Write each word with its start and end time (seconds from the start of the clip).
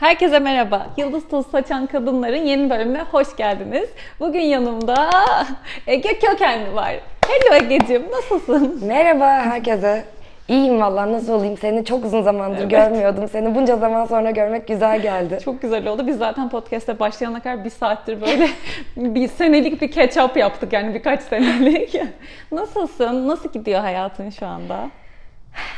Herkese 0.00 0.38
merhaba. 0.38 0.86
Yıldız 0.96 1.28
Tozu 1.28 1.50
Saçan 1.50 1.86
Kadınların 1.86 2.46
yeni 2.46 2.70
bölümüne 2.70 3.02
hoş 3.02 3.36
geldiniz. 3.36 3.88
Bugün 4.20 4.40
yanımda 4.40 5.10
Ege 5.86 6.18
Kökenli 6.18 6.74
var. 6.74 6.94
Hello 7.28 7.54
Ege'ciğim, 7.64 8.10
nasılsın? 8.10 8.80
Merhaba 8.86 9.26
herkese. 9.26 10.04
İyiyim 10.48 10.80
valla 10.80 11.12
nasıl 11.12 11.32
olayım 11.32 11.56
seni 11.56 11.84
çok 11.84 12.04
uzun 12.04 12.22
zamandır 12.22 12.60
Evet. 12.60 12.70
görmüyordum. 12.70 13.28
Seni 13.28 13.54
bunca 13.54 13.76
zaman 13.76 14.04
sonra 14.04 14.30
görmek 14.30 14.68
güzel 14.68 15.02
geldi. 15.02 15.38
Çok 15.44 15.62
güzel 15.62 15.86
oldu. 15.86 16.06
Biz 16.06 16.18
zaten 16.18 16.48
podcast'e 16.48 16.98
başlayana 16.98 17.40
kadar 17.40 17.64
bir 17.64 17.70
saattir 17.70 18.20
böyle 18.20 18.48
bir 18.96 19.28
senelik 19.28 19.82
bir 19.82 19.90
catch 19.90 20.24
up 20.24 20.36
yaptık 20.36 20.72
yani 20.72 20.94
birkaç 20.94 21.20
senelik. 21.22 21.94
Nasılsın? 22.52 23.28
Nasıl 23.28 23.52
gidiyor 23.52 23.80
hayatın 23.80 24.30
şu 24.30 24.46
anda? 24.46 24.88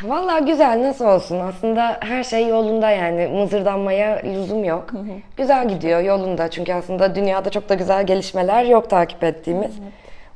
Valla 0.02 0.38
güzel 0.38 0.82
nasıl 0.82 1.04
olsun 1.06 1.40
aslında 1.40 1.96
her 2.00 2.24
şey 2.24 2.48
yolunda 2.48 2.90
yani 2.90 3.26
mızırdanmaya 3.26 4.20
lüzum 4.24 4.64
yok. 4.64 4.90
Güzel 5.36 5.68
gidiyor 5.68 6.00
yolunda 6.00 6.48
çünkü 6.50 6.72
aslında 6.72 7.14
dünyada 7.14 7.50
çok 7.50 7.68
da 7.68 7.74
güzel 7.74 8.06
gelişmeler 8.06 8.64
yok 8.64 8.90
takip 8.90 9.24
ettiğimiz. 9.24 9.72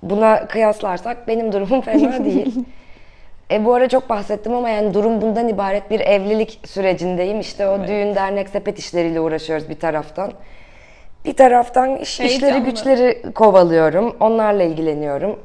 Buna 0.02 0.46
kıyaslarsak 0.46 1.28
benim 1.28 1.52
durumum 1.52 1.80
fena 1.82 2.24
değil. 2.24 2.54
E, 3.50 3.64
bu 3.64 3.74
ara 3.74 3.88
çok 3.88 4.08
bahsettim 4.10 4.54
ama 4.54 4.68
yani 4.68 4.94
durum 4.94 5.20
bundan 5.20 5.48
ibaret 5.48 5.90
bir 5.90 6.00
evlilik 6.00 6.60
sürecindeyim. 6.66 7.40
İşte 7.40 7.68
o 7.68 7.86
düğün 7.86 8.14
dernek 8.14 8.48
sepet 8.48 8.78
işleriyle 8.78 9.20
uğraşıyoruz 9.20 9.68
bir 9.68 9.80
taraftan. 9.80 10.32
Bir 11.24 11.36
taraftan 11.36 11.96
iş, 11.96 12.20
işleri 12.20 12.42
Heyecanlı. 12.42 12.64
güçleri 12.64 13.22
kovalıyorum. 13.34 14.16
Onlarla 14.20 14.62
ilgileniyorum. 14.62 15.38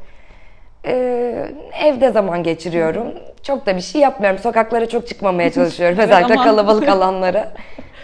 Ee, 0.85 1.47
evde 1.83 2.11
zaman 2.11 2.43
geçiriyorum. 2.43 3.07
Çok 3.43 3.65
da 3.65 3.75
bir 3.75 3.81
şey 3.81 4.01
yapmıyorum. 4.01 4.39
Sokaklara 4.39 4.89
çok 4.89 5.07
çıkmamaya 5.07 5.51
çalışıyorum. 5.53 5.99
Özellikle 5.99 6.33
aman. 6.33 6.45
kalabalık 6.45 6.89
alanlara. 6.89 7.53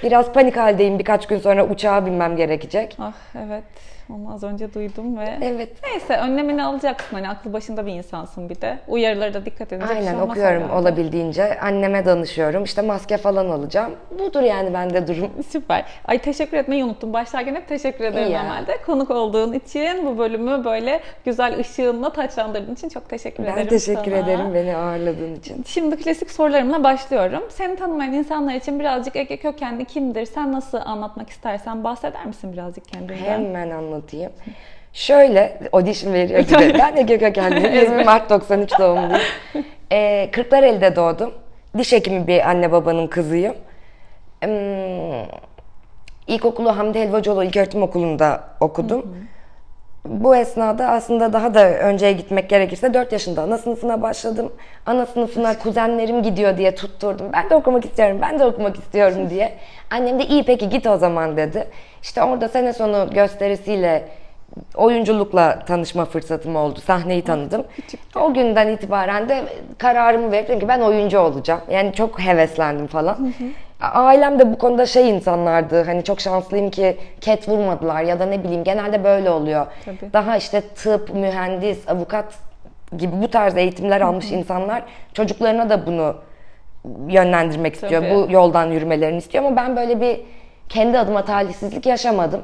Biraz 0.04 0.34
panik 0.34 0.58
haldeyim. 0.58 0.99
Birkaç 0.99 1.27
gün 1.27 1.40
sonra 1.40 1.66
uçağa 1.68 2.05
binmem 2.05 2.35
gerekecek. 2.35 2.96
Ah 2.99 3.13
evet. 3.48 3.63
Onu 4.10 4.34
az 4.34 4.44
önce 4.44 4.74
duydum 4.74 5.18
ve 5.18 5.38
Evet. 5.41 5.70
Neyse 5.84 6.18
önlemini 6.18 6.63
alacaksın 6.63 7.16
hani 7.16 7.30
aklı 7.30 7.54
başında 7.54 7.86
bir 7.86 7.91
insansın 7.91 8.49
bir 8.49 8.62
de. 8.62 8.77
Uyarılara 8.88 9.34
da 9.34 9.46
dikkat 9.46 9.74
edince 9.74 9.88
şey 9.88 9.98
Aynen 9.98 10.14
olmaz 10.16 10.30
okuyorum 10.30 10.64
herhalde. 10.64 10.82
olabildiğince. 10.82 11.60
Anneme 11.60 12.05
danışıyorum. 12.05 12.64
İşte 12.64 12.82
maske 12.82 13.18
falan 13.18 13.49
alacağım. 13.49 13.91
Budur 14.20 14.41
yani 14.41 14.74
bende 14.74 15.08
durum. 15.08 15.30
Süper. 15.49 15.86
Ay 16.05 16.18
teşekkür 16.20 16.58
etmeyi 16.58 16.86
unuttum. 16.86 17.14
Başlarken 17.14 17.55
hep 17.55 17.68
teşekkür 17.68 18.04
ederim 18.05 18.27
İyi 18.27 18.32
ya. 18.32 18.66
Konuk 18.86 19.12
olduğun 19.12 19.54
için 19.54 20.05
bu 20.05 20.18
bölümü 20.18 20.66
böyle 20.66 20.99
güzel 21.26 21.60
ışığınla 21.60 22.10
taçlandırdığın 22.10 22.74
için 22.74 22.90
çok 22.90 23.10
teşekkür 23.10 23.44
ederim 23.44 23.58
Ben 23.58 23.68
teşekkür 23.68 24.12
sana. 24.12 24.18
ederim 24.18 24.54
beni 24.54 24.76
ağırladığın 24.76 25.36
için. 25.36 25.64
Şimdi 25.68 25.96
klasik 25.98 26.32
sorularımla 26.32 26.84
başlıyorum. 26.84 27.44
Seni 27.49 27.76
tanımayan 27.76 28.14
insanlar 28.14 28.54
için 28.54 28.80
birazcık 28.80 29.16
Ege 29.16 29.38
kökenli 29.38 29.86
kimdir? 29.86 30.26
Sen 30.26 30.52
nasıl 30.52 30.77
anlatmak 30.86 31.30
istersen 31.30 31.84
bahseder 31.84 32.26
misin 32.26 32.54
birazcık 32.54 32.88
kendinden? 32.88 33.16
Hemen 33.16 33.70
anlatayım. 33.70 33.96
Şöyle 34.93 35.59
audition 35.71 36.13
veriyor 36.13 36.40
gibi. 36.40 36.73
Ben 36.79 36.95
Ege 36.95 37.17
Kökenliyim. 37.17 37.73
20 37.73 38.03
Mart 38.03 38.29
93 38.29 38.79
doğumluyum. 38.79 39.21
Ee, 39.91 40.29
Kırklareli'de 40.31 40.95
doğdum. 40.95 41.34
Diş 41.77 41.91
hekimi 41.91 42.27
bir 42.27 42.49
anne 42.49 42.71
babanın 42.71 43.07
kızıyım. 43.07 43.55
Hmm, 44.43 45.25
İlkokulu 46.27 46.77
Hamdi 46.77 46.99
Helvacıoğlu 46.99 47.43
İlköğretim 47.43 47.84
Okulu'nda 47.84 48.43
okudum. 48.59 49.27
Bu 50.10 50.36
esnada 50.36 50.88
aslında 50.88 51.34
daha 51.34 51.54
da 51.54 51.70
önceye 51.70 52.12
gitmek 52.12 52.50
gerekirse 52.50 52.94
4 52.94 53.12
yaşında 53.12 53.41
ana 53.41 53.58
sınıfına 53.58 54.02
başladım. 54.02 54.54
Ana 54.86 55.05
sınıfına 55.05 55.58
kuzenlerim 55.60 56.24
gidiyor 56.24 56.58
diye 56.58 56.76
tutturdum. 56.76 57.27
Ben 57.34 57.49
de 57.49 57.55
okumak 57.55 57.86
istiyorum, 57.86 58.18
ben 58.22 58.40
de 58.40 58.46
okumak 58.46 58.76
istiyorum 58.76 59.30
diye. 59.30 59.54
Annem 59.91 60.20
de 60.20 60.26
iyi 60.26 60.44
peki 60.44 60.70
git 60.70 60.88
o 60.88 60.98
zaman 60.98 61.38
dedi. 61.38 61.68
İşte 62.02 62.24
orada 62.24 62.48
sene 62.48 62.74
sonu 62.74 63.10
gösterisiyle 63.14 64.08
oyunculukla 64.75 65.59
tanışma 65.59 66.06
fırsatım 66.06 66.56
oldu. 66.56 66.80
Sahneyi 66.80 67.22
tanıdım. 67.22 67.64
O 68.16 68.34
günden 68.34 68.68
itibaren 68.68 69.30
de 69.30 69.44
kararımı 69.78 70.31
verip 70.31 70.48
dedim 70.48 70.60
ki 70.60 70.68
ben 70.68 70.80
oyuncu 70.80 71.20
olacağım. 71.20 71.62
Yani 71.70 71.94
çok 71.94 72.20
heveslendim 72.20 72.88
falan. 72.88 73.34
Ailem 73.82 74.40
de 74.40 74.54
bu 74.54 74.58
konuda 74.58 74.86
şey 74.86 75.10
insanlardı. 75.10 75.84
Hani 75.84 76.04
çok 76.04 76.22
şanslıyım 76.22 76.70
ki 76.70 76.98
ket 77.22 77.50
vurmadılar 77.50 78.02
ya 78.02 78.20
da 78.20 78.26
ne 78.26 78.44
bileyim 78.44 78.64
genelde 78.64 79.04
böyle 79.04 79.30
oluyor. 79.30 79.66
Tabii. 79.86 80.14
Daha 80.14 80.38
işte 80.38 80.62
tıp, 80.62 81.14
mühendis, 81.14 81.90
avukat 81.90 82.26
gibi 82.98 83.22
bu 83.22 83.28
tarz 83.32 83.58
eğitimler 83.58 84.02
almış 84.02 84.32
insanlar 84.32 84.84
çocuklarına 85.14 85.70
da 85.70 85.86
bunu 85.86 86.16
yönlendirmek 87.08 87.74
istiyor. 87.74 88.02
Tabii. 88.02 88.16
Bu 88.16 88.32
yoldan 88.32 88.66
yürümelerini 88.66 89.18
istiyor 89.18 89.44
ama 89.44 89.56
ben 89.56 89.76
böyle 89.76 90.02
bir 90.02 90.20
kendi 90.70 91.00
adıma 91.00 91.26
talihsizlik 91.26 91.86
yaşamadım. 91.86 92.42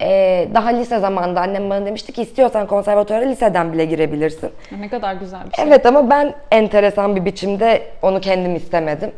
Ee, 0.00 0.48
daha 0.54 0.68
lise 0.68 0.98
zamanında 0.98 1.40
annem 1.40 1.70
bana 1.70 1.86
demişti 1.86 2.12
ki 2.12 2.22
istiyorsan 2.22 2.66
konservatuvara 2.66 3.24
liseden 3.24 3.72
bile 3.72 3.84
girebilirsin. 3.84 4.50
Ne 4.80 4.88
kadar 4.88 5.14
güzel 5.14 5.40
bir 5.50 5.56
şey. 5.56 5.64
Evet 5.64 5.86
ama 5.86 6.10
ben 6.10 6.34
enteresan 6.50 7.16
bir 7.16 7.24
biçimde 7.24 7.82
onu 8.02 8.20
kendim 8.20 8.56
istemedim. 8.56 9.12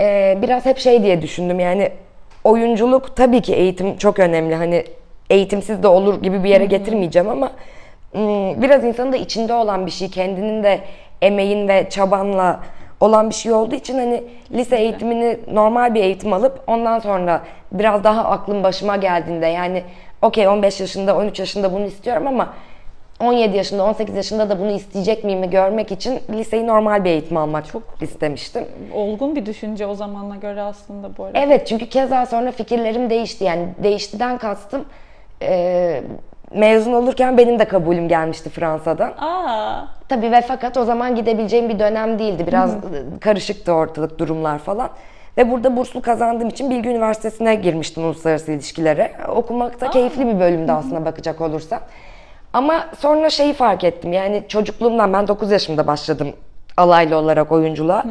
Ee, 0.00 0.38
biraz 0.42 0.66
hep 0.66 0.78
şey 0.78 1.02
diye 1.02 1.22
düşündüm 1.22 1.60
yani 1.60 1.90
oyunculuk 2.44 3.16
tabii 3.16 3.40
ki 3.42 3.54
eğitim 3.54 3.96
çok 3.96 4.18
önemli. 4.18 4.54
Hani 4.54 4.84
eğitimsiz 5.30 5.82
de 5.82 5.88
olur 5.88 6.22
gibi 6.22 6.44
bir 6.44 6.48
yere 6.48 6.64
getirmeyeceğim 6.64 7.28
ama 7.28 7.52
ım, 8.14 8.62
biraz 8.62 8.84
insanın 8.84 9.12
da 9.12 9.16
içinde 9.16 9.54
olan 9.54 9.86
bir 9.86 9.90
şey, 9.90 10.10
kendinin 10.10 10.62
de 10.62 10.80
emeğin 11.22 11.68
ve 11.68 11.90
çabanla 11.90 12.60
olan 13.00 13.30
bir 13.30 13.34
şey 13.34 13.52
olduğu 13.52 13.74
için 13.74 13.98
hani 13.98 14.24
lise 14.52 14.76
eğitimini 14.76 15.38
normal 15.52 15.94
bir 15.94 16.02
eğitim 16.02 16.32
alıp 16.32 16.62
ondan 16.66 16.98
sonra 16.98 17.42
biraz 17.72 18.04
daha 18.04 18.24
aklım 18.24 18.62
başıma 18.62 18.96
geldiğinde 18.96 19.46
yani 19.46 19.82
okey 20.22 20.48
15 20.48 20.80
yaşında 20.80 21.16
13 21.16 21.40
yaşında 21.40 21.72
bunu 21.72 21.84
istiyorum 21.84 22.26
ama 22.26 22.54
17 23.20 23.56
yaşında 23.56 23.84
18 23.84 24.16
yaşında 24.16 24.50
da 24.50 24.58
bunu 24.60 24.70
isteyecek 24.70 25.24
miyim 25.24 25.50
görmek 25.50 25.92
için 25.92 26.20
liseyi 26.30 26.66
normal 26.66 27.04
bir 27.04 27.10
eğitim 27.10 27.36
almak 27.36 27.66
çok 27.66 27.82
istemiştim. 28.00 28.64
Olgun 28.94 29.36
bir 29.36 29.46
düşünce 29.46 29.86
o 29.86 29.94
zamana 29.94 30.36
göre 30.36 30.62
aslında 30.62 31.16
bu 31.16 31.24
arada. 31.24 31.38
Evet 31.38 31.66
çünkü 31.66 31.88
keza 31.88 32.26
sonra 32.26 32.52
fikirlerim 32.52 33.10
değişti 33.10 33.44
yani 33.44 33.68
değiştiden 33.82 34.38
kastım 34.38 34.84
e, 35.42 36.02
mezun 36.54 36.92
olurken 36.92 37.38
benim 37.38 37.58
de 37.58 37.64
kabulüm 37.64 38.08
gelmişti 38.08 38.50
Fransa'dan. 38.50 39.12
Aa, 39.18 39.84
Tabii 40.08 40.32
ve 40.32 40.40
fakat 40.40 40.76
o 40.76 40.84
zaman 40.84 41.16
gidebileceğim 41.16 41.68
bir 41.68 41.78
dönem 41.78 42.18
değildi. 42.18 42.46
Biraz 42.46 42.74
karışıktı 43.20 43.72
ortalık 43.72 44.18
durumlar 44.18 44.58
falan. 44.58 44.90
Ve 45.38 45.50
burada 45.50 45.76
burslu 45.76 46.02
kazandığım 46.02 46.48
için 46.48 46.70
Bilgi 46.70 46.88
Üniversitesi'ne 46.88 47.54
girmiştim 47.54 48.04
uluslararası 48.04 48.52
ilişkilere. 48.52 49.12
Okumak 49.28 49.80
da 49.80 49.90
keyifli 49.90 50.26
bir 50.26 50.40
bölümdü 50.40 50.72
aslında 50.72 51.04
bakacak 51.04 51.40
olursak. 51.40 51.82
Ama 52.52 52.88
sonra 52.98 53.30
şeyi 53.30 53.52
fark 53.52 53.84
ettim. 53.84 54.12
Yani 54.12 54.42
çocukluğumdan 54.48 55.12
ben 55.12 55.28
9 55.28 55.50
yaşımda 55.50 55.86
başladım 55.86 56.34
alaylı 56.76 57.16
olarak 57.16 57.52
oyunculuğa. 57.52 58.04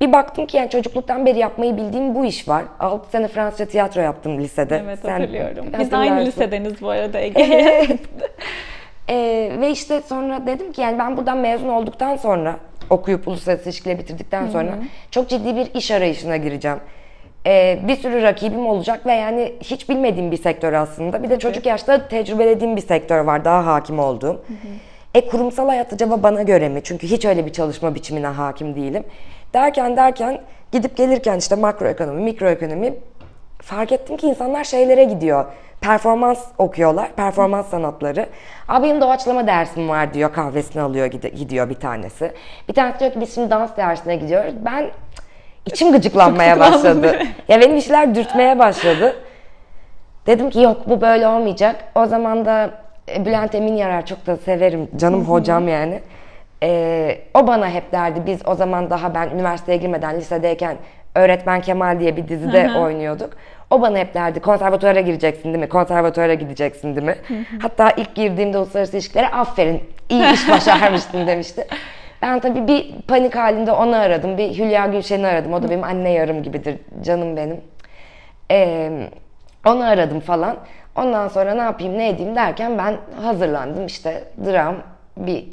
Bir 0.00 0.12
baktım 0.12 0.46
ki 0.46 0.56
yani 0.56 0.70
çocukluktan 0.70 1.26
beri 1.26 1.38
yapmayı 1.38 1.76
bildiğim 1.76 2.14
bu 2.14 2.24
iş 2.24 2.48
var. 2.48 2.64
6 2.80 3.10
sene 3.10 3.28
Fransızca 3.28 3.66
tiyatro 3.66 4.00
yaptım 4.00 4.38
lisede. 4.40 4.82
evet 4.84 4.98
Sen 5.02 5.20
hatırlıyorum. 5.20 5.66
Biz 5.78 5.92
aynı 5.92 6.24
lisedeniz 6.24 6.82
bu 6.82 6.90
arada 6.90 7.20
Ege. 7.20 7.42
Evet. 7.42 8.00
Ee, 9.08 9.52
ve 9.60 9.70
işte 9.70 10.00
sonra 10.00 10.46
dedim 10.46 10.72
ki 10.72 10.80
yani 10.80 10.98
ben 10.98 11.16
buradan 11.16 11.38
mezun 11.38 11.68
olduktan 11.68 12.16
sonra 12.16 12.56
okuyup 12.90 13.28
uluslararası 13.28 13.68
ilişkileri 13.68 13.98
bitirdikten 13.98 14.48
sonra 14.48 14.70
çok 15.10 15.28
ciddi 15.28 15.56
bir 15.56 15.74
iş 15.74 15.90
arayışına 15.90 16.36
gireceğim. 16.36 16.78
Ee, 17.46 17.78
bir 17.88 17.96
sürü 17.96 18.22
rakibim 18.22 18.66
olacak 18.66 19.06
ve 19.06 19.12
yani 19.12 19.54
hiç 19.60 19.88
bilmediğim 19.88 20.30
bir 20.30 20.36
sektör 20.36 20.72
aslında. 20.72 21.22
Bir 21.22 21.30
de 21.30 21.38
çocuk 21.38 21.66
yaşta 21.66 22.08
tecrübelediğim 22.08 22.76
bir 22.76 22.80
sektör 22.86 23.18
var 23.18 23.44
daha 23.44 23.66
hakim 23.66 23.98
olduğum. 23.98 24.44
E 25.14 25.28
kurumsal 25.28 25.68
hayat 25.68 25.92
acaba 25.92 26.22
bana 26.22 26.42
göre 26.42 26.68
mi? 26.68 26.80
Çünkü 26.84 27.06
hiç 27.06 27.24
öyle 27.24 27.46
bir 27.46 27.52
çalışma 27.52 27.94
biçimine 27.94 28.26
hakim 28.26 28.76
değilim. 28.76 29.04
Derken 29.54 29.96
derken 29.96 30.40
gidip 30.72 30.96
gelirken 30.96 31.38
işte 31.38 31.54
makroekonomi, 31.54 32.22
mikroekonomi 32.22 32.94
fark 33.62 33.92
ettim 33.92 34.16
ki 34.16 34.26
insanlar 34.26 34.64
şeylere 34.64 35.04
gidiyor. 35.04 35.44
Performans 35.80 36.44
okuyorlar, 36.58 37.12
performans 37.12 37.66
sanatları. 37.66 38.26
Abi 38.68 38.86
benim 38.86 39.00
doğaçlama 39.00 39.46
dersim 39.46 39.88
var 39.88 40.14
diyor, 40.14 40.32
kahvesini 40.32 40.82
alıyor 40.82 41.06
gidiyor 41.06 41.70
bir 41.70 41.74
tanesi. 41.74 42.32
Bir 42.68 42.74
tanesi 42.74 43.00
diyor 43.00 43.12
ki 43.12 43.20
biz 43.20 43.34
şimdi 43.34 43.50
dans 43.50 43.76
dersine 43.76 44.16
gidiyoruz. 44.16 44.54
Ben 44.64 44.90
içim 45.66 45.92
gıcıklanmaya 45.92 46.60
başladı. 46.60 47.18
ya 47.48 47.60
benim 47.60 47.76
işler 47.76 48.14
dürtmeye 48.14 48.58
başladı. 48.58 49.16
Dedim 50.26 50.50
ki 50.50 50.60
yok 50.60 50.88
bu 50.88 51.00
böyle 51.00 51.26
olmayacak. 51.26 51.84
O 51.94 52.06
zaman 52.06 52.44
da 52.46 52.70
e, 53.08 53.26
Bülent 53.26 53.54
Emin 53.54 53.76
Yarar 53.76 54.06
çok 54.06 54.26
da 54.26 54.36
severim. 54.36 54.90
Canım 54.96 55.24
hocam 55.24 55.68
yani. 55.68 56.00
Ee, 56.62 57.18
o 57.34 57.46
bana 57.46 57.68
hep 57.70 57.92
derdi. 57.92 58.22
Biz 58.26 58.40
o 58.46 58.54
zaman 58.54 58.90
daha 58.90 59.14
ben 59.14 59.28
üniversiteye 59.30 59.78
girmeden 59.78 60.16
lisedeyken 60.16 60.76
Öğretmen 61.14 61.60
Kemal 61.60 62.00
diye 62.00 62.16
bir 62.16 62.28
dizide 62.28 62.70
oynuyorduk. 62.78 63.30
O 63.70 63.82
bana 63.82 63.98
hep 63.98 64.14
derdi 64.14 64.40
konservatuvara 64.40 65.00
gireceksin 65.00 65.44
değil 65.44 65.58
mi? 65.58 65.68
Konservatuvara 65.68 66.34
gideceksin 66.34 66.96
değil 66.96 67.06
mi? 67.06 67.16
Hatta 67.62 67.90
ilk 67.90 68.14
girdiğimde 68.14 68.58
uluslararası 68.58 68.96
ilişkilere 68.96 69.28
aferin 69.28 69.82
iyi 70.08 70.32
iş 70.32 70.48
başarmışsın 70.48 71.26
demişti. 71.26 71.66
Ben 72.22 72.40
tabii 72.40 72.68
bir 72.68 72.94
panik 73.08 73.36
halinde 73.36 73.72
onu 73.72 73.96
aradım. 73.96 74.38
Bir 74.38 74.58
Hülya 74.58 74.86
Gülşen'i 74.86 75.26
aradım. 75.26 75.52
O 75.52 75.62
da 75.62 75.70
benim 75.70 75.84
anne 75.84 76.12
yarım 76.12 76.42
gibidir. 76.42 76.78
Canım 77.02 77.36
benim. 77.36 77.60
Ee, 78.50 79.08
onu 79.66 79.84
aradım 79.84 80.20
falan. 80.20 80.56
Ondan 80.96 81.28
sonra 81.28 81.54
ne 81.54 81.60
yapayım 81.60 81.98
ne 81.98 82.08
edeyim 82.08 82.36
derken 82.36 82.78
ben 82.78 82.96
hazırlandım 83.22 83.86
işte 83.86 84.24
dram, 84.46 84.76
bir 85.16 85.44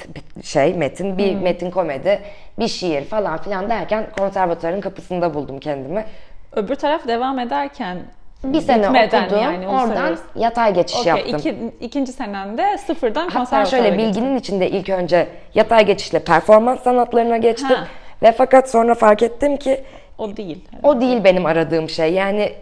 şey 0.42 0.74
metin, 0.74 1.18
bir 1.18 1.34
metin 1.34 1.70
komedi, 1.70 2.20
bir 2.58 2.68
şiir 2.68 3.04
falan 3.04 3.38
filan 3.38 3.70
derken 3.70 4.06
konservatuarın 4.18 4.80
kapısında 4.80 5.34
buldum 5.34 5.60
kendimi. 5.60 6.04
Öbür 6.52 6.74
taraf 6.74 7.08
devam 7.08 7.38
ederken 7.38 7.98
Bir 8.44 8.60
sene 8.60 8.82
bitmeden 8.82 9.24
okudum, 9.24 9.42
yani 9.42 9.68
oradan 9.68 10.16
yatay 10.36 10.74
geçiş 10.74 11.00
Okey, 11.00 11.08
yaptım. 11.08 11.38
iki, 11.38 11.56
ikinci 11.80 12.12
senende 12.12 12.78
sıfırdan 12.78 13.22
Hatta 13.22 13.38
konservatuara 13.38 13.66
şöyle 13.66 13.88
gittin. 13.90 14.08
bilginin 14.08 14.36
içinde 14.36 14.70
ilk 14.70 14.88
önce 14.88 15.28
yatay 15.54 15.86
geçişle 15.86 16.18
performans 16.18 16.82
sanatlarına 16.82 17.36
geçtim. 17.36 17.68
Ha. 17.68 17.86
Ve 18.22 18.32
fakat 18.32 18.70
sonra 18.70 18.94
fark 18.94 19.22
ettim 19.22 19.56
ki 19.56 19.84
O 20.18 20.36
değil. 20.36 20.64
o 20.82 21.00
değil 21.00 21.24
benim 21.24 21.46
aradığım 21.46 21.88
şey. 21.88 22.12
Yani 22.12 22.52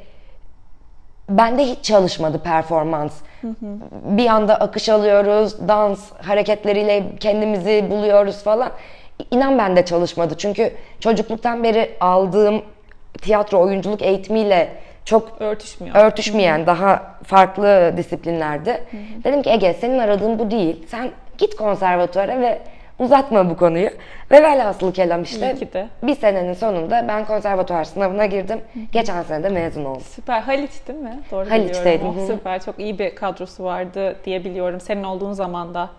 bende 1.28 1.64
hiç 1.64 1.84
çalışmadı 1.84 2.42
performans. 2.42 3.12
Bir 4.04 4.26
anda 4.26 4.56
akış 4.56 4.88
alıyoruz, 4.88 5.68
dans 5.68 6.12
hareketleriyle 6.22 7.02
kendimizi 7.20 7.86
buluyoruz 7.90 8.42
falan. 8.42 8.70
İnan 9.30 9.58
bende 9.58 9.84
çalışmadı. 9.84 10.34
Çünkü 10.38 10.72
çocukluktan 11.00 11.64
beri 11.64 11.90
aldığım 12.00 12.62
tiyatro 13.22 13.60
oyunculuk 13.60 14.02
eğitimiyle 14.02 14.68
çok 15.08 15.40
Örtüşmüyor. 15.42 15.94
örtüşmeyen 15.96 16.66
daha 16.66 17.02
farklı 17.24 17.94
disiplinlerde. 17.96 18.80
Dedim 19.24 19.42
ki 19.42 19.50
Ege 19.50 19.74
senin 19.74 19.98
aradığın 19.98 20.38
bu 20.38 20.50
değil. 20.50 20.86
Sen 20.88 21.10
git 21.38 21.56
konservatuvara 21.56 22.40
ve 22.40 22.58
uzatma 22.98 23.50
bu 23.50 23.56
konuyu. 23.56 23.90
Ve 24.30 24.42
velhasıl 24.42 24.92
kelam 24.92 25.22
işte 25.22 25.56
bir 26.02 26.14
senenin 26.14 26.52
sonunda 26.52 27.04
ben 27.08 27.24
konservatuvar 27.24 27.84
sınavına 27.84 28.26
girdim. 28.26 28.60
Geçen 28.92 29.22
sene 29.22 29.42
de 29.42 29.48
mezun 29.48 29.84
oldum. 29.84 30.02
Süper. 30.02 30.40
Haliç 30.40 30.72
değil 30.88 30.98
mi? 30.98 31.20
Doğru 31.30 31.50
Haliç'teydim, 31.50 32.06
hı. 32.16 32.26
Süper. 32.26 32.62
Çok 32.62 32.78
iyi 32.78 32.98
bir 32.98 33.14
kadrosu 33.14 33.64
vardı 33.64 34.16
diye 34.24 34.44
biliyorum. 34.44 34.80
Senin 34.80 35.02
olduğun 35.04 35.32
zamanda. 35.32 35.90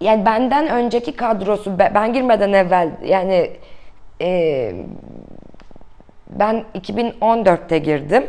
Yani 0.00 0.26
benden 0.26 0.68
önceki 0.68 1.12
kadrosu 1.12 1.78
be- 1.78 1.92
ben 1.94 2.12
girmeden 2.12 2.52
evvel 2.52 2.90
yani 3.04 3.50
e, 4.20 4.72
ben 6.38 6.64
2014'te 6.74 7.78
girdim. 7.78 8.24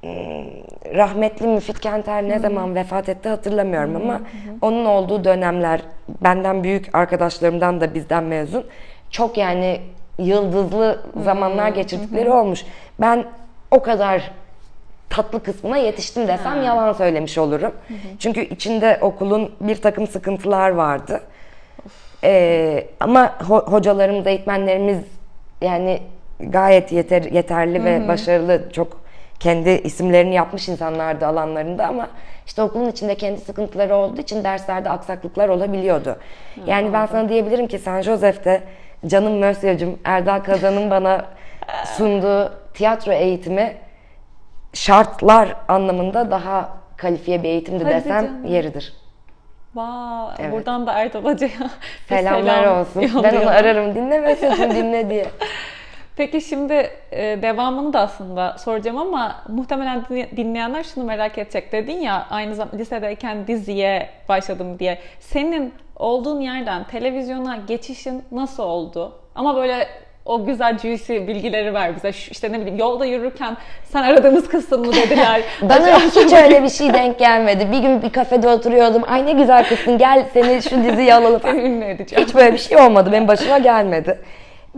Hmm, 0.00 0.10
Rahmetli 0.94 1.46
Müfit 1.46 1.80
Kenter 1.80 2.22
ne 2.22 2.38
zaman 2.38 2.74
vefat 2.74 3.08
etti 3.08 3.28
hatırlamıyorum 3.28 3.96
ama 3.96 4.20
onun 4.62 4.84
olduğu 4.84 5.24
dönemler 5.24 5.80
benden 6.22 6.64
büyük 6.64 6.94
arkadaşlarımdan 6.94 7.80
da 7.80 7.94
bizden 7.94 8.24
mezun. 8.24 8.64
Çok 9.10 9.36
yani 9.38 9.80
yıldızlı 10.18 11.00
zamanlar 11.24 11.68
geçirdikleri 11.68 12.30
olmuş. 12.30 12.64
Ben 13.00 13.24
o 13.70 13.82
kadar 13.82 14.30
tatlı 15.10 15.42
kısmına 15.42 15.76
yetiştim 15.76 16.28
desem 16.28 16.62
yalan 16.62 16.92
söylemiş 16.92 17.38
olurum. 17.38 17.72
Çünkü 18.18 18.40
içinde 18.40 18.98
okulun 19.00 19.52
bir 19.60 19.76
takım 19.82 20.06
sıkıntılar 20.06 20.70
vardı. 20.70 21.20
Ee, 22.24 22.86
ama 23.00 23.26
ho- 23.26 23.70
hocalarımız, 23.72 24.26
eğitmenlerimiz 24.26 24.98
yani 25.60 26.00
gayet 26.40 26.92
yeter, 26.92 27.22
yeterli 27.22 27.84
ve 27.84 28.08
başarılı 28.08 28.72
çok 28.72 29.00
kendi 29.40 29.70
isimlerini 29.70 30.34
yapmış 30.34 30.68
insanlardı 30.68 31.26
alanlarında 31.26 31.86
ama 31.86 32.08
işte 32.46 32.62
okulun 32.62 32.88
içinde 32.90 33.14
kendi 33.14 33.40
sıkıntıları 33.40 33.96
olduğu 33.96 34.20
için 34.20 34.44
derslerde 34.44 34.90
aksaklıklar 34.90 35.48
olabiliyordu. 35.48 36.16
Yani 36.66 36.92
ben 36.92 37.06
sana 37.06 37.28
diyebilirim 37.28 37.66
ki 37.66 37.78
San 37.78 38.00
Jose'de 38.02 38.62
canım 39.06 39.38
Mösyö'cüm 39.38 39.98
Erdal 40.04 40.40
Kazan'ın 40.40 40.90
bana 40.90 41.24
sunduğu 41.96 42.52
tiyatro 42.74 43.12
eğitimi 43.12 43.76
şartlar 44.72 45.56
anlamında 45.68 46.30
daha 46.30 46.68
kalifiye 46.96 47.42
bir 47.42 47.48
eğitimdi 47.48 47.84
Hadi 47.84 47.94
desem 47.94 48.22
canım. 48.22 48.44
yeridir. 48.46 48.92
Vay, 49.74 50.34
Evet. 50.38 50.52
buradan 50.52 50.86
da 50.86 50.92
Erdal 50.92 51.24
Hoca'ya 51.24 51.52
Selamlar 52.08 52.62
selam 52.62 52.80
olsun. 52.80 53.02
Ben 53.02 53.08
yolluyorum. 53.08 53.40
onu 53.42 53.50
ararım 53.50 53.94
dinle 53.94 54.36
dinle 54.74 55.10
diye. 55.10 55.26
Peki 56.16 56.40
şimdi 56.40 56.90
e, 57.12 57.42
devamını 57.42 57.92
da 57.92 58.00
aslında 58.00 58.58
soracağım 58.58 58.98
ama 58.98 59.36
muhtemelen 59.48 60.04
din- 60.10 60.36
dinleyenler 60.36 60.82
şunu 60.82 61.04
merak 61.04 61.38
edecek. 61.38 61.72
Dedin 61.72 62.00
ya 62.00 62.26
aynı 62.30 62.54
zamanda 62.54 62.76
lisedeyken 62.76 63.46
diziye 63.46 64.08
başladım 64.28 64.78
diye. 64.78 64.98
Senin 65.20 65.74
olduğun 65.96 66.40
yerden 66.40 66.84
televizyona 66.84 67.56
geçişin 67.68 68.24
nasıl 68.32 68.62
oldu? 68.62 69.12
Ama 69.34 69.56
böyle 69.56 69.88
o 70.24 70.44
güzel 70.46 70.78
juicy 70.78 71.16
bilgileri 71.16 71.74
ver 71.74 71.96
bize. 71.96 72.12
Şu, 72.12 72.30
işte 72.30 72.52
ne 72.52 72.60
bileyim 72.60 72.78
yolda 72.78 73.06
yürürken 73.06 73.56
sen 73.84 74.02
aradığımız 74.02 74.48
kızsın 74.48 74.86
mı 74.86 74.92
dediler. 74.92 75.42
Bana 75.62 75.98
hiç 75.98 76.32
öyle 76.32 76.62
bir 76.62 76.68
şey 76.68 76.94
denk 76.94 77.18
gelmedi. 77.18 77.68
Bir 77.72 77.78
gün 77.78 78.02
bir 78.02 78.10
kafede 78.10 78.48
oturuyordum. 78.48 79.02
Ay 79.06 79.26
ne 79.26 79.32
güzel 79.32 79.68
kızsın 79.68 79.98
gel 79.98 80.26
seni 80.34 80.62
şu 80.62 80.84
diziye 80.84 81.14
alalım. 81.14 81.40
Seni 81.44 81.60
ünlü 81.60 81.84
edeceğim. 81.84 82.24
Hiç 82.26 82.34
böyle 82.34 82.52
bir 82.52 82.58
şey 82.58 82.76
olmadı. 82.78 83.12
Benim 83.12 83.28
başıma 83.28 83.58
gelmedi. 83.58 84.18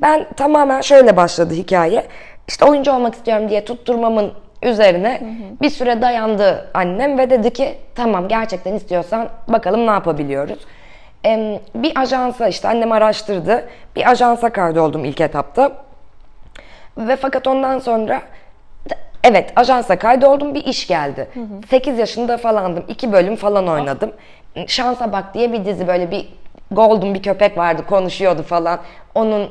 Ben 0.03 0.27
tamamen 0.37 0.81
şöyle 0.81 1.17
başladı 1.17 1.55
hikaye. 1.55 2.07
İşte 2.49 2.65
oyuncu 2.65 2.93
olmak 2.93 3.15
istiyorum 3.15 3.49
diye 3.49 3.65
tutturmamın 3.65 4.33
üzerine 4.63 5.21
bir 5.63 5.71
süre 5.71 6.03
dayandı 6.03 6.71
annem 6.75 7.19
ve 7.19 7.31
dedi 7.31 7.53
ki 7.53 7.75
tamam 7.95 8.29
gerçekten 8.29 8.75
istiyorsan 8.75 9.29
bakalım 9.49 9.87
ne 9.87 9.91
yapabiliyoruz. 9.91 10.59
Em, 11.25 11.59
Bir 11.75 11.93
ajansa 12.01 12.49
işte 12.49 12.69
annem 12.69 12.93
araştırdı. 12.93 13.65
Bir 13.97 14.11
ajansa 14.11 14.51
kaydoldum 14.51 15.05
ilk 15.05 15.21
etapta. 15.21 15.73
Ve 16.99 17.17
fakat 17.17 17.47
ondan 17.47 17.79
sonra 17.79 18.23
evet 19.25 19.53
ajansa 19.57 19.99
kaydoldum 19.99 20.55
bir 20.55 20.65
iş 20.65 20.87
geldi. 20.87 21.29
8 21.71 21.99
yaşında 21.99 22.37
falandım. 22.37 22.85
2 22.89 23.13
bölüm 23.13 23.37
falan 23.37 23.69
oynadım. 23.69 24.13
Şansa 24.67 25.13
Bak 25.13 25.35
diye 25.35 25.53
bir 25.53 25.65
dizi 25.65 25.89
böyle 25.89 26.11
bir 26.11 26.29
golden 26.71 27.15
bir 27.15 27.23
köpek 27.23 27.59
vardı 27.59 27.83
konuşuyordu 27.89 28.43
falan. 28.43 28.79
Onun 29.15 29.51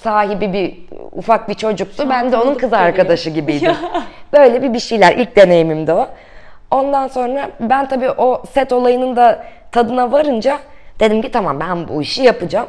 sahibi 0.00 0.52
bir 0.52 0.78
ufak 1.12 1.48
bir 1.48 1.54
çocuktu. 1.54 2.06
Ben 2.10 2.32
de 2.32 2.36
onun 2.36 2.54
kız 2.54 2.72
arkadaşı 2.72 3.30
gibiydim. 3.30 3.72
Böyle 4.32 4.62
bir 4.62 4.74
bir 4.74 4.78
şeyler 4.78 5.16
ilk 5.16 5.36
deneyimimdi 5.36 5.92
o. 5.92 6.08
Ondan 6.70 7.08
sonra 7.08 7.50
ben 7.60 7.88
tabii 7.88 8.10
o 8.10 8.42
set 8.50 8.72
olayının 8.72 9.16
da 9.16 9.44
tadına 9.72 10.12
varınca 10.12 10.58
dedim 11.00 11.22
ki 11.22 11.30
tamam 11.30 11.60
ben 11.60 11.88
bu 11.88 12.02
işi 12.02 12.22
yapacağım. 12.22 12.66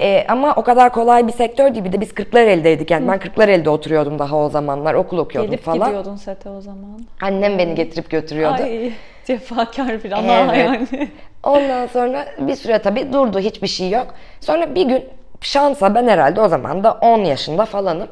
Ee, 0.00 0.24
ama 0.28 0.54
o 0.56 0.62
kadar 0.62 0.92
kolay 0.92 1.26
bir 1.26 1.32
sektör 1.32 1.74
değil. 1.74 1.84
Bir 1.84 1.92
de 1.92 2.00
biz 2.00 2.14
Kırklareli'deydik. 2.14 2.90
Yani 2.90 3.08
ben 3.08 3.18
Kırklareli'de 3.18 3.70
oturuyordum 3.70 4.18
daha 4.18 4.36
o 4.36 4.48
zamanlar. 4.48 4.94
Okul 4.94 5.18
okuyordum 5.18 5.50
Gelip 5.50 5.64
falan. 5.64 5.78
gidiyordun 5.88 6.16
sete 6.16 6.48
o 6.50 6.60
zaman. 6.60 7.00
Annem 7.22 7.58
beni 7.58 7.74
getirip 7.74 8.10
götürüyordu. 8.10 8.62
Ay 8.62 8.92
cefakar 9.24 10.04
bir 10.04 10.12
ana 10.12 10.54
Evet. 10.54 10.56
yani. 10.56 11.08
Ondan 11.42 11.86
sonra 11.86 12.26
bir 12.38 12.54
süre 12.54 12.78
tabii 12.78 13.12
durdu. 13.12 13.38
Hiçbir 13.38 13.66
şey 13.68 13.90
yok. 13.90 14.06
Sonra 14.40 14.74
bir 14.74 14.86
gün 14.86 15.04
şansa 15.40 15.94
ben 15.94 16.08
herhalde 16.08 16.40
o 16.40 16.48
zaman 16.48 16.84
da 16.84 16.92
10 16.92 17.18
yaşında 17.18 17.64
falanım. 17.64 18.08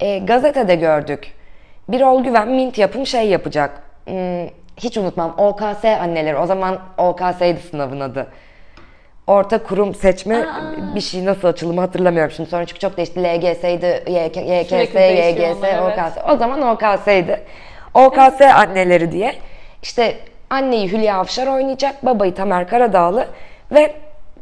Ee, 0.00 0.18
gazetede 0.18 0.74
gördük. 0.74 1.32
Bir 1.88 2.24
Güven 2.24 2.48
Mint 2.48 2.78
yapım 2.78 3.06
şey 3.06 3.28
yapacak. 3.28 3.82
Hmm, 4.04 4.46
hiç 4.76 4.96
unutmam. 4.96 5.34
OKS 5.38 5.84
anneleri. 5.84 6.36
O 6.36 6.46
zaman 6.46 6.78
OKS'ydi 6.98 7.60
sınavın 7.70 8.00
adı. 8.00 8.26
Orta 9.26 9.62
kurum 9.62 9.94
seçme 9.94 10.46
bir 10.94 11.00
şey 11.00 11.24
nasıl 11.24 11.48
açılımı 11.48 11.80
hatırlamıyorum 11.80 12.32
şimdi. 12.36 12.50
Sonra 12.50 12.66
çünkü 12.66 12.80
çok 12.80 12.96
değişti. 12.96 13.22
LGS'ydi, 13.24 14.04
YK, 14.06 14.36
YKS, 14.36 14.94
YGS, 14.94 15.56
onlar, 15.56 15.68
evet. 15.68 15.98
OKS. 15.98 16.32
O 16.32 16.36
zaman 16.36 16.62
OKS'ydi. 16.62 17.40
OKS 17.94 18.40
anneleri 18.40 19.12
diye. 19.12 19.34
İşte 19.82 20.16
anneyi 20.50 20.92
Hülya 20.92 21.16
Avşar 21.16 21.46
oynayacak, 21.46 22.06
babayı 22.06 22.34
Tamer 22.34 22.68
Karadağlı 22.68 23.26
ve 23.72 23.94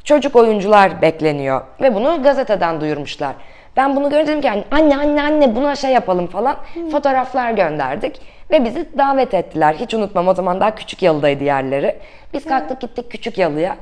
çocuk 0.04 0.37
oyuncular 0.37 1.02
bekleniyor. 1.02 1.61
Ve 1.80 1.94
bunu 1.94 2.23
gazeteden 2.23 2.80
duyurmuşlar. 2.80 3.35
Ben 3.76 3.97
bunu 3.97 4.11
görünce 4.11 4.28
dedim 4.28 4.40
ki 4.40 4.47
"Yani 4.47 4.64
anne 4.71 4.97
anne 4.97 5.23
anne 5.23 5.56
buna 5.56 5.76
şey 5.76 5.90
yapalım 5.90 6.26
falan. 6.26 6.56
Fotoğraflar 6.92 7.50
gönderdik 7.50 8.21
ve 8.50 8.64
bizi 8.64 8.99
davet 8.99 9.35
ettiler. 9.35 9.75
Hiç 9.75 9.94
unutmam 9.94 10.28
o 10.28 10.35
zaman 10.35 10.61
daha 10.61 10.75
küçük 10.75 11.02
yalıdaydı 11.02 11.44
yerleri. 11.44 11.97
Biz 12.35 12.44
kalktık 12.44 12.80
gittik 12.80 13.11
küçük 13.11 13.38
yalıya. 13.38 13.76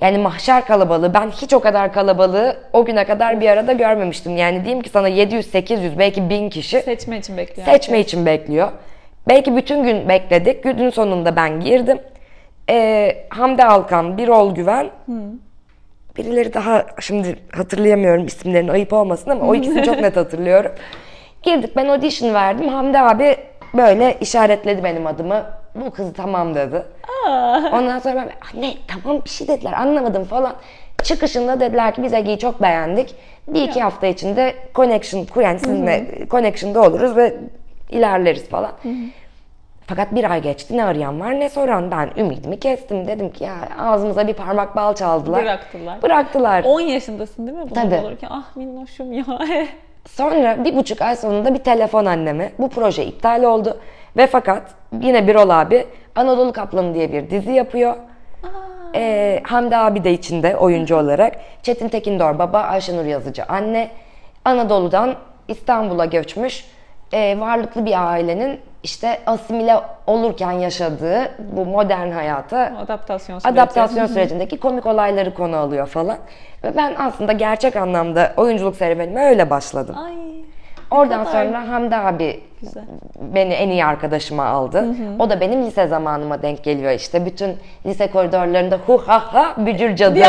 Yani 0.00 0.18
mahşer 0.18 0.64
kalabalığı. 0.64 1.14
Ben 1.14 1.30
hiç 1.30 1.52
o 1.52 1.60
kadar 1.60 1.92
kalabalığı 1.92 2.56
o 2.72 2.84
güne 2.84 3.04
kadar 3.04 3.40
bir 3.40 3.48
arada 3.48 3.72
görmemiştim. 3.72 4.36
Yani 4.36 4.64
diyeyim 4.64 4.82
ki 4.82 4.90
sana 4.90 5.08
700, 5.08 5.50
800 5.50 5.98
belki 5.98 6.30
1000 6.30 6.50
kişi 6.50 6.80
Seçme 6.80 7.18
için 7.18 7.36
bekliyor. 7.36 7.68
seçme 7.68 8.00
için 8.00 8.26
bekliyor. 8.26 8.68
Belki 9.28 9.56
bütün 9.56 9.84
gün 9.84 10.08
bekledik. 10.08 10.62
Günün 10.62 10.90
sonunda 10.90 11.36
ben 11.36 11.60
girdim. 11.60 11.98
Ee, 12.70 13.16
Hamdi 13.28 13.64
Alkan, 13.64 14.18
Birol 14.18 14.54
Güven, 14.54 14.90
birileri 16.16 16.54
daha 16.54 16.86
şimdi 17.00 17.36
hatırlayamıyorum 17.52 18.26
isimlerini 18.26 18.72
ayıp 18.72 18.92
olmasın 18.92 19.30
ama 19.30 19.44
o 19.46 19.54
ikisini 19.54 19.82
çok 19.82 20.00
net 20.00 20.16
hatırlıyorum. 20.16 20.72
Girdik 21.42 21.76
ben 21.76 21.88
audition 21.88 22.34
verdim. 22.34 22.68
Hamdi 22.68 22.98
abi 22.98 23.36
böyle 23.74 24.16
işaretledi 24.20 24.84
benim 24.84 25.06
adımı. 25.06 25.44
Bu 25.74 25.90
kız 25.90 26.12
tamam 26.12 26.54
dedi. 26.54 26.82
Ondan 27.72 27.98
sonra 27.98 28.14
ben 28.14 28.30
anne 28.54 28.74
tamam 28.86 29.22
bir 29.24 29.30
şey 29.30 29.48
dediler 29.48 29.72
anlamadım 29.72 30.24
falan. 30.24 30.54
Çıkışında 31.02 31.60
dediler 31.60 31.94
ki 31.94 32.02
biz 32.02 32.12
Ege'yi 32.14 32.38
çok 32.38 32.62
beğendik. 32.62 33.14
Bir 33.48 33.62
iki 33.62 33.80
hafta 33.80 34.06
içinde 34.06 34.54
connection, 34.74 35.26
yani 35.42 35.58
sizinle 35.58 36.06
connection'da 36.30 36.82
oluruz 36.82 37.16
ve 37.16 37.36
ilerleriz 37.90 38.48
falan. 38.48 38.72
Fakat 39.86 40.14
bir 40.14 40.30
ay 40.30 40.42
geçti 40.42 40.76
ne 40.76 40.84
arayan 40.84 41.20
var 41.20 41.40
ne 41.40 41.48
soran. 41.48 41.90
Ben 41.90 42.10
ümidimi 42.16 42.58
kestim. 42.60 43.06
Dedim 43.06 43.30
ki 43.30 43.44
ya 43.44 43.54
ağzımıza 43.78 44.26
bir 44.26 44.34
parmak 44.34 44.76
bal 44.76 44.94
çaldılar. 44.94 45.42
Bıraktılar. 45.42 46.02
Bıraktılar. 46.02 46.64
10 46.64 46.80
yaşındasın 46.80 47.46
değil 47.46 47.58
mi 47.58 47.64
bunu 47.64 47.74
Tabii. 47.74 47.94
olurken? 47.94 48.28
Ah 48.30 48.56
minnoşum 48.56 49.12
ya. 49.12 49.24
Sonra 50.08 50.64
bir 50.64 50.76
buçuk 50.76 51.02
ay 51.02 51.16
sonunda 51.16 51.54
bir 51.54 51.58
telefon 51.58 52.04
anneme. 52.04 52.52
Bu 52.58 52.68
proje 52.68 53.04
iptal 53.06 53.42
oldu. 53.42 53.80
Ve 54.16 54.26
fakat 54.26 54.62
yine 55.00 55.28
Birol 55.28 55.50
abi 55.50 55.86
Anadolu 56.14 56.52
Kaplanı 56.52 56.94
diye 56.94 57.12
bir 57.12 57.30
dizi 57.30 57.52
yapıyor. 57.52 57.96
Ee, 58.94 59.40
Hamdi 59.44 59.76
abi 59.76 60.04
de 60.04 60.12
içinde 60.12 60.56
oyuncu 60.56 60.96
olarak. 60.96 61.36
Çetin 61.62 61.88
Tekindor 61.88 62.38
baba, 62.38 62.58
Ayşenur 62.58 63.04
Yazıcı 63.04 63.44
anne. 63.44 63.90
Anadolu'dan 64.44 65.14
İstanbul'a 65.48 66.04
göçmüş 66.04 66.64
e, 67.12 67.40
varlıklı 67.40 67.84
bir 67.84 68.10
ailenin 68.12 68.60
işte 68.82 69.20
asimile 69.26 69.76
olurken 70.06 70.52
yaşadığı 70.52 71.30
bu 71.52 71.64
modern 71.66 72.10
hayata 72.10 72.72
Adaptasyon 72.84 73.38
süreci. 73.38 73.54
adaptasyon 73.54 74.06
sürecindeki 74.06 74.60
komik 74.60 74.86
olayları 74.86 75.34
konu 75.34 75.56
alıyor 75.56 75.86
falan. 75.86 76.16
Ve 76.64 76.76
ben 76.76 76.94
aslında 76.98 77.32
gerçek 77.32 77.76
anlamda 77.76 78.32
oyunculuk 78.36 78.76
serüvenime 78.76 79.24
öyle 79.26 79.50
başladım. 79.50 79.96
Ay. 80.06 80.14
Oradan 80.90 81.24
kadar 81.24 81.44
sonra 81.44 81.68
Hamdi 81.68 81.96
abi 81.96 82.40
Güzel. 82.60 82.84
beni 83.20 83.52
en 83.54 83.68
iyi 83.68 83.84
arkadaşıma 83.84 84.44
aldı. 84.44 84.84
O 85.18 85.30
da 85.30 85.40
benim 85.40 85.62
lise 85.66 85.86
zamanıma 85.86 86.42
denk 86.42 86.64
geliyor 86.64 86.92
işte. 86.92 87.26
Bütün 87.26 87.56
lise 87.86 88.06
koridorlarında 88.10 88.78
hu 88.86 89.02
ha 89.06 89.34
ha 89.34 89.54
bücür 89.66 89.96
cadı. 89.96 90.20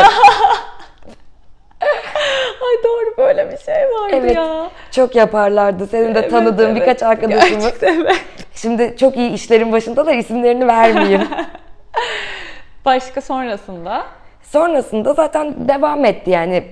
Ay 2.66 2.84
doğru 2.84 3.16
böyle 3.18 3.52
bir 3.52 3.56
şey 3.58 3.74
vardı 3.74 4.12
Evet. 4.16 4.36
ya. 4.36 4.70
Çok 4.90 5.14
yaparlardı. 5.16 5.86
Senin 5.86 6.14
de 6.14 6.18
Evet, 6.18 6.30
tanıdığın 6.30 6.66
evet. 6.70 6.80
birkaç 6.80 7.02
arkadaşımız. 7.02 7.64
Gerçekten 7.64 8.00
evet. 8.00 8.20
Şimdi 8.54 8.96
çok 8.96 9.16
iyi 9.16 9.30
işlerin 9.30 9.72
başındalar. 9.72 10.14
isimlerini 10.14 10.66
vermeyeyim. 10.66 11.22
Başka 12.84 13.20
sonrasında 13.20 14.02
Sonrasında 14.42 15.12
zaten 15.14 15.68
devam 15.68 16.04
etti 16.04 16.30
yani 16.30 16.64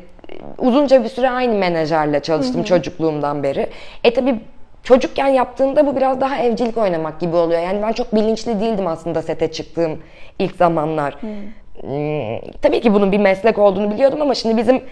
uzunca 0.58 1.04
bir 1.04 1.08
süre 1.08 1.30
aynı 1.30 1.54
menajerle 1.54 2.20
çalıştım 2.20 2.62
çocukluğumdan 2.62 3.42
beri. 3.42 3.66
E 4.04 4.14
tabi 4.14 4.40
çocukken 4.82 5.26
yaptığında 5.26 5.86
bu 5.86 5.96
biraz 5.96 6.20
daha 6.20 6.38
evcilik 6.38 6.76
oynamak 6.78 7.20
gibi 7.20 7.36
oluyor. 7.36 7.60
Yani 7.60 7.82
ben 7.82 7.92
çok 7.92 8.14
bilinçli 8.14 8.60
değildim 8.60 8.86
aslında 8.86 9.22
sete 9.22 9.52
çıktığım 9.52 9.98
ilk 10.38 10.56
zamanlar. 10.56 11.14
Hmm, 11.80 12.50
tabii 12.62 12.80
ki 12.80 12.94
bunun 12.94 13.12
bir 13.12 13.18
meslek 13.18 13.58
olduğunu 13.58 13.90
biliyordum 13.90 14.22
ama 14.22 14.34
şimdi 14.34 14.56
bizim 14.56 14.82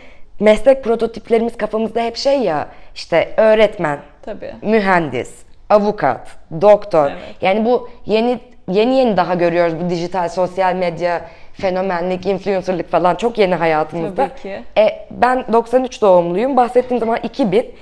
meslek 0.40 0.84
prototiplerimiz 0.84 1.56
kafamızda 1.56 2.00
hep 2.00 2.16
şey 2.16 2.40
ya 2.40 2.68
işte 2.94 3.34
öğretmen, 3.36 3.98
tabii. 4.22 4.54
mühendis, 4.62 5.34
avukat, 5.70 6.28
doktor. 6.60 7.10
Evet. 7.10 7.36
Yani 7.40 7.64
bu 7.64 7.88
yeni 8.06 8.40
yeni 8.68 8.96
yeni 8.96 9.16
daha 9.16 9.34
görüyoruz 9.34 9.74
bu 9.84 9.90
dijital 9.90 10.28
sosyal 10.28 10.74
medya 10.74 11.22
fenomenlik, 11.52 12.26
influencerlık 12.26 12.90
falan 12.90 13.14
çok 13.14 13.38
yeni 13.38 13.54
hayatımızda. 13.54 14.28
Tabii 14.28 14.40
ki. 14.40 14.62
E, 14.78 15.06
ben 15.10 15.44
93 15.52 16.02
doğumluyum. 16.02 16.56
Bahsettiğim 16.56 17.00
zaman 17.00 17.18
2000. 17.22 17.74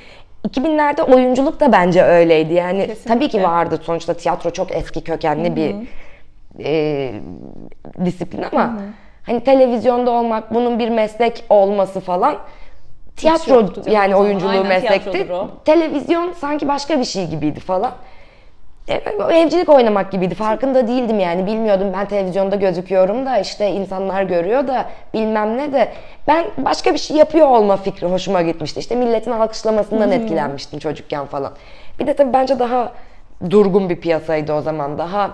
2000'lerde 0.48 1.02
oyunculuk 1.02 1.60
da 1.60 1.72
bence 1.72 2.02
öyleydi. 2.02 2.54
Yani 2.54 2.86
Kesinlikle. 2.86 3.14
tabii 3.14 3.28
ki 3.28 3.42
vardı 3.42 3.80
sonuçta 3.82 4.14
tiyatro 4.14 4.50
çok 4.50 4.72
eski 4.72 5.04
kökenli 5.04 5.56
bir 5.56 5.74
e, 6.64 7.12
disiplin 8.04 8.42
ama 8.52 8.78
hani 9.30 9.44
televizyonda 9.44 10.10
olmak, 10.10 10.54
bunun 10.54 10.78
bir 10.78 10.88
meslek 10.88 11.44
olması 11.48 12.00
falan 12.00 12.36
tiyatro 13.16 13.54
yoktu 13.54 13.82
yani 13.90 14.16
oyunculuğu 14.16 14.50
Aynen, 14.50 14.66
meslekti. 14.66 15.26
Televizyon 15.64 16.32
sanki 16.32 16.68
başka 16.68 16.98
bir 16.98 17.04
şey 17.04 17.26
gibiydi 17.26 17.60
falan. 17.60 17.92
E, 18.88 18.94
Evcilik 19.32 19.68
oynamak 19.68 20.12
gibiydi. 20.12 20.34
Farkında 20.34 20.88
değildim 20.88 21.20
yani. 21.20 21.46
Bilmiyordum 21.46 21.92
ben 21.92 22.06
televizyonda 22.08 22.56
gözüküyorum 22.56 23.26
da 23.26 23.38
işte 23.38 23.70
insanlar 23.70 24.22
görüyor 24.22 24.68
da 24.68 24.84
bilmem 25.14 25.58
ne 25.58 25.72
de. 25.72 25.92
Ben 26.28 26.46
başka 26.58 26.92
bir 26.94 26.98
şey 26.98 27.16
yapıyor 27.16 27.46
olma 27.46 27.76
fikri 27.76 28.06
hoşuma 28.06 28.42
gitmişti. 28.42 28.80
İşte 28.80 28.94
milletin 28.96 29.30
alkışlamasından 29.30 30.12
etkilenmiştim 30.12 30.78
çocukken 30.78 31.26
falan. 31.26 31.52
Bir 31.98 32.06
de 32.06 32.14
tabii 32.14 32.32
bence 32.32 32.58
daha 32.58 32.92
durgun 33.50 33.90
bir 33.90 33.96
piyasaydı 33.96 34.52
o 34.52 34.60
zaman. 34.60 34.98
Daha 34.98 35.30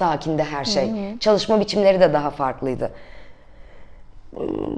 sakindi 0.00 0.42
her 0.42 0.64
şey. 0.64 0.90
Çalışma 1.20 1.60
biçimleri 1.60 2.00
de 2.00 2.12
daha 2.12 2.30
farklıydı. 2.30 2.90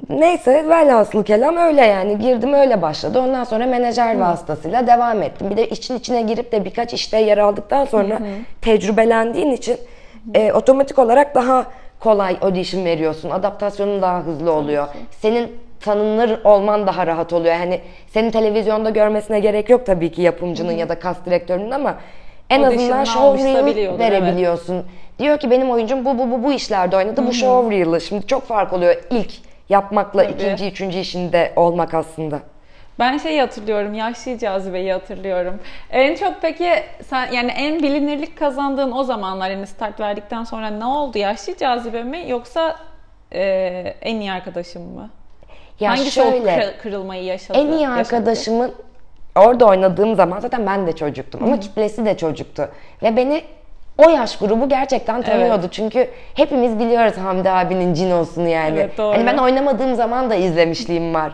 Neyse 0.09 0.65
velhasıl 0.69 1.23
kelam 1.23 1.57
öyle 1.57 1.81
yani 1.85 2.19
girdim 2.19 2.53
öyle 2.53 2.81
başladı. 2.81 3.19
Ondan 3.19 3.43
sonra 3.43 3.65
menajer 3.65 4.19
vasıtasıyla 4.19 4.87
devam 4.87 5.21
ettim. 5.21 5.49
Bir 5.49 5.57
de 5.57 5.69
için 5.69 5.97
içine 5.97 6.21
girip 6.21 6.51
de 6.51 6.65
birkaç 6.65 6.93
işte 6.93 7.17
yer 7.17 7.37
aldıktan 7.37 7.85
sonra 7.85 8.19
tecrübelendiğin 8.61 9.51
için 9.51 9.77
e, 10.33 10.53
otomatik 10.53 10.99
olarak 10.99 11.35
daha 11.35 11.65
kolay 11.99 12.37
audition 12.41 12.85
veriyorsun. 12.85 13.29
Adaptasyonun 13.29 14.01
daha 14.01 14.19
hızlı 14.21 14.51
oluyor. 14.51 14.87
Senin 15.11 15.51
tanınır 15.81 16.39
olman 16.43 16.87
daha 16.87 17.07
rahat 17.07 17.33
oluyor. 17.33 17.55
Hani 17.55 17.81
senin 18.07 18.31
televizyonda 18.31 18.89
görmesine 18.89 19.39
gerek 19.39 19.69
yok 19.69 19.85
tabii 19.85 20.11
ki 20.11 20.21
yapımcının 20.21 20.71
ya 20.71 20.89
da 20.89 20.99
kas 20.99 21.17
direktörünün 21.25 21.71
ama 21.71 21.95
en 22.53 22.63
azından 22.63 22.73
Audition'ını 22.73 23.05
show 23.05 23.21
almışsa 23.27 23.47
reel 23.47 23.65
biliyordur, 23.65 23.99
evet. 23.99 24.11
verebiliyorsun. 24.11 24.85
Diyor 25.19 25.39
ki 25.39 25.51
benim 25.51 25.71
oyuncum 25.71 26.05
bu 26.05 26.17
bu 26.17 26.31
bu 26.31 26.43
bu 26.43 26.53
işlerde 26.53 26.97
oynadı. 26.97 27.27
Bu 27.27 27.33
show 27.33 27.75
reel'ı. 27.77 28.01
Şimdi 28.01 28.27
çok 28.27 28.47
fark 28.47 28.73
oluyor 28.73 28.95
ilk 29.09 29.31
yapmakla 29.69 30.23
Tabii. 30.23 30.33
ikinci, 30.33 30.67
üçüncü 30.67 30.97
işinde 30.99 31.53
olmak 31.55 31.93
aslında. 31.93 32.39
Ben 32.99 33.17
şeyi 33.17 33.39
hatırlıyorum, 33.39 33.93
yaşlı 33.93 34.37
cazibeyi 34.37 34.93
hatırlıyorum. 34.93 35.59
En 35.91 36.15
çok 36.15 36.33
peki 36.41 36.69
sen 37.07 37.31
yani 37.31 37.51
en 37.51 37.83
bilinirlik 37.83 38.37
kazandığın 38.37 38.91
o 38.91 39.03
zamanlar 39.03 39.49
yani 39.49 39.67
start 39.67 39.99
verdikten 39.99 40.43
sonra 40.43 40.69
ne 40.69 40.85
oldu? 40.85 41.17
Yaşlı 41.17 41.57
cazibe 41.57 42.03
mi 42.03 42.25
yoksa 42.27 42.75
e, 43.31 43.43
en 44.01 44.19
iyi 44.19 44.31
arkadaşım 44.31 44.81
mı? 44.93 45.09
Ya 45.79 45.89
Hangisi 45.91 46.21
o 46.21 46.31
şöyle, 46.31 46.59
kır- 46.59 46.77
kırılmayı 46.81 47.23
yaşadı? 47.23 47.57
en 47.57 47.67
iyi 47.67 47.81
yaşadı? 47.81 48.35
Orada 49.35 49.65
oynadığım 49.65 50.15
zaman 50.15 50.39
zaten 50.39 50.67
ben 50.67 50.87
de 50.87 50.95
çocuktum 50.95 51.43
ama 51.43 51.59
kitlesi 51.59 52.05
de 52.05 52.17
çocuktu. 52.17 52.69
Ve 53.03 53.17
beni 53.17 53.41
o 53.97 54.09
yaş 54.09 54.37
grubu 54.37 54.69
gerçekten 54.69 55.21
tanıyordu. 55.21 55.67
Çünkü 55.71 56.07
hepimiz 56.33 56.79
biliyoruz 56.79 57.17
Hamdi 57.17 57.49
abinin 57.49 57.93
cinosunu 57.93 58.47
yani. 58.47 58.79
Evet, 58.79 58.97
doğru. 58.97 59.15
Hani 59.15 59.25
ben 59.25 59.37
oynamadığım 59.37 59.95
zaman 59.95 60.29
da 60.29 60.35
izlemişliğim 60.35 61.13
var. 61.13 61.31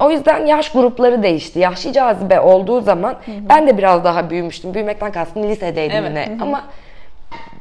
O 0.00 0.10
yüzden 0.10 0.46
yaş 0.46 0.72
grupları 0.72 1.22
değişti. 1.22 1.58
Yaşlı 1.58 1.92
cazibe 1.92 2.40
olduğu 2.40 2.80
zaman 2.80 3.16
ben 3.48 3.66
de 3.66 3.78
biraz 3.78 4.04
daha 4.04 4.30
büyümüştüm. 4.30 4.74
Büyümekten 4.74 5.12
kastım 5.12 5.42
lisedeydim 5.42 5.96
Evet, 5.96 6.10
yine. 6.10 6.26
hı 6.26 6.38
hı. 6.38 6.42
Ama 6.42 6.64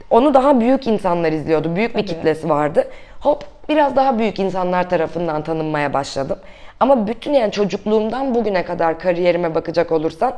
onu 0.09 0.33
daha 0.33 0.59
büyük 0.59 0.87
insanlar 0.87 1.31
izliyordu. 1.31 1.75
Büyük 1.75 1.95
bir 1.95 2.01
Tabii. 2.01 2.15
kitlesi 2.15 2.49
vardı. 2.49 2.87
Hop 3.19 3.43
biraz 3.69 3.95
daha 3.95 4.19
büyük 4.19 4.39
insanlar 4.39 4.89
tarafından 4.89 5.41
tanınmaya 5.43 5.93
başladım. 5.93 6.37
Ama 6.79 7.07
bütün 7.07 7.33
yani 7.33 7.51
çocukluğumdan 7.51 8.35
bugüne 8.35 8.65
kadar 8.65 8.99
kariyerime 8.99 9.55
bakacak 9.55 9.91
olursan 9.91 10.33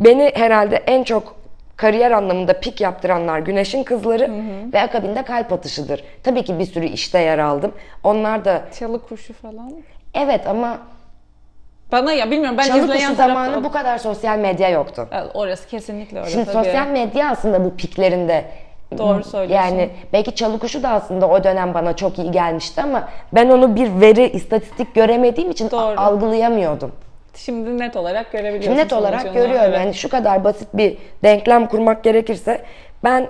beni 0.00 0.32
herhalde 0.34 0.76
en 0.76 1.02
çok 1.02 1.36
kariyer 1.76 2.10
anlamında 2.10 2.60
pik 2.60 2.80
yaptıranlar 2.80 3.38
Güneş'in 3.38 3.84
Kızları 3.84 4.30
ve 4.72 4.80
akabinde 4.82 5.22
Kalp 5.22 5.52
Atışı'dır. 5.52 6.04
Tabii 6.22 6.44
ki 6.44 6.58
bir 6.58 6.64
sürü 6.64 6.86
işte 6.86 7.18
yer 7.18 7.38
aldım. 7.38 7.72
Onlar 8.04 8.44
da 8.44 8.62
Çalı 8.78 9.02
kuşu 9.02 9.34
falan. 9.34 9.72
evet 10.14 10.46
ama 10.46 10.78
Bana 11.92 12.12
ya 12.12 12.30
bilmiyorum 12.30 12.58
ben 12.58 12.66
Çalı 12.66 12.78
izleyen 12.84 13.14
zamanı 13.14 13.64
bu 13.64 13.72
kadar 13.72 13.98
sosyal 13.98 14.38
medya 14.38 14.68
yoktu. 14.68 15.08
Evet, 15.12 15.30
Orası 15.34 15.68
kesinlikle 15.68 16.18
öyle 16.20 16.30
Şimdi 16.30 16.44
tabii. 16.44 16.64
sosyal 16.64 16.86
medya 16.86 17.30
aslında 17.30 17.64
bu 17.64 17.76
piklerinde 17.76 18.44
Doğru 18.98 19.24
söylüyorsun. 19.24 19.68
Yani 19.68 19.90
belki 20.12 20.34
çalı 20.34 20.58
kuşu 20.58 20.82
da 20.82 20.88
aslında 20.88 21.28
o 21.28 21.44
dönem 21.44 21.74
bana 21.74 21.96
çok 21.96 22.18
iyi 22.18 22.30
gelmişti 22.30 22.82
ama 22.82 23.08
ben 23.32 23.50
onu 23.50 23.76
bir 23.76 24.00
veri, 24.00 24.28
istatistik 24.28 24.94
göremediğim 24.94 25.50
için 25.50 25.70
Doğru. 25.70 26.00
algılayamıyordum. 26.00 26.92
Şimdi 27.34 27.78
net 27.78 27.96
olarak 27.96 28.32
görebiliyorsun. 28.32 28.70
Şimdi 28.70 28.78
net 28.78 28.92
olarak 28.92 29.34
görüyorum. 29.34 29.64
Evet. 29.64 29.78
Yani 29.78 29.94
şu 29.94 30.08
kadar 30.08 30.44
basit 30.44 30.68
bir 30.74 30.98
denklem 31.22 31.66
kurmak 31.66 32.04
gerekirse 32.04 32.62
ben 33.04 33.26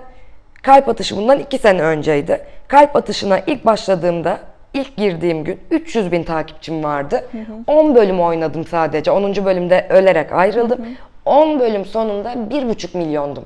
kalp 0.62 0.88
atışı 0.88 1.16
bundan 1.16 1.38
iki 1.38 1.58
sene 1.58 1.82
önceydi. 1.82 2.40
Kalp 2.68 2.96
atışına 2.96 3.38
ilk 3.46 3.66
başladığımda 3.66 4.38
ilk 4.74 4.96
girdiğim 4.96 5.44
gün 5.44 5.60
300 5.70 6.12
bin 6.12 6.22
takipçim 6.22 6.84
vardı. 6.84 7.24
10 7.66 7.94
bölüm 7.94 8.20
oynadım 8.20 8.66
sadece. 8.66 9.10
10. 9.10 9.44
bölümde 9.44 9.86
ölerek 9.90 10.32
ayrıldım. 10.32 10.80
10 11.24 11.60
bölüm 11.60 11.84
sonunda 11.84 12.32
1,5 12.32 12.98
milyondum. 12.98 13.44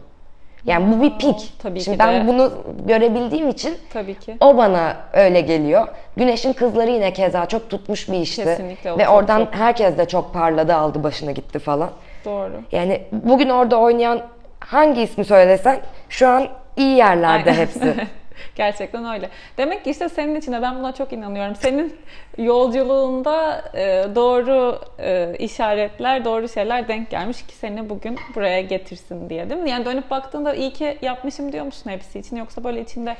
Yani 0.67 0.97
bu 0.97 1.03
bir 1.03 1.19
pik. 1.19 1.53
tabii 1.63 1.81
Şimdi 1.81 1.97
ki 1.99 2.05
ben 2.05 2.25
de. 2.25 2.29
bunu 2.29 2.53
görebildiğim 2.87 3.49
için 3.49 3.79
Tabii 3.93 4.15
ki. 4.19 4.37
o 4.41 4.57
bana 4.57 4.97
öyle 5.13 5.41
geliyor. 5.41 5.89
Güneş'in 6.17 6.53
kızları 6.53 6.91
yine 6.91 7.13
keza 7.13 7.47
çok 7.47 7.71
tutmuş 7.71 8.09
bir 8.09 8.19
işti. 8.19 8.45
Kesinlikle, 8.45 8.99
Ve 8.99 9.05
çok, 9.05 9.15
oradan 9.15 9.45
çok. 9.45 9.55
herkes 9.55 9.99
de 9.99 10.05
çok 10.09 10.35
parladı, 10.35 10.75
aldı 10.75 11.03
başına 11.03 11.33
gitti 11.33 11.59
falan. 11.59 11.91
Doğru. 12.25 12.53
Yani 12.73 13.03
bugün 13.13 13.49
orada 13.49 13.77
oynayan 13.77 14.21
hangi 14.61 15.03
ismi 15.03 15.25
söylesen 15.25 15.81
şu 16.09 16.29
an 16.29 16.47
iyi 16.77 16.97
yerlerde 16.97 17.51
Aynen. 17.51 17.61
hepsi. 17.61 17.95
Gerçekten 18.57 19.15
öyle. 19.15 19.31
Demek 19.59 19.85
ki 19.85 19.91
işte 19.91 20.09
senin 20.09 20.35
için 20.35 20.53
de 20.53 20.63
ben 20.63 20.79
buna 20.79 20.95
çok 20.95 21.13
inanıyorum. 21.13 21.57
Senin 21.57 21.97
yolculuğunda 22.39 23.63
e, 23.75 24.05
doğru 24.15 24.79
e, 24.99 25.37
işaretler, 25.39 26.25
doğru 26.25 26.49
şeyler 26.49 26.89
denk 26.89 27.11
gelmiş 27.11 27.43
ki 27.47 27.55
seni 27.55 27.91
bugün 27.91 28.19
buraya 28.35 28.61
getirsin 28.61 29.31
diye 29.31 29.51
değil 29.51 29.61
mi? 29.61 29.71
Yani 29.71 29.85
dönüp 29.85 30.11
baktığında 30.11 30.55
iyi 30.55 30.73
ki 30.73 30.99
yapmışım 31.03 31.53
diyor 31.53 31.65
musun 31.65 31.91
hepsi 31.91 32.19
için 32.19 32.37
yoksa 32.37 32.65
böyle 32.65 32.81
içinde 32.81 33.17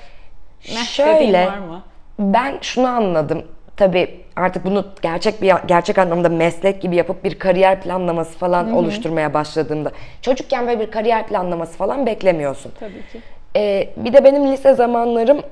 ne 0.75 0.85
Şöyle, 0.85 1.47
var 1.47 1.59
mı? 1.59 1.83
Ben 2.19 2.59
şunu 2.61 2.87
anladım. 2.87 3.45
Tabii 3.77 4.25
artık 4.37 4.65
bunu 4.65 4.85
gerçek 5.03 5.43
bir 5.43 5.55
gerçek 5.69 5.99
anlamda 5.99 6.29
meslek 6.29 6.83
gibi 6.83 6.97
yapıp 6.97 7.25
bir 7.25 7.39
kariyer 7.39 7.81
planlaması 7.81 8.39
falan 8.39 8.65
Hı-hı. 8.67 8.77
oluşturmaya 8.77 9.35
başladığımda. 9.35 9.93
Çocukken 10.23 10.67
böyle 10.67 10.81
bir 10.81 10.91
kariyer 10.91 11.27
planlaması 11.27 11.79
falan 11.79 12.07
beklemiyorsun. 12.07 12.73
Tabii 12.81 12.93
ki. 13.13 13.21
Ee, 13.57 13.89
bir 13.97 14.13
de 14.13 14.25
benim 14.25 14.53
lise 14.53 14.75
zamanlarım 14.75 15.43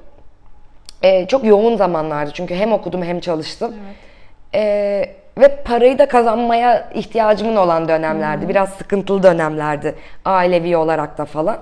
e, 1.03 1.27
çok 1.27 1.45
yoğun 1.45 1.77
zamanlardı. 1.77 2.31
Çünkü 2.35 2.55
hem 2.55 2.73
okudum 2.73 3.03
hem 3.03 3.21
çalıştım. 3.21 3.75
Evet. 3.87 3.97
Ee, 4.55 5.15
ve 5.39 5.57
parayı 5.63 5.99
da 5.99 6.09
kazanmaya 6.09 6.91
ihtiyacımın 6.95 7.57
olan 7.57 7.89
dönemlerdi. 7.89 8.41
Hı-hı. 8.41 8.49
Biraz 8.49 8.69
sıkıntılı 8.69 9.23
dönemlerdi. 9.23 9.95
Ailevi 10.25 10.77
olarak 10.77 11.19
da 11.19 11.25
falan. 11.25 11.59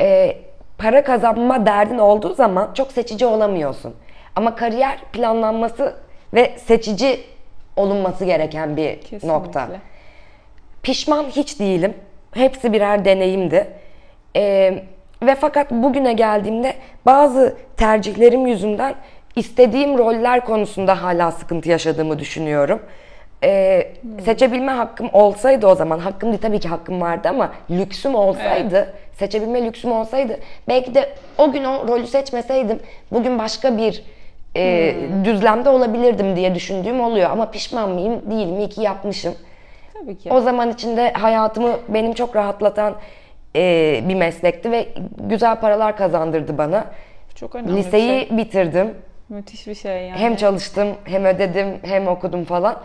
Ee, 0.00 0.36
para 0.78 1.04
kazanma 1.04 1.66
derdin 1.66 1.98
olduğu 1.98 2.34
zaman 2.34 2.70
çok 2.74 2.92
seçici 2.92 3.26
olamıyorsun. 3.26 3.94
Ama 4.36 4.56
kariyer 4.56 4.98
planlanması 5.12 5.94
ve 6.34 6.58
seçici 6.58 7.20
olunması 7.76 8.24
gereken 8.24 8.76
bir 8.76 9.00
Kesinlikle. 9.00 9.28
nokta. 9.28 9.68
Pişman 10.82 11.24
hiç 11.24 11.60
değilim. 11.60 11.94
Hepsi 12.32 12.72
birer 12.72 13.04
deneyimdi. 13.04 13.66
Ee, 14.36 14.82
ve 15.22 15.34
fakat 15.34 15.70
bugüne 15.70 16.12
geldiğimde 16.12 16.74
bazı 17.06 17.56
tercihlerim 17.76 18.46
yüzünden 18.46 18.94
istediğim 19.36 19.98
roller 19.98 20.44
konusunda 20.44 21.02
hala 21.02 21.32
sıkıntı 21.32 21.68
yaşadığımı 21.68 22.18
düşünüyorum. 22.18 22.82
Ee, 23.44 23.92
hmm. 24.00 24.20
Seçebilme 24.20 24.72
hakkım 24.72 25.08
olsaydı 25.12 25.66
o 25.66 25.74
zaman, 25.74 25.98
hakkım 25.98 26.28
değil 26.28 26.42
tabii 26.42 26.60
ki 26.60 26.68
hakkım 26.68 27.00
vardı 27.00 27.28
ama 27.28 27.52
lüksüm 27.70 28.14
olsaydı, 28.14 28.76
evet. 28.76 29.18
seçebilme 29.18 29.64
lüksüm 29.64 29.92
olsaydı 29.92 30.38
belki 30.68 30.94
de 30.94 31.08
o 31.38 31.52
gün 31.52 31.64
o 31.64 31.88
rolü 31.88 32.06
seçmeseydim 32.06 32.80
bugün 33.12 33.38
başka 33.38 33.78
bir 33.78 34.04
e, 34.56 34.94
hmm. 34.94 35.24
düzlemde 35.24 35.68
olabilirdim 35.68 36.36
diye 36.36 36.54
düşündüğüm 36.54 37.00
oluyor. 37.00 37.30
Ama 37.30 37.50
pişman 37.50 37.90
mıyım? 37.90 38.30
Değilim. 38.30 38.58
İyi 38.58 38.68
ki 38.68 38.82
yapmışım. 38.82 39.34
Tabii 39.94 40.18
ki. 40.18 40.32
O 40.32 40.40
zaman 40.40 40.70
içinde 40.70 41.12
hayatımı 41.12 41.70
benim 41.88 42.12
çok 42.12 42.36
rahatlatan 42.36 42.94
e, 43.56 44.00
bir 44.08 44.14
meslekti 44.14 44.70
ve 44.70 44.88
güzel 45.20 45.60
paralar 45.60 45.96
kazandırdı 45.96 46.58
bana. 46.58 46.84
Çok 47.34 47.54
önemli 47.54 47.76
Liseyi 47.76 48.20
bir 48.20 48.28
şey. 48.28 48.36
bitirdim. 48.38 48.94
Müthiş 49.28 49.66
bir 49.66 49.74
şey 49.74 50.06
yani. 50.06 50.18
Hem 50.18 50.36
çalıştım, 50.36 50.88
hem 51.04 51.24
ödedim, 51.24 51.78
hem 51.82 52.08
okudum 52.08 52.44
falan. 52.44 52.82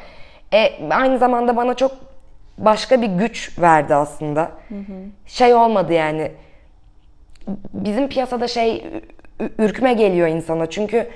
E, 0.54 0.90
aynı 0.90 1.18
zamanda 1.18 1.56
bana 1.56 1.74
çok 1.74 1.92
başka 2.58 3.02
bir 3.02 3.08
güç 3.08 3.60
verdi 3.60 3.96
aslında. 3.96 4.42
Hı 4.70 4.76
hı. 4.76 4.94
Şey 5.26 5.54
olmadı 5.54 5.94
yani. 5.94 6.32
Bizim 7.74 8.08
piyasada 8.10 8.48
şey 8.48 8.86
ürkme 9.58 9.94
geliyor 9.94 10.28
insana. 10.28 10.70
Çünkü 10.70 11.08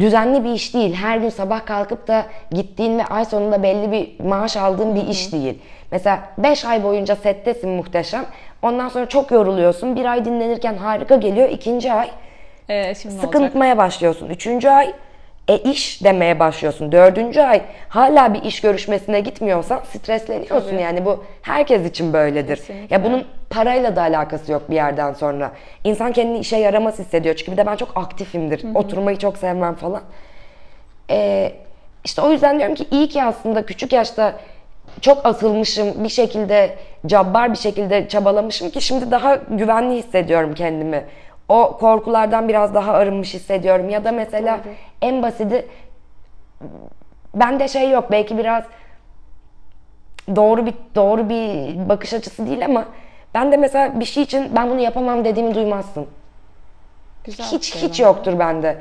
düzenli 0.00 0.44
bir 0.44 0.50
iş 0.50 0.74
değil. 0.74 0.94
Her 0.94 1.18
gün 1.18 1.28
sabah 1.28 1.66
kalkıp 1.66 2.08
da 2.08 2.26
gittiğin 2.50 2.98
ve 2.98 3.04
ay 3.04 3.24
sonunda 3.24 3.62
belli 3.62 3.92
bir 3.92 4.24
maaş 4.24 4.56
aldığın 4.56 4.94
bir 4.94 5.06
iş 5.06 5.32
değil. 5.32 5.58
Mesela 5.90 6.20
5 6.38 6.64
ay 6.64 6.84
boyunca 6.84 7.16
settesin 7.16 7.70
muhteşem. 7.70 8.24
Ondan 8.62 8.88
sonra 8.88 9.06
çok 9.06 9.30
yoruluyorsun. 9.30 9.96
Bir 9.96 10.04
ay 10.04 10.24
dinlenirken 10.24 10.74
harika 10.74 11.16
geliyor. 11.16 11.48
İkinci 11.48 11.92
ay 11.92 12.10
ee, 12.68 12.94
şimdi 12.94 13.14
sıkıntmaya 13.14 13.78
başlıyorsun. 13.78 14.28
Üçüncü 14.28 14.68
ay 14.68 14.92
e 15.48 15.56
iş 15.56 16.04
demeye 16.04 16.38
başlıyorsun. 16.38 16.92
Dördüncü 16.92 17.40
ay 17.40 17.62
hala 17.88 18.34
bir 18.34 18.42
iş 18.42 18.60
görüşmesine 18.60 19.20
gitmiyorsan 19.20 19.80
stresleniyorsun 19.92 20.70
Tabii. 20.70 20.82
yani 20.82 21.04
bu 21.04 21.24
herkes 21.42 21.86
için 21.86 22.12
böyledir. 22.12 22.56
Kesinlikle. 22.56 22.94
Ya 22.94 23.04
bunun 23.04 23.24
parayla 23.50 23.96
da 23.96 24.02
alakası 24.02 24.52
yok 24.52 24.70
bir 24.70 24.74
yerden 24.74 25.12
sonra. 25.12 25.52
İnsan 25.84 26.12
kendini 26.12 26.38
işe 26.38 26.56
yaramaz 26.56 26.98
hissediyor 26.98 27.34
çünkü 27.34 27.52
bir 27.52 27.56
de 27.56 27.66
ben 27.66 27.76
çok 27.76 27.96
aktifimdir. 27.96 28.64
Hı-hı. 28.64 28.78
Oturmayı 28.78 29.18
çok 29.18 29.38
sevmem 29.38 29.74
falan. 29.74 30.02
Ee, 31.10 31.52
işte 32.04 32.22
o 32.22 32.30
yüzden 32.30 32.58
diyorum 32.58 32.74
ki 32.74 32.86
iyi 32.90 33.08
ki 33.08 33.22
aslında 33.22 33.66
küçük 33.66 33.92
yaşta 33.92 34.34
çok 35.00 35.26
atılmışım 35.26 36.04
bir 36.04 36.08
şekilde 36.08 36.76
cabbar 37.06 37.52
bir 37.52 37.58
şekilde 37.58 38.08
çabalamışım 38.08 38.70
ki 38.70 38.80
şimdi 38.80 39.10
daha 39.10 39.34
güvenli 39.34 39.96
hissediyorum 39.96 40.54
kendimi 40.54 41.04
o 41.50 41.76
korkulardan 41.78 42.48
biraz 42.48 42.74
daha 42.74 42.92
arınmış 42.92 43.34
hissediyorum. 43.34 43.88
Ya 43.88 44.04
da 44.04 44.12
mesela 44.12 44.60
Doğru. 44.64 44.72
en 45.02 45.22
basiti 45.22 45.66
bende 47.34 47.68
şey 47.68 47.90
yok 47.90 48.10
belki 48.10 48.38
biraz 48.38 48.64
doğru 50.36 50.66
bir 50.66 50.74
doğru 50.94 51.28
bir 51.28 51.88
bakış 51.88 52.12
açısı 52.14 52.46
değil 52.46 52.64
ama 52.64 52.84
ben 53.34 53.52
de 53.52 53.56
mesela 53.56 54.00
bir 54.00 54.04
şey 54.04 54.22
için 54.22 54.56
ben 54.56 54.70
bunu 54.70 54.80
yapamam 54.80 55.24
dediğimi 55.24 55.54
duymazsın. 55.54 56.06
Güzel 57.24 57.46
hiç 57.46 57.74
hiç 57.74 57.84
bence. 57.84 58.02
yoktur 58.02 58.38
bende. 58.38 58.78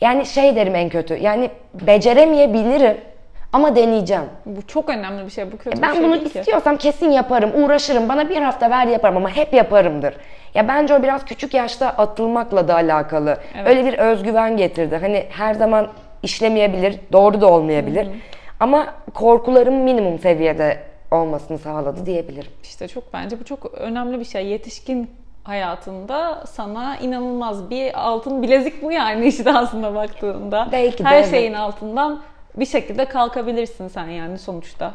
Yani 0.00 0.26
şey 0.26 0.56
derim 0.56 0.74
en 0.74 0.88
kötü. 0.88 1.14
Yani 1.14 1.50
beceremeyebilirim 1.74 3.09
ama 3.52 3.76
deneyeceğim. 3.76 4.24
Bu 4.46 4.66
çok 4.66 4.88
önemli 4.88 5.24
bir 5.24 5.30
şey. 5.30 5.52
Bu 5.52 5.58
kötü 5.58 5.82
ben 5.82 5.90
bir 5.90 5.96
şey 5.96 6.04
bunu 6.04 6.16
istiyorsam 6.16 6.76
ki. 6.76 6.82
kesin 6.82 7.10
yaparım, 7.10 7.50
uğraşırım. 7.64 8.08
Bana 8.08 8.28
bir 8.28 8.36
hafta 8.36 8.70
ver 8.70 8.86
yaparım 8.86 9.16
ama 9.16 9.28
hep 9.28 9.52
yaparımdır. 9.52 10.14
Ya 10.54 10.68
bence 10.68 10.94
o 10.94 11.02
biraz 11.02 11.24
küçük 11.24 11.54
yaşta 11.54 11.88
atılmakla 11.88 12.68
da 12.68 12.74
alakalı. 12.74 13.36
Evet. 13.56 13.68
Öyle 13.68 13.84
bir 13.84 13.98
özgüven 13.98 14.56
getirdi. 14.56 14.96
Hani 14.96 15.26
her 15.30 15.54
zaman 15.54 15.88
işlemeyebilir, 16.22 16.96
doğru 17.12 17.40
da 17.40 17.52
olmayabilir. 17.52 18.06
Hı 18.06 18.10
hı. 18.10 18.14
Ama 18.60 18.86
korkularım 19.14 19.74
minimum 19.74 20.18
seviyede 20.18 20.78
olmasını 21.10 21.58
sağladı 21.58 22.06
diyebilirim. 22.06 22.50
İşte 22.62 22.88
çok 22.88 23.12
bence 23.12 23.40
bu 23.40 23.44
çok 23.44 23.74
önemli 23.74 24.20
bir 24.20 24.24
şey. 24.24 24.46
Yetişkin 24.46 25.10
hayatında 25.44 26.44
sana 26.46 26.96
inanılmaz 26.96 27.70
bir 27.70 28.08
altın 28.08 28.42
bilezik 28.42 28.82
bu 28.82 28.92
yani 28.92 29.26
işte 29.26 29.52
aslında 29.52 29.94
baktığında. 29.94 30.68
Belki 30.72 31.04
de 31.04 31.08
Her 31.08 31.18
evet. 31.20 31.30
şeyin 31.30 31.52
altından 31.54 32.20
bir 32.56 32.66
şekilde 32.66 33.04
kalkabilirsin 33.04 33.88
sen 33.88 34.06
yani 34.06 34.38
sonuçta. 34.38 34.94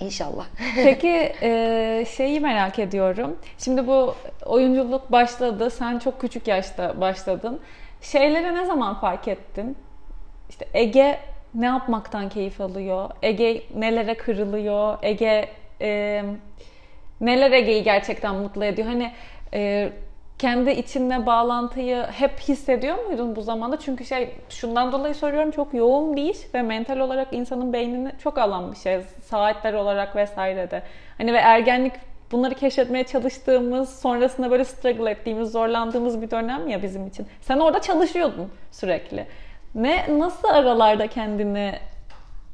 İnşallah. 0.00 0.46
Peki 0.74 1.08
e, 1.42 2.04
şeyi 2.16 2.40
merak 2.40 2.78
ediyorum. 2.78 3.36
Şimdi 3.58 3.86
bu 3.86 4.14
oyunculuk 4.46 5.12
başladı. 5.12 5.70
Sen 5.70 5.98
çok 5.98 6.20
küçük 6.20 6.48
yaşta 6.48 7.00
başladın. 7.00 7.60
Şeylere 8.00 8.54
ne 8.54 8.66
zaman 8.66 9.00
fark 9.00 9.28
ettin? 9.28 9.76
İşte 10.50 10.66
Ege 10.74 11.18
ne 11.54 11.66
yapmaktan 11.66 12.28
keyif 12.28 12.60
alıyor? 12.60 13.10
Ege 13.22 13.62
nelere 13.74 14.14
kırılıyor? 14.14 14.98
Ege 15.02 15.48
e, 15.80 16.22
neler 17.20 17.52
Ege'yi 17.52 17.82
gerçekten 17.82 18.34
mutlu 18.34 18.64
ediyor? 18.64 18.88
Hani 18.88 19.12
e, 19.54 19.92
kendi 20.38 20.70
içinde 20.70 21.26
bağlantıyı 21.26 22.02
hep 22.02 22.40
hissediyor 22.40 23.04
muydun 23.04 23.36
bu 23.36 23.42
zamanda? 23.42 23.78
Çünkü 23.78 24.04
şey 24.04 24.34
şundan 24.48 24.92
dolayı 24.92 25.14
soruyorum 25.14 25.50
çok 25.50 25.74
yoğun 25.74 26.16
bir 26.16 26.22
iş 26.22 26.38
ve 26.54 26.62
mental 26.62 26.98
olarak 26.98 27.32
insanın 27.32 27.72
beynini 27.72 28.12
çok 28.18 28.38
alan 28.38 28.72
bir 28.72 28.76
şey. 28.76 29.00
Saatler 29.24 29.74
olarak 29.74 30.16
vesaire 30.16 30.70
de. 30.70 30.82
Hani 31.18 31.32
ve 31.32 31.38
ergenlik 31.38 31.92
bunları 32.32 32.54
keşfetmeye 32.54 33.04
çalıştığımız, 33.04 34.00
sonrasında 34.00 34.50
böyle 34.50 34.64
struggle 34.64 35.10
ettiğimiz, 35.10 35.52
zorlandığımız 35.52 36.22
bir 36.22 36.30
dönem 36.30 36.68
ya 36.68 36.82
bizim 36.82 37.06
için. 37.06 37.26
Sen 37.40 37.58
orada 37.58 37.80
çalışıyordun 37.80 38.50
sürekli. 38.70 39.26
Ne 39.74 40.18
nasıl 40.18 40.48
aralarda 40.48 41.06
kendini 41.06 41.74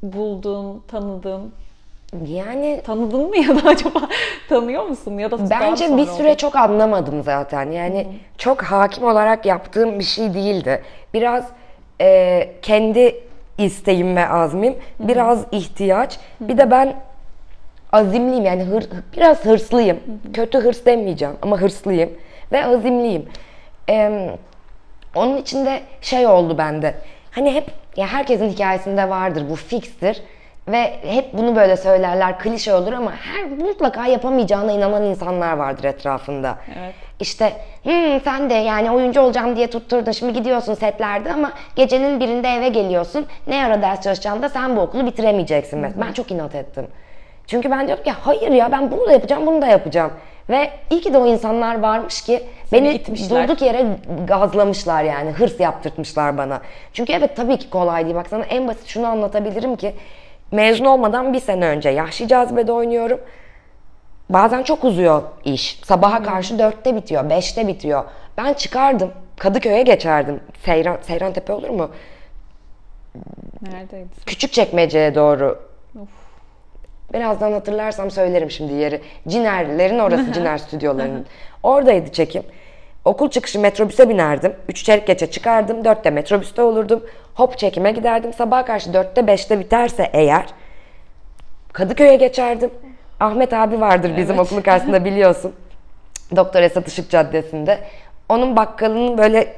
buldun, 0.02 0.82
tanıdın? 0.88 1.54
Yani 2.26 2.80
tanıdın 2.84 3.28
mı 3.28 3.36
ya 3.36 3.48
da 3.48 3.68
acaba 3.68 4.00
tanıyor 4.48 4.84
musun 4.84 5.18
ya 5.18 5.30
da 5.30 5.50
bence 5.50 5.96
bir 5.96 6.06
süre 6.06 6.28
oldu? 6.28 6.36
çok 6.36 6.56
anlamadım 6.56 7.22
zaten. 7.22 7.70
Yani 7.70 7.98
Hı-hı. 7.98 8.12
çok 8.38 8.62
hakim 8.62 9.04
olarak 9.04 9.46
yaptığım 9.46 9.98
bir 9.98 10.04
şey 10.04 10.34
değildi. 10.34 10.82
Biraz 11.14 11.44
e, 12.00 12.48
kendi 12.62 13.24
isteğim 13.58 14.16
ve 14.16 14.28
azmim, 14.28 14.72
Hı-hı. 14.72 15.08
biraz 15.08 15.44
ihtiyaç. 15.52 16.18
Hı-hı. 16.38 16.48
Bir 16.48 16.58
de 16.58 16.70
ben 16.70 16.94
azimliyim 17.92 18.44
yani 18.44 18.62
hır, 18.64 18.84
biraz 19.16 19.44
hırslıyım. 19.44 19.96
Hı-hı. 19.96 20.32
Kötü 20.32 20.58
hırs 20.58 20.86
demeyeceğim 20.86 21.34
ama 21.42 21.60
hırslıyım 21.60 22.10
ve 22.52 22.66
azimliyim. 22.66 23.28
Ee, 23.88 24.30
onun 25.14 25.36
içinde 25.36 25.80
şey 26.00 26.26
oldu 26.26 26.58
bende. 26.58 26.94
Hani 27.30 27.54
hep 27.54 27.66
ya 27.96 28.06
herkesin 28.06 28.48
hikayesinde 28.48 29.08
vardır 29.08 29.44
bu 29.50 29.56
fikstir 29.56 30.22
ve 30.68 30.92
hep 31.02 31.32
bunu 31.32 31.56
böyle 31.56 31.76
söylerler, 31.76 32.38
klişe 32.38 32.74
olur 32.74 32.92
ama 32.92 33.12
her 33.12 33.44
mutlaka 33.44 34.06
yapamayacağına 34.06 34.72
inanan 34.72 35.04
insanlar 35.04 35.52
vardır 35.52 35.84
etrafında. 35.84 36.58
Evet. 36.80 36.94
İşte 37.20 37.52
hmm, 37.82 38.20
sen 38.24 38.50
de 38.50 38.54
yani 38.54 38.90
oyuncu 38.90 39.20
olacağım 39.20 39.56
diye 39.56 39.70
tutturdun 39.70 40.12
şimdi 40.12 40.32
gidiyorsun 40.32 40.74
setlerde 40.74 41.32
ama 41.32 41.52
gecenin 41.76 42.20
birinde 42.20 42.48
eve 42.48 42.68
geliyorsun. 42.68 43.26
Ne 43.46 43.64
ara 43.64 43.82
ders 43.82 44.00
çalışacaksın 44.00 44.42
da 44.42 44.48
sen 44.48 44.76
bu 44.76 44.80
okulu 44.80 45.06
bitiremeyeceksin. 45.06 45.82
Hı 45.82 45.86
hı. 45.86 45.92
Ben 46.00 46.12
çok 46.12 46.30
inat 46.30 46.54
ettim. 46.54 46.86
Çünkü 47.46 47.70
ben 47.70 47.86
diyorum 47.86 48.04
ki 48.04 48.10
hayır 48.10 48.50
ya 48.50 48.72
ben 48.72 48.90
bunu 48.90 49.06
da 49.06 49.12
yapacağım, 49.12 49.46
bunu 49.46 49.62
da 49.62 49.66
yapacağım. 49.66 50.10
Ve 50.50 50.70
iyi 50.90 51.00
ki 51.00 51.14
de 51.14 51.18
o 51.18 51.26
insanlar 51.26 51.80
varmış 51.80 52.22
ki 52.22 52.42
beni 52.72 52.92
itmişler. 52.94 53.48
durduk 53.48 53.62
yere 53.62 53.86
gazlamışlar 54.26 55.02
yani. 55.02 55.30
Hırs 55.30 55.60
yaptırtmışlar 55.60 56.38
bana. 56.38 56.60
Çünkü 56.92 57.12
evet 57.12 57.36
tabii 57.36 57.56
ki 57.56 57.70
kolay 57.70 58.04
değil. 58.04 58.16
Bak 58.16 58.26
sana 58.30 58.44
en 58.44 58.68
basit 58.68 58.86
şunu 58.86 59.06
anlatabilirim 59.06 59.76
ki 59.76 59.94
mezun 60.52 60.84
olmadan 60.84 61.32
bir 61.32 61.40
sene 61.40 61.66
önce 61.66 61.88
Yahşi 61.88 62.28
Cazibe'de 62.28 62.72
oynuyorum. 62.72 63.20
Bazen 64.30 64.62
çok 64.62 64.84
uzuyor 64.84 65.22
iş. 65.44 65.80
Sabaha 65.84 66.22
karşı 66.22 66.58
dörtte 66.58 66.96
bitiyor, 66.96 67.30
beşte 67.30 67.68
bitiyor. 67.68 68.04
Ben 68.38 68.52
çıkardım. 68.52 69.12
Kadıköy'e 69.38 69.82
geçerdim. 69.82 70.40
Seyran, 70.64 70.98
Seyran 71.02 71.32
Tepe 71.32 71.52
olur 71.52 71.68
mu? 71.70 71.90
Neredeydi? 73.62 74.08
Küçük 74.26 74.52
çekmeceye 74.52 75.14
doğru. 75.14 75.58
Of. 76.02 76.08
Birazdan 77.12 77.52
hatırlarsam 77.52 78.10
söylerim 78.10 78.50
şimdi 78.50 78.72
yeri. 78.72 79.00
Cinerlerin 79.28 79.98
orası, 79.98 80.32
Ciner 80.34 80.58
stüdyolarının. 80.58 81.26
Oradaydı 81.62 82.12
çekim. 82.12 82.42
Okul 83.04 83.30
çıkışı 83.30 83.60
metrobüse 83.60 84.08
binerdim. 84.08 84.52
Üç 84.68 84.84
çeyrek 84.84 85.06
geçe 85.06 85.30
çıkardım. 85.30 85.84
Dörtte 85.84 86.10
metrobüste 86.10 86.62
olurdum. 86.62 87.02
Hop 87.34 87.58
çekime 87.58 87.92
giderdim. 87.92 88.32
Sabaha 88.32 88.64
karşı 88.64 88.94
dörtte 88.94 89.26
beşte 89.26 89.58
biterse 89.60 90.10
eğer 90.12 90.44
Kadıköy'e 91.72 92.16
geçerdim. 92.16 92.70
Ahmet 93.20 93.52
abi 93.52 93.80
vardır 93.80 94.12
bizim 94.16 94.36
Evet. 94.36 94.46
okulun 94.46 94.62
karşısında 94.62 95.04
biliyorsun. 95.04 95.52
Doktor 96.36 96.62
Esat 96.62 96.88
Işık 96.88 97.10
Caddesi'nde. 97.10 97.78
Onun 98.28 98.56
bakkalının 98.56 99.18
böyle 99.18 99.54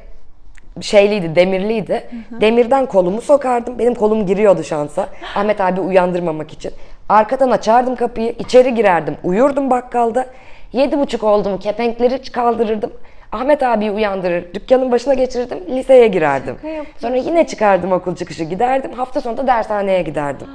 şeyliydi, 0.81 1.35
demirliydi. 1.37 2.09
Demirden 2.41 2.87
kolumu 2.87 3.21
sokardım. 3.21 3.79
Benim 3.79 3.95
kolum 3.95 4.27
giriyordu 4.27 4.63
şansa. 4.65 5.09
Ahmet 5.37 5.61
abi 5.61 5.81
uyandırmamak 5.81 6.53
için. 6.53 6.73
Arkadan 7.09 7.51
açardım 7.51 7.97
kapıyı, 7.97 8.35
içeri 8.39 8.75
girerdim. 8.75 9.17
Uyurdum 9.25 9.71
bakkalda. 9.71 10.27
Yedi 10.73 10.99
buçuk 10.99 11.25
oldum, 11.25 11.59
kepenkleri 11.59 12.23
kaldırırdım. 12.33 12.93
Ahmet 13.33 13.63
abiyi 13.63 13.91
uyandırır, 13.91 14.55
dükkanın 14.55 14.93
başına 14.93 15.15
geçirirdim, 15.15 15.59
liseye 15.69 16.07
girerdim. 16.07 16.57
Sonra 16.99 17.17
yine 17.17 17.47
çıkardım 17.47 17.93
okul 17.93 18.17
çıkışı 18.17 18.45
giderdim. 18.45 18.93
Hafta 18.93 19.21
sonu 19.21 19.37
da 19.37 19.47
dershaneye 19.47 20.03
giderdim. 20.03 20.47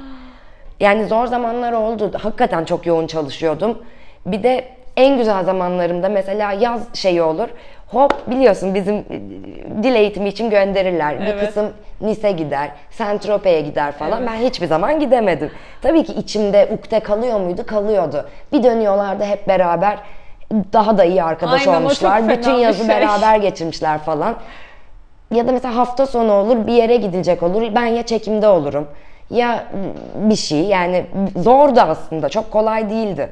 Yani 0.80 1.06
zor 1.06 1.26
zamanlar 1.26 1.72
oldu. 1.72 2.10
Hakikaten 2.22 2.64
çok 2.64 2.86
yoğun 2.86 3.06
çalışıyordum. 3.06 3.78
Bir 4.26 4.42
de 4.42 4.64
en 4.96 5.18
güzel 5.18 5.44
zamanlarımda 5.44 6.08
mesela 6.08 6.52
yaz 6.52 6.94
şeyi 6.94 7.22
olur. 7.22 7.48
Hop 7.88 8.30
biliyorsun 8.30 8.74
bizim 8.74 8.94
e, 8.96 9.20
dil 9.82 9.94
eğitimi 9.94 10.28
için 10.28 10.50
gönderirler. 10.50 11.20
Bir 11.20 11.26
Evet. 11.26 11.46
kısım 11.46 11.72
Nice 12.00 12.32
gider, 12.32 12.70
Saint-Tropez'e 12.90 13.60
gider 13.60 13.92
falan. 13.92 14.26
Ben 14.26 14.36
hiçbir 14.36 14.66
zaman 14.66 15.00
gidemedim. 15.00 15.50
Tabii 15.82 16.04
ki 16.04 16.12
içimde 16.12 16.68
ukde 16.72 17.00
kalıyor 17.00 17.40
muydu? 17.40 17.66
Kalıyordu. 17.66 18.28
Bir 18.52 18.62
dönüyorlardı 18.62 19.24
hep 19.24 19.48
beraber 19.48 19.98
daha 20.72 20.98
da 20.98 21.04
iyi 21.04 21.22
arkadaş 21.22 21.66
Aynen, 21.66 21.80
olmuşlar. 21.80 22.28
Bütün 22.28 22.54
bir 22.54 22.58
yazı 22.58 22.78
şey. 22.78 22.88
beraber 22.88 23.36
geçirmişler 23.36 23.98
falan. 23.98 24.36
Ya 25.34 25.48
da 25.48 25.52
mesela 25.52 25.76
hafta 25.76 26.06
sonu 26.06 26.32
olur 26.32 26.66
bir 26.66 26.72
yere 26.72 26.96
gidilecek 26.96 27.42
olur. 27.42 27.62
Ben 27.74 27.86
ya 27.86 28.02
çekimde 28.02 28.48
olurum 28.48 28.88
ya 29.30 29.64
bir 30.14 30.36
şey 30.36 30.60
yani 30.64 31.06
zordu 31.36 31.80
aslında 31.80 32.28
çok 32.28 32.50
kolay 32.50 32.90
değildi. 32.90 33.28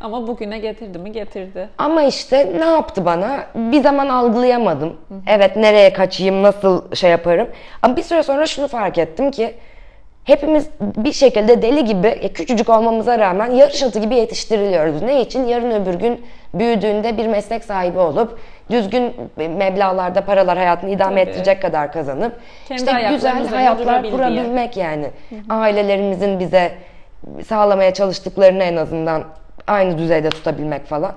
Ama 0.00 0.26
bugüne 0.26 0.58
getirdi 0.58 0.98
mi? 0.98 1.12
Getirdi. 1.12 1.68
Ama 1.78 2.02
işte 2.02 2.52
ne 2.58 2.64
yaptı 2.64 3.04
bana? 3.04 3.46
Bir 3.54 3.82
zaman 3.82 4.08
algılayamadım. 4.08 4.96
Evet 5.26 5.56
nereye 5.56 5.92
kaçayım, 5.92 6.42
nasıl 6.42 6.94
şey 6.94 7.10
yaparım. 7.10 7.48
Ama 7.82 7.96
bir 7.96 8.02
süre 8.02 8.22
sonra 8.22 8.46
şunu 8.46 8.68
fark 8.68 8.98
ettim 8.98 9.30
ki 9.30 9.54
hepimiz 10.24 10.68
bir 10.80 11.12
şekilde 11.12 11.62
deli 11.62 11.84
gibi 11.84 12.32
küçücük 12.34 12.68
olmamıza 12.68 13.18
rağmen 13.18 13.50
yarış 13.50 13.82
atı 13.82 13.98
gibi 13.98 14.14
yetiştiriliyoruz. 14.14 15.02
Ne 15.02 15.20
için? 15.20 15.46
Yarın 15.46 15.70
öbür 15.70 15.94
gün 15.94 16.24
büyüdüğünde 16.54 17.16
bir 17.16 17.26
meslek 17.26 17.64
sahibi 17.64 17.98
olup 17.98 18.38
düzgün 18.70 19.12
meblağlarda 19.36 20.24
paralar 20.24 20.58
hayatını 20.58 20.90
idame 20.90 21.20
Tabii. 21.20 21.30
ettirecek 21.30 21.62
kadar 21.62 21.92
kazanıp 21.92 22.32
Kendi 22.68 22.82
işte 22.82 23.08
güzel 23.10 23.48
hayatlar 23.48 24.10
kurabilmek 24.10 24.76
yani. 24.76 25.06
Ailelerimizin 25.50 26.40
bize 26.40 26.72
sağlamaya 27.46 27.94
çalıştıklarını 27.94 28.64
en 28.64 28.76
azından 28.76 29.24
aynı 29.68 29.98
düzeyde 29.98 30.30
tutabilmek 30.30 30.86
falan. 30.86 31.12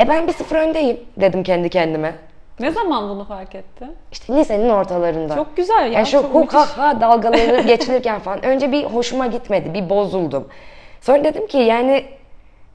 E 0.00 0.08
ben 0.08 0.26
bir 0.26 0.32
sıfır 0.32 0.56
öndeyim 0.56 1.00
dedim 1.16 1.42
kendi 1.42 1.68
kendime. 1.68 2.14
Ne 2.60 2.70
zaman 2.70 3.08
bunu 3.08 3.24
fark 3.24 3.54
etti? 3.54 3.84
İşte 4.12 4.36
lisenin 4.36 4.68
ortalarında. 4.68 5.34
Çok 5.34 5.56
güzel 5.56 5.86
ya. 5.86 5.86
Yani 5.86 6.06
şu 6.06 6.22
çok 6.32 6.54
ha 6.54 6.66
ha 6.76 7.00
dalgaları 7.00 7.60
geçilirken 7.66 8.18
falan 8.20 8.44
önce 8.44 8.72
bir 8.72 8.84
hoşuma 8.84 9.26
gitmedi, 9.26 9.74
bir 9.74 9.90
bozuldum. 9.90 10.48
Sonra 11.00 11.24
dedim 11.24 11.46
ki 11.46 11.58
yani 11.58 12.04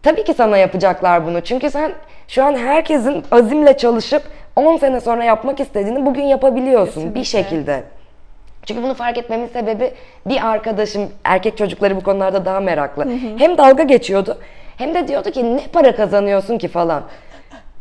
tabii 0.03 0.23
ki 0.23 0.33
sana 0.33 0.57
yapacaklar 0.57 1.25
bunu. 1.25 1.41
Çünkü 1.41 1.69
sen 1.71 1.91
şu 2.27 2.43
an 2.43 2.55
herkesin 2.55 3.23
azimle 3.31 3.77
çalışıp 3.77 4.23
10 4.55 4.77
sene 4.77 4.99
sonra 5.01 5.23
yapmak 5.23 5.59
istediğini 5.59 6.05
bugün 6.05 6.23
yapabiliyorsun 6.23 7.15
bir 7.15 7.19
Kesinlikle. 7.19 7.23
şekilde. 7.23 7.83
Çünkü 8.65 8.83
bunu 8.83 8.93
fark 8.93 9.17
etmemin 9.17 9.47
sebebi 9.47 9.91
bir 10.25 10.47
arkadaşım, 10.47 11.09
erkek 11.23 11.57
çocukları 11.57 11.95
bu 11.95 12.03
konularda 12.03 12.45
daha 12.45 12.59
meraklı. 12.59 13.07
Hem 13.37 13.57
dalga 13.57 13.83
geçiyordu 13.83 14.37
hem 14.81 14.93
de 14.93 15.07
diyordu 15.07 15.31
ki 15.31 15.57
ne 15.57 15.61
para 15.73 15.95
kazanıyorsun 15.95 16.57
ki 16.57 16.67
falan. 16.67 17.03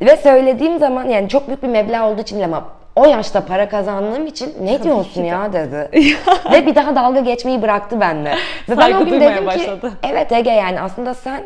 Ve 0.01 0.17
söylediğim 0.17 0.79
zaman 0.79 1.05
yani 1.05 1.29
çok 1.29 1.47
büyük 1.47 1.63
bir 1.63 1.69
meblağ 1.69 2.09
olduğu 2.09 2.21
için 2.21 2.43
ama 2.43 2.65
o 2.97 3.05
yaşta 3.05 3.41
para 3.45 3.69
kazandığım 3.69 4.27
için 4.27 4.55
ne 4.61 4.83
diyorsun 4.83 5.25
ya 5.25 5.53
dedi. 5.53 5.91
Ve 6.53 6.67
bir 6.67 6.75
daha 6.75 6.95
dalga 6.97 7.21
geçmeyi 7.21 7.63
bıraktı 7.63 8.01
bende. 8.01 8.31
Ve 8.69 8.77
ben 8.77 8.77
Saygı 8.77 8.99
o 8.99 9.05
gün 9.05 9.21
dedim 9.21 9.47
başladı. 9.47 9.91
ki 9.91 9.97
evet 10.13 10.33
Ege 10.33 10.51
yani 10.51 10.81
aslında 10.81 11.15
sen 11.15 11.43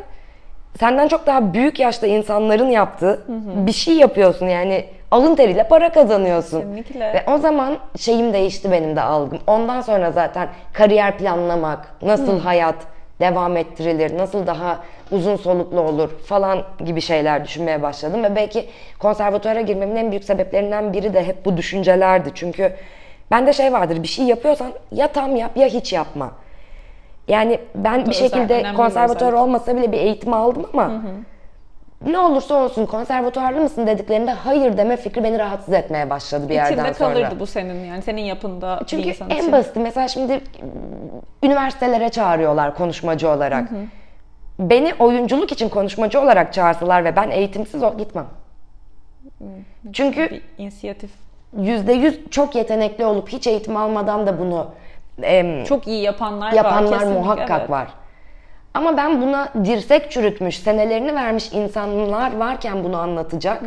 senden 0.79 1.09
çok 1.09 1.27
daha 1.27 1.55
büyük 1.55 1.81
yaşta 1.81 2.07
insanların 2.07 2.71
yaptığı 2.71 3.21
bir 3.67 3.73
şey 3.73 3.95
yapıyorsun 3.95 4.47
yani 4.47 4.85
alın 5.11 5.35
teriyle 5.35 5.69
para 5.69 5.93
kazanıyorsun. 5.93 6.61
Kesinlikle. 6.61 7.01
Ve 7.15 7.33
o 7.33 7.39
zaman 7.39 7.77
şeyim 7.99 8.33
değişti 8.33 8.73
benim 8.73 8.97
de 8.97 9.01
algım. 9.01 9.39
Ondan 9.47 9.81
sonra 9.81 10.11
zaten 10.11 10.49
kariyer 10.73 11.19
planlamak, 11.19 11.95
nasıl 12.03 12.41
hayat 12.41 12.77
devam 13.21 13.57
ettirilir, 13.57 14.19
nasıl 14.19 14.47
daha 14.47 14.79
uzun 15.11 15.37
soluklu 15.37 15.81
olur 15.81 16.11
falan 16.11 16.63
gibi 16.85 17.01
şeyler 17.01 17.45
düşünmeye 17.45 17.83
başladım. 17.83 18.23
Ve 18.25 18.37
belki 18.37 18.67
konservatuara 18.99 19.61
girmemin 19.61 19.97
en 19.97 20.11
büyük 20.11 20.25
sebeplerinden 20.25 20.93
biri 20.93 21.15
de 21.15 21.25
hep 21.25 21.45
bu 21.45 21.57
düşüncelerdi. 21.57 22.31
Çünkü 22.35 22.73
bende 23.31 23.53
şey 23.53 23.73
vardır, 23.73 24.03
bir 24.03 24.09
şey 24.09 24.25
yapıyorsan 24.25 24.73
ya 24.93 25.07
tam 25.07 25.37
yap 25.37 25.57
ya 25.57 25.67
hiç 25.67 25.93
yapma. 25.93 26.31
Yani 27.29 27.59
ben 27.75 28.07
bir 28.07 28.13
şekilde 28.13 28.73
konservatuar 28.77 29.33
olmasa 29.33 29.77
bile 29.77 29.93
bir 29.93 29.99
eğitim 29.99 30.33
aldım 30.33 30.67
ama 30.73 31.03
ne 32.07 32.19
olursa 32.19 32.55
olsun 32.55 32.87
konservatuarlı 32.87 33.61
mısın 33.61 33.87
dediklerinde 33.87 34.31
hayır 34.33 34.77
deme 34.77 34.97
fikri 34.97 35.25
beni 35.25 35.39
rahatsız 35.39 35.75
etmeye 35.75 36.11
başladı 36.11 36.49
bir 36.49 36.55
yerden 36.55 36.73
İçinde 36.75 36.95
sonra. 36.95 37.15
kalırdı 37.15 37.41
bu 37.41 37.47
senin 37.47 37.85
yani 37.85 38.03
senin 38.03 38.23
yapında 38.23 38.79
bir 38.81 38.87
Çünkü 38.87 39.09
insan 39.09 39.31
en 39.31 39.37
için. 39.37 39.53
basiti 39.53 39.81
mesela 39.81 40.09
şimdi 40.09 40.41
üniversitelere 41.43 42.09
çağırıyorlar 42.09 42.75
konuşmacı 42.77 43.29
olarak. 43.31 43.69
Beni 44.59 44.95
oyunculuk 44.99 45.53
için 45.53 45.69
konuşmacı 45.69 46.21
olarak 46.21 46.53
çağırsalar 46.53 47.05
ve 47.05 47.17
ben 47.17 47.31
eğitimsiz 47.31 47.83
ol 47.83 47.99
gitmem. 47.99 48.27
Çünkü 49.93 50.31
bir 50.31 50.43
inisiyatif. 50.59 51.11
yüzde 51.59 51.93
yüz 51.93 52.31
çok 52.31 52.55
yetenekli 52.55 53.05
olup 53.05 53.29
hiç 53.29 53.47
eğitim 53.47 53.77
almadan 53.77 54.27
da 54.27 54.39
bunu 54.39 54.67
em, 55.23 55.65
Çok 55.65 55.87
iyi 55.87 56.03
yapanlar, 56.03 56.47
var. 56.47 56.53
yapanlar 56.53 56.99
kesinlikle, 56.99 57.21
muhakkak 57.21 57.61
evet. 57.61 57.71
var. 57.71 57.89
Ama 58.75 58.97
ben 58.97 59.23
buna 59.23 59.49
dirsek 59.65 60.11
çürütmüş, 60.11 60.59
senelerini 60.59 61.15
vermiş 61.15 61.53
insanlar 61.53 62.37
varken 62.37 62.85
bunu 62.85 62.97
anlatacak. 62.97 63.63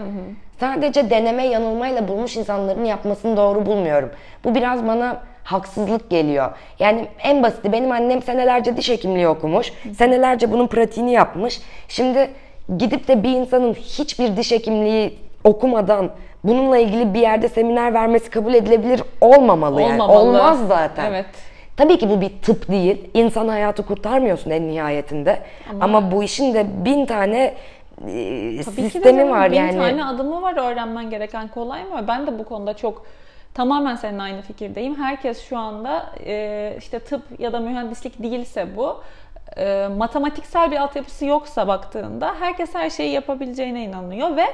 Sadece 0.59 1.09
deneme 1.09 1.47
yanılmayla 1.47 2.07
bulmuş 2.07 2.37
insanların 2.37 2.85
yapmasını 2.85 3.37
doğru 3.37 3.65
bulmuyorum. 3.65 4.09
Bu 4.43 4.55
biraz 4.55 4.87
bana 4.87 5.21
haksızlık 5.43 6.09
geliyor. 6.09 6.51
Yani 6.79 7.07
en 7.23 7.43
basiti 7.43 7.71
benim 7.71 7.91
annem 7.91 8.21
senelerce 8.21 8.77
diş 8.77 8.89
hekimliği 8.89 9.27
okumuş. 9.27 9.73
Senelerce 9.97 10.51
bunun 10.51 10.67
pratiğini 10.67 11.11
yapmış. 11.11 11.61
Şimdi 11.87 12.29
gidip 12.77 13.07
de 13.07 13.23
bir 13.23 13.29
insanın 13.29 13.73
hiçbir 13.73 14.37
diş 14.37 14.51
hekimliği 14.51 15.19
okumadan 15.43 16.09
bununla 16.43 16.77
ilgili 16.77 17.13
bir 17.13 17.19
yerde 17.19 17.49
seminer 17.49 17.93
vermesi 17.93 18.29
kabul 18.29 18.53
edilebilir 18.53 19.03
olmamalı 19.21 19.81
yani. 19.81 20.01
Olmamalı. 20.03 20.19
Olmaz 20.19 20.59
zaten. 20.67 21.05
Evet. 21.05 21.25
Tabii 21.77 21.97
ki 21.97 22.09
bu 22.09 22.21
bir 22.21 22.29
tıp 22.41 22.67
değil. 22.67 23.09
İnsan 23.13 23.47
hayatı 23.47 23.85
kurtarmıyorsun 23.85 24.51
en 24.51 24.67
nihayetinde. 24.67 25.39
Ama, 25.81 26.11
bu 26.11 26.23
işin 26.23 26.53
de 26.53 26.65
bin 26.85 27.05
tane 27.05 27.53
e, 28.07 28.61
Tabii 28.65 28.75
ki 28.75 28.83
de 28.83 28.89
sistemi 28.89 29.29
var 29.29 29.51
bin 29.51 29.55
yani. 29.55 29.77
tane 29.77 30.05
adımı 30.05 30.41
var 30.41 30.71
öğrenmen 30.71 31.09
gereken 31.09 31.47
kolay 31.47 31.83
mı? 31.83 32.05
Ben 32.07 32.27
de 32.27 32.39
bu 32.39 32.43
konuda 32.45 32.73
çok 32.73 33.05
tamamen 33.53 33.95
seninle 33.95 34.21
aynı 34.21 34.41
fikirdeyim. 34.41 34.95
Herkes 34.95 35.43
şu 35.49 35.57
anda 35.57 36.05
e, 36.25 36.73
işte 36.77 36.99
tıp 36.99 37.21
ya 37.39 37.53
da 37.53 37.59
mühendislik 37.59 38.23
değilse 38.23 38.67
bu 38.77 39.01
e, 39.57 39.87
matematiksel 39.97 40.71
bir 40.71 40.77
altyapısı 40.77 41.25
yoksa 41.25 41.67
baktığında 41.67 42.35
herkes 42.39 42.75
her 42.75 42.89
şeyi 42.89 43.11
yapabileceğine 43.11 43.83
inanıyor 43.83 44.35
ve 44.35 44.45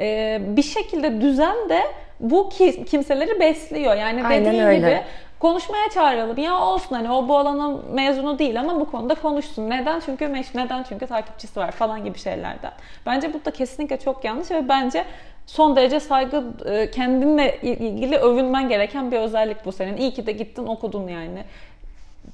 e, 0.00 0.40
bir 0.46 0.62
şekilde 0.62 1.20
düzen 1.20 1.68
de 1.68 1.80
bu 2.20 2.48
ki, 2.48 2.84
kimseleri 2.84 3.40
besliyor. 3.40 3.96
Yani 3.96 4.26
Aynen 4.26 4.44
dediğin 4.44 4.62
öyle. 4.62 4.78
gibi 4.78 5.00
konuşmaya 5.38 5.90
çağıralım. 5.94 6.38
Ya 6.38 6.58
olsun 6.58 6.96
hani 6.96 7.10
o 7.12 7.28
bu 7.28 7.38
alanın 7.38 7.94
mezunu 7.94 8.38
değil 8.38 8.60
ama 8.60 8.80
bu 8.80 8.90
konuda 8.90 9.14
konuşsun. 9.14 9.70
Neden? 9.70 10.00
Çünkü 10.00 10.28
meş 10.28 10.54
neden? 10.54 10.82
Çünkü 10.82 11.06
takipçisi 11.06 11.60
var 11.60 11.70
falan 11.70 12.04
gibi 12.04 12.18
şeylerden. 12.18 12.72
Bence 13.06 13.34
bu 13.34 13.44
da 13.44 13.50
kesinlikle 13.50 13.98
çok 13.98 14.24
yanlış 14.24 14.50
ve 14.50 14.68
bence 14.68 15.04
son 15.46 15.76
derece 15.76 16.00
saygı 16.00 16.44
e, 16.66 16.90
kendinle 16.90 17.58
ilgili 17.62 18.16
övünmen 18.16 18.68
gereken 18.68 19.12
bir 19.12 19.18
özellik 19.18 19.64
bu 19.64 19.72
senin. 19.72 19.96
İyi 19.96 20.14
ki 20.14 20.26
de 20.26 20.32
gittin 20.32 20.66
okudun 20.66 21.08
yani. 21.08 21.44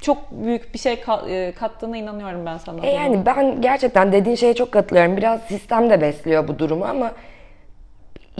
Çok 0.00 0.18
büyük 0.30 0.74
bir 0.74 0.78
şey 0.78 1.02
e, 1.28 1.52
kattığına 1.52 1.96
inanıyorum 1.96 2.46
ben 2.46 2.58
sana. 2.58 2.86
E 2.86 2.90
yani 2.90 3.26
ben 3.26 3.60
gerçekten 3.60 4.12
dediğin 4.12 4.36
şeye 4.36 4.54
çok 4.54 4.72
katılıyorum. 4.72 5.16
Biraz 5.16 5.40
sistem 5.40 5.90
de 5.90 6.00
besliyor 6.00 6.48
bu 6.48 6.58
durumu 6.58 6.84
ama 6.84 7.12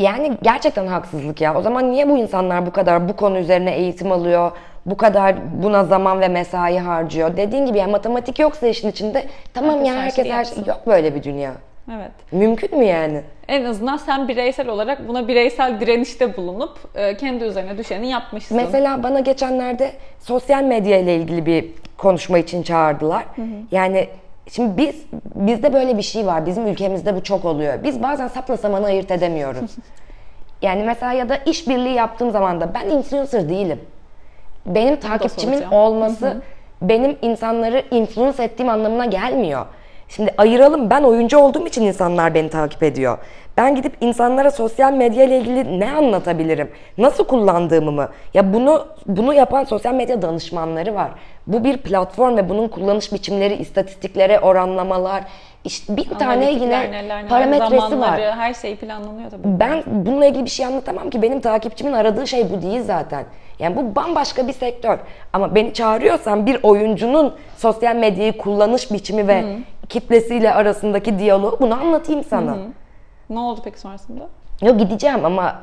yani 0.01 0.33
gerçekten 0.43 0.87
haksızlık 0.87 1.41
ya. 1.41 1.59
O 1.59 1.63
zaman 1.63 1.93
niye 1.93 2.09
bu 2.09 2.19
insanlar 2.19 2.67
bu 2.67 2.73
kadar 2.73 3.09
bu 3.09 3.17
konu 3.17 3.39
üzerine 3.39 3.77
eğitim 3.77 4.13
alıyor? 4.13 4.53
Bu 4.87 4.97
kadar 4.97 5.37
buna 5.63 5.85
zaman 5.85 6.21
ve 6.21 6.29
mesai 6.29 6.79
harcıyor. 6.79 7.37
Dediğin 7.37 7.67
gibi 7.67 7.79
yani 7.79 7.91
matematik 7.91 8.39
yoksa 8.39 8.67
işin 8.67 8.91
içinde 8.91 9.27
tamam 9.55 9.85
herkes 9.85 9.89
ya 9.89 10.03
herkes 10.03 10.31
her 10.31 10.45
şey 10.45 10.65
yok 10.67 10.87
böyle 10.87 11.15
bir 11.15 11.23
dünya. 11.23 11.53
Evet. 11.97 12.11
Mümkün 12.33 12.79
mü 12.79 12.85
yani? 12.85 13.21
En 13.49 13.65
azından 13.65 13.97
sen 13.97 14.29
bireysel 14.29 14.69
olarak 14.69 15.09
buna 15.09 15.29
bireysel 15.29 15.81
direnişte 15.81 16.37
bulunup 16.37 16.79
e, 16.95 17.17
kendi 17.17 17.45
üzerine 17.45 17.79
düşeni 17.79 18.09
yapmışsın. 18.11 18.57
Mesela 18.57 19.03
bana 19.03 19.21
geçenlerde 19.21 19.93
sosyal 20.21 20.63
medya 20.63 20.99
ile 20.99 21.17
ilgili 21.17 21.47
bir 21.47 21.65
konuşma 21.99 22.39
için 22.39 22.63
çağırdılar. 22.63 23.25
Hı 23.37 23.43
hı. 23.43 23.47
Yani 23.71 24.09
Şimdi 24.51 24.77
biz 24.77 25.05
bizde 25.35 25.73
böyle 25.73 25.97
bir 25.97 26.03
şey 26.03 26.27
var. 26.27 26.47
Bizim 26.47 26.67
ülkemizde 26.67 27.17
bu 27.17 27.23
çok 27.23 27.45
oluyor. 27.45 27.83
Biz 27.83 28.03
bazen 28.03 28.29
sapla 28.29 28.57
samanı 28.57 28.87
ayırt 28.87 29.11
edemiyoruz. 29.11 29.71
yani 30.63 30.83
mesela 30.83 31.13
ya 31.13 31.29
da 31.29 31.37
işbirliği 31.37 31.95
yaptığım 31.95 32.31
zaman 32.31 32.61
da 32.61 32.75
ben 32.75 32.91
influencer 32.91 33.49
değilim. 33.49 33.81
Benim 34.67 34.97
takipçimin 34.97 35.63
olması 35.63 36.43
benim 36.83 37.17
insanları 37.23 37.83
influence 37.91 38.43
ettiğim 38.43 38.69
anlamına 38.69 39.05
gelmiyor. 39.05 39.67
Şimdi 40.11 40.35
ayıralım. 40.39 40.91
Ben 40.91 41.03
oyuncu 41.03 41.39
olduğum 41.39 41.67
için 41.67 41.83
insanlar 41.83 42.35
beni 42.35 42.51
takip 42.51 42.83
ediyor. 42.83 43.19
Ben 43.57 43.75
gidip 43.75 43.93
insanlara 44.01 44.51
sosyal 44.51 44.93
medya 44.93 45.25
ile 45.25 45.39
ilgili 45.39 45.81
ne 45.81 45.93
anlatabilirim? 45.93 46.71
Nasıl 46.99 47.25
kullandığımı 47.25 47.93
mı? 47.93 48.09
Ya 48.35 48.53
bunu 48.53 48.87
bunu 49.07 49.35
yapan 49.35 49.65
sosyal 49.65 49.95
medya 49.95 50.23
danışmanları 50.23 50.95
var. 50.95 51.11
Bu 51.47 51.65
bir 51.65 51.77
platform 51.77 52.37
ve 52.37 52.49
bunun 52.49 52.69
kullanış 52.69 53.13
biçimleri, 53.13 53.55
istatistiklere 53.55 54.41
oranlamalar, 54.41 55.23
işte 55.65 55.97
bir 55.97 56.09
tane 56.09 56.53
yine 56.53 56.91
neler, 56.91 57.29
parametresi 57.29 58.01
var. 58.01 58.21
Her 58.21 58.55
şey 58.55 58.77
planlanıyor 58.77 59.31
tabii. 59.31 59.43
Ben 59.45 59.83
bununla 59.87 60.27
ilgili 60.27 60.45
bir 60.45 60.51
şey 60.51 60.67
anlatamam 60.67 61.11
ki 61.11 61.23
benim 61.23 61.41
takipçimin 61.41 61.93
aradığı 61.93 62.27
şey 62.27 62.51
bu 62.51 62.63
değil 62.63 62.83
zaten. 62.83 63.25
Yani 63.59 63.77
bu 63.77 63.97
bambaşka 63.97 64.49
bir 64.49 64.53
sektör. 64.53 64.99
Ama 65.33 65.55
beni 65.55 65.75
çağırıyorsan 65.75 66.47
bir 66.47 66.59
oyuncunun 66.63 67.35
sosyal 67.57 67.97
medyayı 67.97 68.39
kullanış 68.39 68.93
biçimi 68.93 69.29
ve 69.29 69.43
Hı. 69.43 69.47
Kitlesiyle 69.91 70.55
arasındaki 70.55 71.19
diyaloğu 71.19 71.57
bunu 71.61 71.75
anlatayım 71.75 72.25
sana. 72.25 72.53
Hı. 72.53 72.59
Ne 73.31 73.39
oldu 73.39 73.61
peki 73.65 73.81
sonrasında? 73.81 74.29
Yok 74.63 74.79
gideceğim 74.79 75.25
ama 75.25 75.59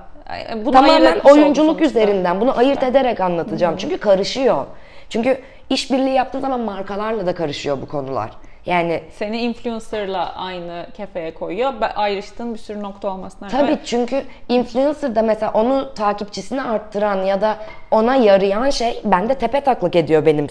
bunu 0.66 0.72
tamamen 0.72 1.20
oyunculuk 1.20 1.82
üzerinden 1.82 2.42
bunu 2.42 2.58
ayırt 2.58 2.84
ederek 2.84 3.20
anlatacağım. 3.20 3.74
Hı. 3.74 3.78
Çünkü 3.78 3.98
karışıyor. 3.98 4.66
Çünkü 5.10 5.42
işbirliği 5.70 6.14
yaptığın 6.14 6.40
zaman 6.40 6.60
markalarla 6.60 7.26
da 7.26 7.36
karışıyor 7.36 7.78
bu 7.82 7.88
konular. 7.88 8.30
Yani 8.68 9.02
seni 9.12 9.42
influencer'la 9.42 10.36
aynı 10.36 10.86
kefeye 10.98 11.34
koyuyor. 11.34 11.74
Ayrıştığın 11.96 12.54
bir 12.54 12.60
sürü 12.60 12.84
nokta 12.84 13.10
olmasına 13.10 13.48
Tabii 13.48 13.78
çünkü 13.86 14.24
influencer 14.50 15.16
da 15.16 15.22
mesela 15.22 15.52
onu 15.54 15.94
takipçisini 15.94 16.62
arttıran 16.62 17.24
ya 17.24 17.42
da 17.42 17.58
ona 17.92 18.16
yarayan 18.16 18.70
şey 18.70 19.02
bende 19.06 19.36
tepe 19.36 19.62
taklak 19.62 19.96
ediyor 19.96 20.26
benim 20.26 20.48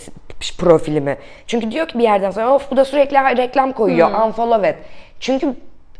profilimi. 0.59 1.17
Çünkü 1.47 1.71
diyor 1.71 1.89
ki 1.89 1.99
bir 1.99 2.05
yerden 2.05 2.31
sonra 2.31 2.55
of 2.55 2.71
bu 2.71 2.77
da 2.77 2.85
sürekli 2.85 3.17
reklam 3.17 3.73
koyuyor. 3.73 4.11
Hmm. 4.11 4.23
Unfollow 4.23 4.69
et. 4.69 4.77
Çünkü 5.21 5.55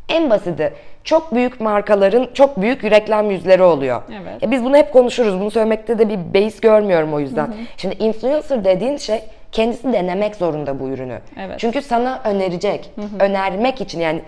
en 0.09 0.31
basiti 0.31 0.73
çok 1.05 1.35
büyük 1.35 1.61
markaların 1.61 2.29
çok 2.35 2.61
büyük 2.61 2.85
reklam 2.85 3.31
yüzleri 3.31 3.63
oluyor. 3.63 4.03
Evet. 4.23 4.43
Ya 4.43 4.51
biz 4.51 4.65
bunu 4.65 4.77
hep 4.77 4.93
konuşuruz. 4.93 5.41
Bunu 5.41 5.51
söylemekte 5.51 5.99
de 5.99 6.09
bir 6.09 6.19
base 6.35 6.59
görmüyorum 6.63 7.15
o 7.15 7.21
yüzden. 7.21 7.47
Hı 7.47 7.51
hı. 7.51 7.57
Şimdi 7.77 7.95
influencer 7.95 8.65
dediğin 8.65 8.97
şey 8.97 9.21
kendisi 9.57 9.93
denemek 9.93 10.37
zorunda 10.37 10.81
bu 10.81 10.89
ürünü. 10.89 11.19
Evet. 11.41 11.59
Çünkü 11.59 11.83
sana 11.83 12.21
önerecek. 12.25 12.91
Hı 12.97 13.03
hı. 13.03 13.25
Önermek 13.25 13.81
için 13.81 14.01
yani 14.01 14.23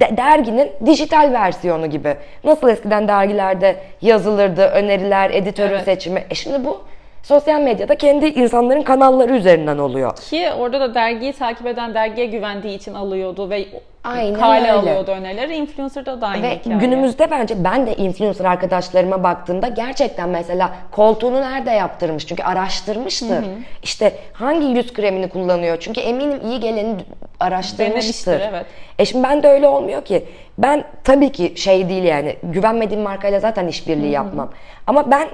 de, 0.00 0.16
derginin 0.16 0.72
dijital 0.86 1.32
versiyonu 1.32 1.86
gibi. 1.86 2.16
Nasıl 2.44 2.68
eskiden 2.68 3.08
dergilerde 3.08 3.76
yazılırdı, 4.02 4.66
öneriler, 4.66 5.30
editörün 5.30 5.74
evet. 5.74 5.84
seçimi. 5.84 6.24
E 6.30 6.34
şimdi 6.34 6.64
bu 6.64 6.84
sosyal 7.22 7.60
medyada 7.60 7.94
kendi 7.94 8.26
insanların 8.26 8.82
kanalları 8.82 9.36
üzerinden 9.36 9.78
oluyor. 9.78 10.16
Ki 10.16 10.48
orada 10.58 10.80
da 10.80 10.94
dergiyi 10.94 11.32
takip 11.32 11.66
eden 11.66 11.94
dergiye 11.94 12.26
güvendiği 12.26 12.76
için 12.78 12.94
alıyordu 12.94 13.50
ve 13.50 13.66
Aynen 14.04 14.34
kale 14.40 14.60
öyle. 14.60 14.72
alıyordu 14.72 15.10
önerileri. 15.10 15.56
Influencer'da 15.56 16.20
da 16.20 16.26
aynı 16.26 16.42
Ve 16.42 16.56
hikaye. 16.58 16.76
günümüzde 16.78 17.30
bence 17.30 17.64
ben 17.64 17.86
de 17.86 17.94
influencer 17.96 18.44
arkadaşlarıma 18.44 19.22
baktığımda 19.22 19.68
gerçekten 19.68 20.28
mesela 20.28 20.72
koltuğunu 20.92 21.40
nerede 21.40 21.70
yaptırmış? 21.70 22.26
Çünkü 22.26 22.42
araştırmıştır. 22.42 23.28
Hı 23.36 23.40
hı. 23.40 23.44
İşte 23.82 24.12
hangi 24.32 24.66
yüz 24.66 24.92
kremini 24.92 25.28
kullanıyor? 25.28 25.76
Çünkü 25.80 26.00
eminim 26.00 26.40
iyi 26.44 26.60
geleni 26.60 26.96
araştırmıştır. 27.40 28.40
evet. 28.50 28.66
E 28.98 29.04
şimdi 29.04 29.24
ben 29.28 29.42
de 29.42 29.48
öyle 29.48 29.68
olmuyor 29.68 30.04
ki. 30.04 30.24
Ben 30.58 30.84
tabii 31.04 31.32
ki 31.32 31.52
şey 31.56 31.88
değil 31.88 32.04
yani 32.04 32.36
güvenmediğim 32.42 33.02
markayla 33.02 33.40
zaten 33.40 33.66
işbirliği 33.66 34.10
yapmam. 34.10 34.50
Ama 34.86 35.10
ben 35.10 35.28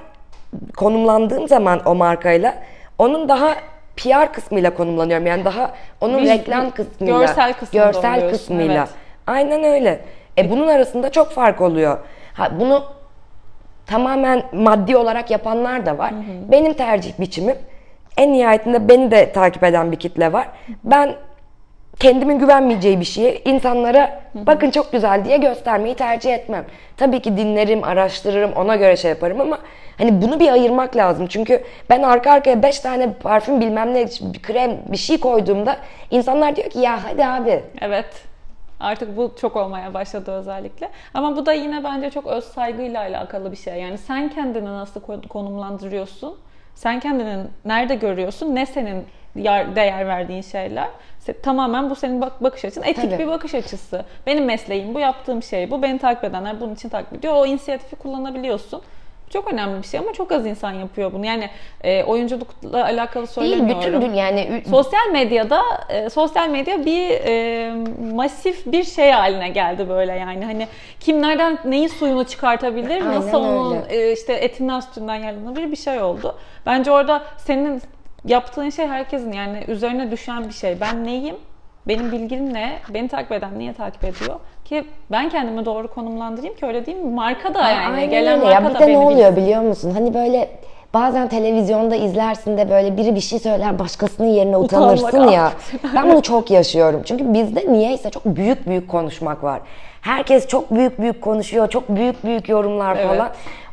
konumlandığım 0.76 1.48
zaman 1.48 1.80
o 1.84 1.94
markayla 1.94 2.54
onun 2.98 3.28
daha 3.28 3.54
PR 3.96 4.32
kısmıyla 4.32 4.74
konumlanıyorum. 4.74 5.26
Yani 5.26 5.44
daha 5.44 5.70
onun 6.00 6.22
bir, 6.22 6.28
reklam 6.28 6.70
kısmıyla, 6.70 7.18
görsel, 7.18 7.54
görsel 7.72 8.30
kısmıyla. 8.30 8.74
Evet. 8.74 8.88
Aynen 9.26 9.64
öyle. 9.64 10.00
E 10.38 10.50
bunun 10.50 10.68
arasında 10.68 11.12
çok 11.12 11.32
fark 11.32 11.60
oluyor. 11.60 11.98
Ha 12.34 12.50
bunu 12.60 12.84
tamamen 13.86 14.42
maddi 14.52 14.96
olarak 14.96 15.30
yapanlar 15.30 15.86
da 15.86 15.98
var. 15.98 16.12
Hı 16.12 16.16
hı. 16.16 16.52
Benim 16.52 16.72
tercih 16.74 17.12
biçimim 17.20 17.56
en 18.16 18.32
nihayetinde 18.32 18.88
beni 18.88 19.10
de 19.10 19.32
takip 19.32 19.64
eden 19.64 19.92
bir 19.92 19.96
kitle 19.96 20.32
var. 20.32 20.48
Ben 20.84 21.14
kendimin 22.00 22.38
güvenmeyeceği 22.38 23.00
bir 23.00 23.04
şeyi 23.04 23.42
insanlara 23.44 24.22
bakın 24.34 24.70
çok 24.70 24.92
güzel 24.92 25.24
diye 25.24 25.36
göstermeyi 25.36 25.94
tercih 25.94 26.34
etmem. 26.34 26.64
Tabii 26.96 27.20
ki 27.20 27.36
dinlerim, 27.36 27.84
araştırırım, 27.84 28.52
ona 28.52 28.76
göre 28.76 28.96
şey 28.96 29.10
yaparım 29.10 29.40
ama 29.40 29.58
hani 29.98 30.22
bunu 30.22 30.40
bir 30.40 30.48
ayırmak 30.48 30.96
lazım. 30.96 31.26
Çünkü 31.26 31.64
ben 31.90 32.02
arka 32.02 32.32
arkaya 32.32 32.62
5 32.62 32.80
tane 32.80 33.12
parfüm 33.12 33.60
bilmem 33.60 33.94
ne 33.94 34.06
krem 34.42 34.78
bir 34.88 34.96
şey 34.96 35.20
koyduğumda 35.20 35.76
insanlar 36.10 36.56
diyor 36.56 36.70
ki 36.70 36.78
ya 36.78 37.04
hadi 37.04 37.26
abi. 37.26 37.62
Evet. 37.80 38.22
Artık 38.80 39.16
bu 39.16 39.34
çok 39.40 39.56
olmaya 39.56 39.94
başladı 39.94 40.32
özellikle. 40.32 40.90
Ama 41.14 41.36
bu 41.36 41.46
da 41.46 41.52
yine 41.52 41.84
bence 41.84 42.10
çok 42.10 42.26
öz 42.26 42.44
saygıyla 42.44 43.00
alakalı 43.00 43.52
bir 43.52 43.56
şey. 43.56 43.74
Yani 43.74 43.98
sen 43.98 44.28
kendini 44.28 44.64
nasıl 44.64 45.00
konumlandırıyorsun? 45.28 46.36
Sen 46.74 47.00
kendini 47.00 47.36
nerede 47.64 47.94
görüyorsun? 47.94 48.54
Ne 48.54 48.66
senin 48.66 49.04
değer 49.76 50.06
verdiğin 50.06 50.42
şeyler? 50.42 50.88
Tamamen 51.42 51.90
bu 51.90 51.94
senin 51.94 52.20
bak 52.20 52.42
bakış 52.42 52.64
açın. 52.64 52.82
Etik 52.82 53.10
Tabii. 53.10 53.18
bir 53.18 53.26
bakış 53.26 53.54
açısı. 53.54 54.04
Benim 54.26 54.44
mesleğim 54.44 54.94
bu, 54.94 55.00
yaptığım 55.00 55.42
şey 55.42 55.70
bu. 55.70 55.82
Beni 55.82 55.98
takip 55.98 56.24
edenler 56.24 56.60
bunun 56.60 56.74
için 56.74 56.88
takip 56.88 57.12
ediyor. 57.12 57.34
O 57.36 57.46
inisiyatifi 57.46 57.96
kullanabiliyorsun. 57.96 58.82
Çok 59.30 59.52
önemli 59.52 59.82
bir 59.82 59.86
şey 59.86 60.00
ama 60.00 60.12
çok 60.12 60.32
az 60.32 60.46
insan 60.46 60.72
yapıyor 60.72 61.12
bunu. 61.12 61.26
Yani 61.26 61.50
e, 61.84 62.04
oyunculukla 62.04 62.84
alakalı 62.84 63.26
söylemiyorum. 63.26 63.82
Değil, 63.82 63.94
bütün 63.94 64.10
dünya 64.10 64.24
yani 64.24 64.62
sosyal 64.70 65.10
medyada 65.12 65.62
e, 65.88 66.10
sosyal 66.10 66.48
medya 66.48 66.84
bir 66.84 67.10
e, 67.10 67.72
masif 68.14 68.66
bir 68.66 68.84
şey 68.84 69.10
haline 69.10 69.48
geldi 69.48 69.88
böyle 69.88 70.12
yani. 70.12 70.44
Hani 70.44 70.68
kim 71.00 71.22
nereden 71.22 71.58
neyin 71.64 71.88
suyunu 71.88 72.24
çıkartabilir? 72.24 72.90
Aynen 72.90 73.14
nasıl 73.14 73.38
onun 73.38 73.78
e, 73.88 74.12
işte 74.12 74.32
etinden 74.32 74.80
sütünden 74.80 75.14
yararlanabilir 75.14 75.70
bir 75.70 75.76
şey 75.76 76.02
oldu. 76.02 76.38
Bence 76.66 76.90
orada 76.90 77.22
senin 77.38 77.82
yaptığın 78.26 78.70
şey 78.70 78.86
herkesin 78.86 79.32
yani 79.32 79.64
üzerine 79.68 80.10
düşen 80.10 80.48
bir 80.48 80.54
şey. 80.54 80.80
Ben 80.80 81.04
neyim? 81.04 81.36
Benim 81.88 82.12
bilgim 82.12 82.54
ne? 82.54 82.72
Beni 82.88 83.08
takip 83.08 83.32
eden 83.32 83.58
niye 83.58 83.72
takip 83.72 84.04
ediyor? 84.04 84.40
Ki 84.64 84.84
ben 85.10 85.28
kendimi 85.28 85.64
doğru 85.64 85.88
konumlandırayım 85.88 86.56
ki 86.56 86.66
öyle 86.66 86.86
değil 86.86 86.98
mi? 86.98 87.10
Marka 87.14 87.54
da 87.54 87.70
yani. 87.70 87.96
Aynen 87.96 88.10
Gelen 88.10 88.40
öyle. 88.40 88.44
marka 88.44 88.68
ya, 88.68 88.74
da 88.74 88.74
bir 88.74 88.86
de 88.86 88.92
ne 88.92 88.98
oluyor 88.98 89.30
bilsin. 89.30 89.36
biliyor 89.36 89.62
musun? 89.62 89.90
Hani 89.90 90.14
böyle 90.14 90.48
bazen 90.94 91.28
televizyonda 91.28 91.96
izlersin 91.96 92.58
de 92.58 92.70
böyle 92.70 92.96
biri 92.96 93.14
bir 93.14 93.20
şey 93.20 93.38
söyler 93.38 93.78
başkasının 93.78 94.26
yerine 94.28 94.56
utanırsın 94.56 95.06
Utanmak 95.06 95.32
ya. 95.32 95.52
ben 95.94 96.10
bunu 96.10 96.22
çok 96.22 96.50
yaşıyorum. 96.50 97.02
Çünkü 97.04 97.34
bizde 97.34 97.72
niyeyse 97.72 98.10
çok 98.10 98.24
büyük 98.24 98.66
büyük 98.66 98.88
konuşmak 98.88 99.44
var. 99.44 99.60
Herkes 100.00 100.46
çok 100.46 100.74
büyük 100.74 101.00
büyük 101.00 101.22
konuşuyor. 101.22 101.68
Çok 101.68 101.88
büyük 101.88 102.24
büyük 102.24 102.48
yorumlar 102.48 102.96
evet. 102.96 103.08
falan. 103.08 103.28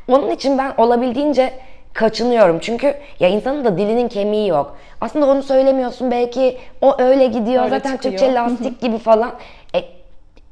Onun 0.08 0.32
için 0.32 0.58
ben 0.58 0.74
olabildiğince 0.78 1.54
kaçınıyorum. 1.94 2.60
Çünkü 2.60 2.96
ya 3.20 3.30
insanın 3.30 3.66
da 3.66 3.78
dilinin 3.78 4.08
kemiği 4.08 4.48
yok. 4.48 4.78
Aslında 5.02 5.26
onu 5.26 5.44
söylemiyorsun 5.44 6.12
belki 6.12 6.58
o 6.82 7.02
öyle 7.02 7.26
gidiyor 7.28 7.64
öyle 7.64 7.76
zaten 7.76 7.92
çıkıyor. 7.92 8.18
Türkçe 8.18 8.34
lastik 8.34 8.82
gibi 8.82 8.98
falan. 8.98 9.32
E, 9.76 9.80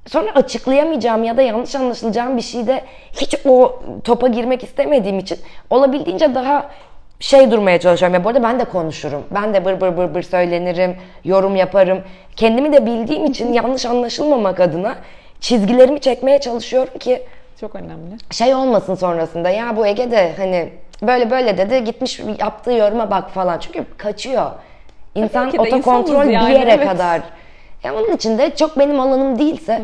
sonra 0.08 0.32
açıklayamayacağım 0.36 1.24
ya 1.24 1.38
da 1.38 1.42
yanlış 1.42 1.76
anlaşılacağım 1.76 2.38
bir 2.38 2.42
şeyde 2.42 2.82
hiç 3.14 3.36
o 3.46 3.80
topa 4.04 4.28
girmek 4.28 4.64
istemediğim 4.64 5.20
için 5.20 5.38
olabildiğince 5.70 6.36
daha 6.36 6.70
şey 7.20 7.52
durmaya 7.52 7.80
çalışıyorum. 7.80 8.14
Ya 8.14 8.24
bu 8.24 8.30
arada 8.30 8.44
ben 8.44 8.60
de 8.60 8.64
konuşurum. 8.66 9.24
Ben 9.32 9.54
de 9.54 9.66
bır 9.66 9.82
bır 9.82 9.98
bır 9.98 10.16
bır 10.16 10.22
söylenirim, 10.22 10.96
yorum 11.24 11.56
yaparım. 11.56 12.02
Kendimi 12.36 12.74
de 12.74 12.86
bildiğim 12.86 13.26
için 13.26 13.54
yanlış 13.60 13.86
anlaşılmamak 13.86 14.60
adına 14.60 14.96
çizgilerimi 15.40 16.00
çekmeye 16.00 16.40
çalışıyorum 16.40 16.98
ki 17.00 17.24
Çok 17.60 17.76
önemli. 17.76 18.16
şey 18.32 18.56
olmasın 18.56 18.96
sonrasında 18.96 19.50
ya 19.50 19.78
bu 19.78 19.88
Ege 19.88 20.12
de 20.12 20.34
hani 20.38 20.70
böyle 21.02 21.32
böyle 21.32 21.58
dedi 21.58 21.84
gitmiş 21.84 22.22
yaptığı 22.40 22.72
yoruma 22.72 23.12
bak 23.12 23.30
falan. 23.30 23.60
Çünkü 23.60 23.86
kaçıyor. 23.98 24.52
İnsan 25.16 25.52
de 25.52 25.60
otokontrol 25.60 26.14
insanız 26.14 26.28
bir 26.28 26.34
yani, 26.34 26.54
yere 26.54 26.72
evet. 26.72 26.88
kadar. 26.88 27.22
Ya 27.84 27.96
onun 27.96 28.16
için 28.16 28.38
de 28.38 28.56
çok 28.56 28.80
benim 28.80 29.00
alanım 29.00 29.40
değilse 29.40 29.82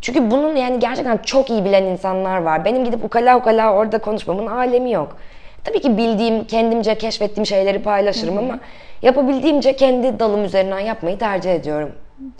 çünkü 0.00 0.30
bunun 0.30 0.56
yani 0.56 0.78
gerçekten 0.78 1.16
çok 1.16 1.50
iyi 1.50 1.64
bilen 1.64 1.82
insanlar 1.82 2.42
var. 2.42 2.64
Benim 2.64 2.84
gidip 2.84 3.04
ukala 3.04 3.38
ukala 3.38 3.72
orada 3.72 3.98
konuşmamın 3.98 4.46
alemi 4.46 4.92
yok. 4.92 5.16
Tabii 5.64 5.80
ki 5.80 5.96
bildiğim, 5.96 6.44
kendimce 6.44 6.98
keşfettiğim 6.98 7.46
şeyleri 7.46 7.82
paylaşırım 7.82 8.38
ama 8.38 8.58
yapabildiğimce 9.02 9.76
kendi 9.76 10.18
dalım 10.18 10.44
üzerinden 10.44 10.78
yapmayı 10.78 11.18
tercih 11.18 11.54
ediyorum. 11.54 11.92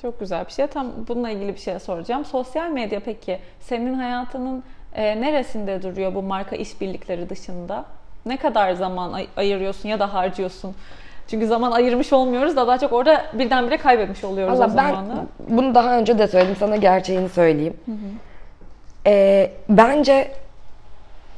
Çok 0.03 0.21
güzel 0.21 0.47
bir 0.47 0.53
şey. 0.53 0.67
Tam 0.67 0.93
bununla 1.09 1.31
ilgili 1.31 1.55
bir 1.55 1.61
şey 1.61 1.79
soracağım. 1.79 2.25
Sosyal 2.25 2.71
medya 2.71 3.01
peki 3.01 3.39
senin 3.61 3.95
hayatının 3.95 4.65
e, 4.95 5.21
neresinde 5.21 5.83
duruyor 5.83 6.15
bu 6.15 6.23
marka 6.23 6.57
işbirlikleri 6.57 7.29
dışında? 7.29 7.85
Ne 8.27 8.37
kadar 8.37 8.73
zaman 8.73 9.13
ay- 9.13 9.27
ayırıyorsun 9.37 9.89
ya 9.89 9.99
da 10.01 10.15
harcıyorsun? 10.15 10.75
Çünkü 11.29 11.47
zaman 11.47 11.73
ayırmış 11.73 12.13
olmuyoruz 12.13 12.57
da 12.57 12.67
daha 12.67 12.79
çok 12.79 12.93
orada 12.93 13.25
birdenbire 13.33 13.77
kaybetmiş 13.77 14.25
oluyoruz 14.25 14.59
o 14.61 14.63
Valla 14.63 14.77
ben 14.77 14.89
zamanı. 14.91 15.27
bunu 15.49 15.75
daha 15.75 15.99
önce 15.99 16.19
de 16.19 16.27
söyledim 16.29 16.57
sana 16.61 16.77
gerçeğini 16.77 17.29
söyleyeyim. 17.29 17.77
Ee, 19.07 19.51
bence 19.69 20.31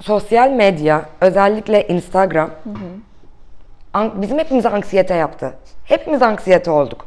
sosyal 0.01 0.51
medya 0.51 1.03
özellikle 1.21 1.89
Instagram 1.89 2.51
an- 3.95 4.23
bizim 4.23 4.39
hepimize 4.39 4.69
anksiyete 4.69 5.15
yaptı. 5.15 5.53
Hepimiz 5.85 6.23
anksiyete 6.23 6.71
olduk. 6.71 7.07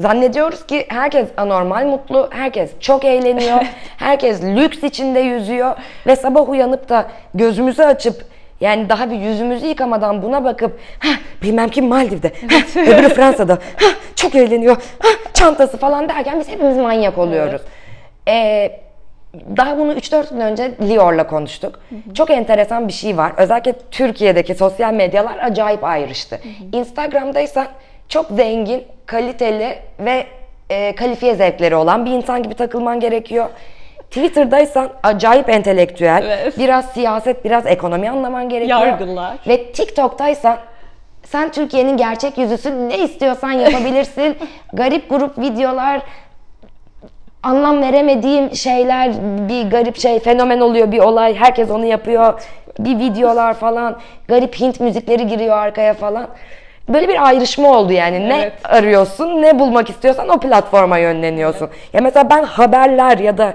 Zannediyoruz 0.00 0.66
ki 0.66 0.86
herkes 0.88 1.28
anormal 1.36 1.86
mutlu, 1.86 2.28
herkes 2.32 2.70
çok 2.80 3.04
eğleniyor, 3.04 3.60
herkes 3.96 4.42
lüks 4.42 4.82
içinde 4.82 5.20
yüzüyor 5.20 5.76
ve 6.06 6.16
sabah 6.16 6.48
uyanıp 6.48 6.88
da 6.88 7.06
gözümüzü 7.34 7.82
açıp 7.82 8.24
yani 8.60 8.88
daha 8.88 9.10
bir 9.10 9.16
yüzümüzü 9.16 9.66
yıkamadan 9.66 10.22
buna 10.22 10.44
bakıp 10.44 10.80
bilmem 11.42 11.68
kim 11.68 11.86
Maldiv'de, 11.86 12.32
hah, 12.50 12.76
öbürü 12.82 13.08
Fransa'da, 13.08 13.52
hah, 13.52 13.94
çok 14.16 14.34
eğleniyor, 14.34 14.76
hah, 15.02 15.32
çantası 15.34 15.76
falan 15.76 16.08
derken 16.08 16.40
biz 16.40 16.48
hepimiz 16.48 16.76
manyak 16.76 17.18
oluyoruz. 17.18 17.62
Ee, 18.28 18.80
daha 19.56 19.78
bunu 19.78 19.92
3-4 19.92 20.30
gün 20.30 20.40
önce 20.40 20.70
Lior'la 20.88 21.26
konuştuk. 21.26 21.80
Çok 22.14 22.30
enteresan 22.30 22.88
bir 22.88 22.92
şey 22.92 23.16
var. 23.16 23.32
Özellikle 23.36 23.74
Türkiye'deki 23.90 24.54
sosyal 24.54 24.94
medyalar 24.94 25.38
acayip 25.38 25.84
ayrıştı. 25.84 26.40
Instagram'daysan 26.72 27.66
çok 28.08 28.26
zengin, 28.26 28.84
kaliteli 29.06 29.78
ve 29.98 30.26
e, 30.70 30.94
kalifiye 30.94 31.34
zevkleri 31.34 31.74
olan 31.76 32.06
bir 32.06 32.10
insan 32.10 32.42
gibi 32.42 32.54
takılman 32.54 33.00
gerekiyor. 33.00 33.48
Twitter'daysan 34.10 34.88
acayip 35.02 35.48
entelektüel, 35.48 36.22
Evet. 36.26 36.58
biraz 36.58 36.84
siyaset, 36.84 37.44
biraz 37.44 37.66
ekonomi 37.66 38.10
anlaman 38.10 38.48
gerekiyor. 38.48 38.80
Yargılar. 38.80 39.36
Ve 39.48 39.72
TikTok'taysan 39.72 40.56
sen 41.24 41.52
Türkiye'nin 41.52 41.96
gerçek 41.96 42.38
yüzüsün. 42.38 42.88
Ne 42.88 42.98
istiyorsan 42.98 43.52
yapabilirsin. 43.52 44.36
Garip 44.72 45.10
grup 45.10 45.38
videolar, 45.38 46.00
anlam 47.42 47.82
veremediğim 47.82 48.54
şeyler, 48.54 49.12
bir 49.48 49.70
garip 49.70 49.98
şey, 49.98 50.18
fenomen 50.20 50.60
oluyor 50.60 50.92
bir 50.92 50.98
olay. 50.98 51.34
Herkes 51.34 51.70
onu 51.70 51.84
yapıyor. 51.84 52.42
Bir 52.78 52.98
videolar 52.98 53.54
falan. 53.54 53.98
Garip 54.28 54.60
Hint 54.60 54.80
müzikleri 54.80 55.26
giriyor 55.26 55.56
arkaya 55.56 55.94
falan. 55.94 56.28
Böyle 56.88 57.08
bir 57.08 57.26
ayrışma 57.26 57.78
oldu 57.78 57.92
yani. 57.92 58.16
Evet. 58.16 58.52
Ne 58.64 58.70
arıyorsun, 58.70 59.42
ne 59.42 59.58
bulmak 59.58 59.90
istiyorsan 59.90 60.28
o 60.28 60.40
platforma 60.40 60.98
yönleniyorsun. 60.98 61.68
Ya 61.92 62.00
mesela 62.00 62.30
ben 62.30 62.42
haberler 62.42 63.18
ya 63.18 63.38
da 63.38 63.54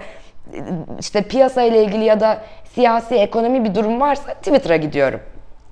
işte 0.99 1.21
piyasa 1.21 1.61
ile 1.61 1.83
ilgili 1.83 2.05
ya 2.05 2.19
da 2.19 2.41
siyasi, 2.75 3.15
ekonomi 3.15 3.63
bir 3.63 3.75
durum 3.75 4.01
varsa 4.01 4.33
Twitter'a 4.33 4.75
gidiyorum. 4.75 5.19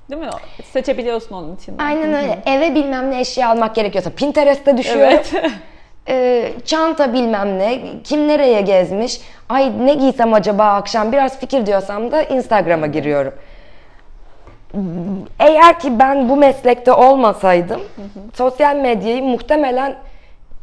Değil 0.09 0.21
mi? 0.21 0.29
Seçebiliyorsun 0.73 1.35
onun 1.35 1.55
için. 1.55 1.77
Aynen 1.77 2.13
öyle. 2.13 2.39
Eve 2.45 2.75
bilmem 2.75 3.11
ne 3.11 3.19
eşya 3.19 3.49
almak 3.49 3.75
gerekiyorsa 3.75 4.09
Pinterest'te 4.09 4.77
düşüyorum. 4.77 5.13
Evet. 5.13 5.33
Ee, 6.07 6.53
çanta 6.65 7.13
bilmem 7.13 7.59
ne, 7.59 7.81
kim 8.03 8.27
nereye 8.27 8.61
gezmiş, 8.61 9.21
ay 9.49 9.71
ne 9.85 9.93
giysem 9.93 10.33
acaba 10.33 10.65
akşam 10.65 11.11
biraz 11.11 11.39
fikir 11.39 11.65
diyorsam 11.65 12.11
da 12.11 12.23
Instagram'a 12.23 12.87
giriyorum. 12.87 13.33
Eğer 15.39 15.79
ki 15.79 15.99
ben 15.99 16.29
bu 16.29 16.35
meslekte 16.35 16.91
olmasaydım 16.91 17.81
sosyal 18.33 18.75
medyayı 18.75 19.23
muhtemelen 19.23 19.95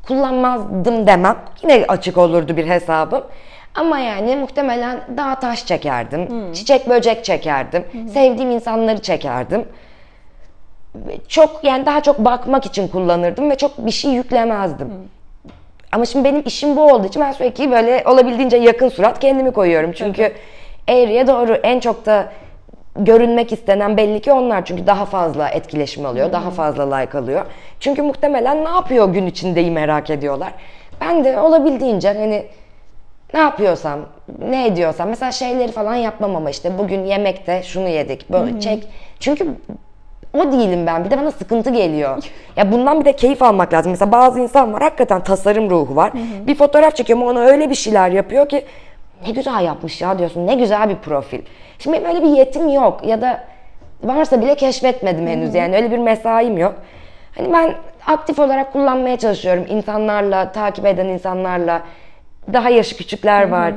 kullanmazdım 0.06 1.06
demem. 1.06 1.36
Yine 1.62 1.84
açık 1.88 2.18
olurdu 2.18 2.56
bir 2.56 2.66
hesabım. 2.66 3.24
Ama 3.78 3.98
yani 3.98 4.36
muhtemelen 4.36 5.00
daha 5.16 5.40
taş 5.40 5.66
çekerdim, 5.66 6.52
çiçek 6.52 6.88
böcek 6.88 7.24
çekerdim, 7.24 7.84
sevdiğim 8.12 8.50
insanları 8.50 9.02
çekerdim 9.02 9.64
çok 11.28 11.64
yani 11.64 11.86
daha 11.86 12.00
çok 12.00 12.18
bakmak 12.18 12.66
için 12.66 12.88
kullanırdım 12.88 13.50
ve 13.50 13.56
çok 13.56 13.78
bir 13.78 13.90
şey 13.90 14.12
yüklemezdim. 14.12 14.88
Ama 15.92 16.04
şimdi 16.06 16.24
benim 16.24 16.42
işim 16.46 16.76
bu 16.76 16.92
olduğu 16.92 17.06
için 17.06 17.22
ben 17.22 17.32
sürekli 17.32 17.70
böyle 17.70 18.02
olabildiğince 18.06 18.56
yakın 18.56 18.88
surat 18.88 19.18
kendimi 19.18 19.50
koyuyorum. 19.52 19.92
Çünkü 19.92 20.32
eğriye 20.88 21.26
doğru 21.26 21.54
en 21.54 21.80
çok 21.80 22.06
da 22.06 22.28
görünmek 22.96 23.52
istenen 23.52 23.96
belli 23.96 24.20
ki 24.20 24.32
onlar. 24.32 24.64
Çünkü 24.64 24.86
daha 24.86 25.04
fazla 25.04 25.48
etkileşim 25.48 26.06
alıyor, 26.06 26.32
daha 26.32 26.50
fazla 26.50 26.96
like 26.96 27.18
alıyor. 27.18 27.46
Çünkü 27.80 28.02
muhtemelen 28.02 28.64
ne 28.64 28.68
yapıyor 28.68 29.12
gün 29.12 29.26
içindeyi 29.26 29.70
merak 29.70 30.10
ediyorlar. 30.10 30.52
Ben 31.00 31.24
de 31.24 31.40
olabildiğince 31.40 32.08
hani 32.08 32.46
ne 33.34 33.40
yapıyorsam, 33.40 33.98
ne 34.48 34.66
ediyorsam 34.66 35.08
mesela 35.08 35.32
şeyleri 35.32 35.72
falan 35.72 35.94
yapmam 35.94 36.36
ama 36.36 36.50
işte 36.50 36.78
bugün 36.78 37.04
yemekte 37.04 37.62
şunu 37.62 37.88
yedik, 37.88 38.30
böyle 38.30 38.60
çek. 38.60 38.88
Çünkü 39.20 39.46
o 40.34 40.52
değilim 40.52 40.86
ben. 40.86 41.04
Bir 41.04 41.10
de 41.10 41.18
bana 41.18 41.30
sıkıntı 41.30 41.70
geliyor. 41.70 42.24
Ya 42.56 42.72
bundan 42.72 43.00
bir 43.00 43.04
de 43.04 43.12
keyif 43.12 43.42
almak 43.42 43.72
lazım. 43.72 43.90
Mesela 43.90 44.12
bazı 44.12 44.40
insan 44.40 44.72
var 44.72 44.82
hakikaten 44.82 45.20
tasarım 45.24 45.70
ruhu 45.70 45.96
var. 45.96 46.12
Bir 46.46 46.54
fotoğraf 46.54 46.96
çekiyor 46.96 47.18
ama 47.18 47.30
ona 47.30 47.40
öyle 47.40 47.70
bir 47.70 47.74
şeyler 47.74 48.10
yapıyor 48.10 48.48
ki 48.48 48.64
ne 49.26 49.32
güzel 49.32 49.64
yapmış 49.64 50.00
ya 50.00 50.18
diyorsun. 50.18 50.46
Ne 50.46 50.54
güzel 50.54 50.88
bir 50.88 50.96
profil. 50.96 51.40
Şimdi 51.78 51.96
benim 51.96 52.08
öyle 52.08 52.22
bir 52.22 52.28
yetim 52.28 52.68
yok 52.68 53.00
ya 53.06 53.20
da 53.20 53.44
varsa 54.02 54.42
bile 54.42 54.54
keşfetmedim 54.54 55.26
henüz. 55.26 55.54
Yani 55.54 55.76
öyle 55.76 55.90
bir 55.90 55.98
mesaim 55.98 56.58
yok. 56.58 56.74
Hani 57.36 57.52
ben 57.52 57.74
aktif 58.06 58.38
olarak 58.38 58.72
kullanmaya 58.72 59.16
çalışıyorum 59.16 59.66
insanlarla, 59.68 60.52
takip 60.52 60.86
eden 60.86 61.06
insanlarla. 61.06 61.82
Daha 62.52 62.70
yaşı 62.70 62.96
küçükler 62.96 63.48
var. 63.48 63.72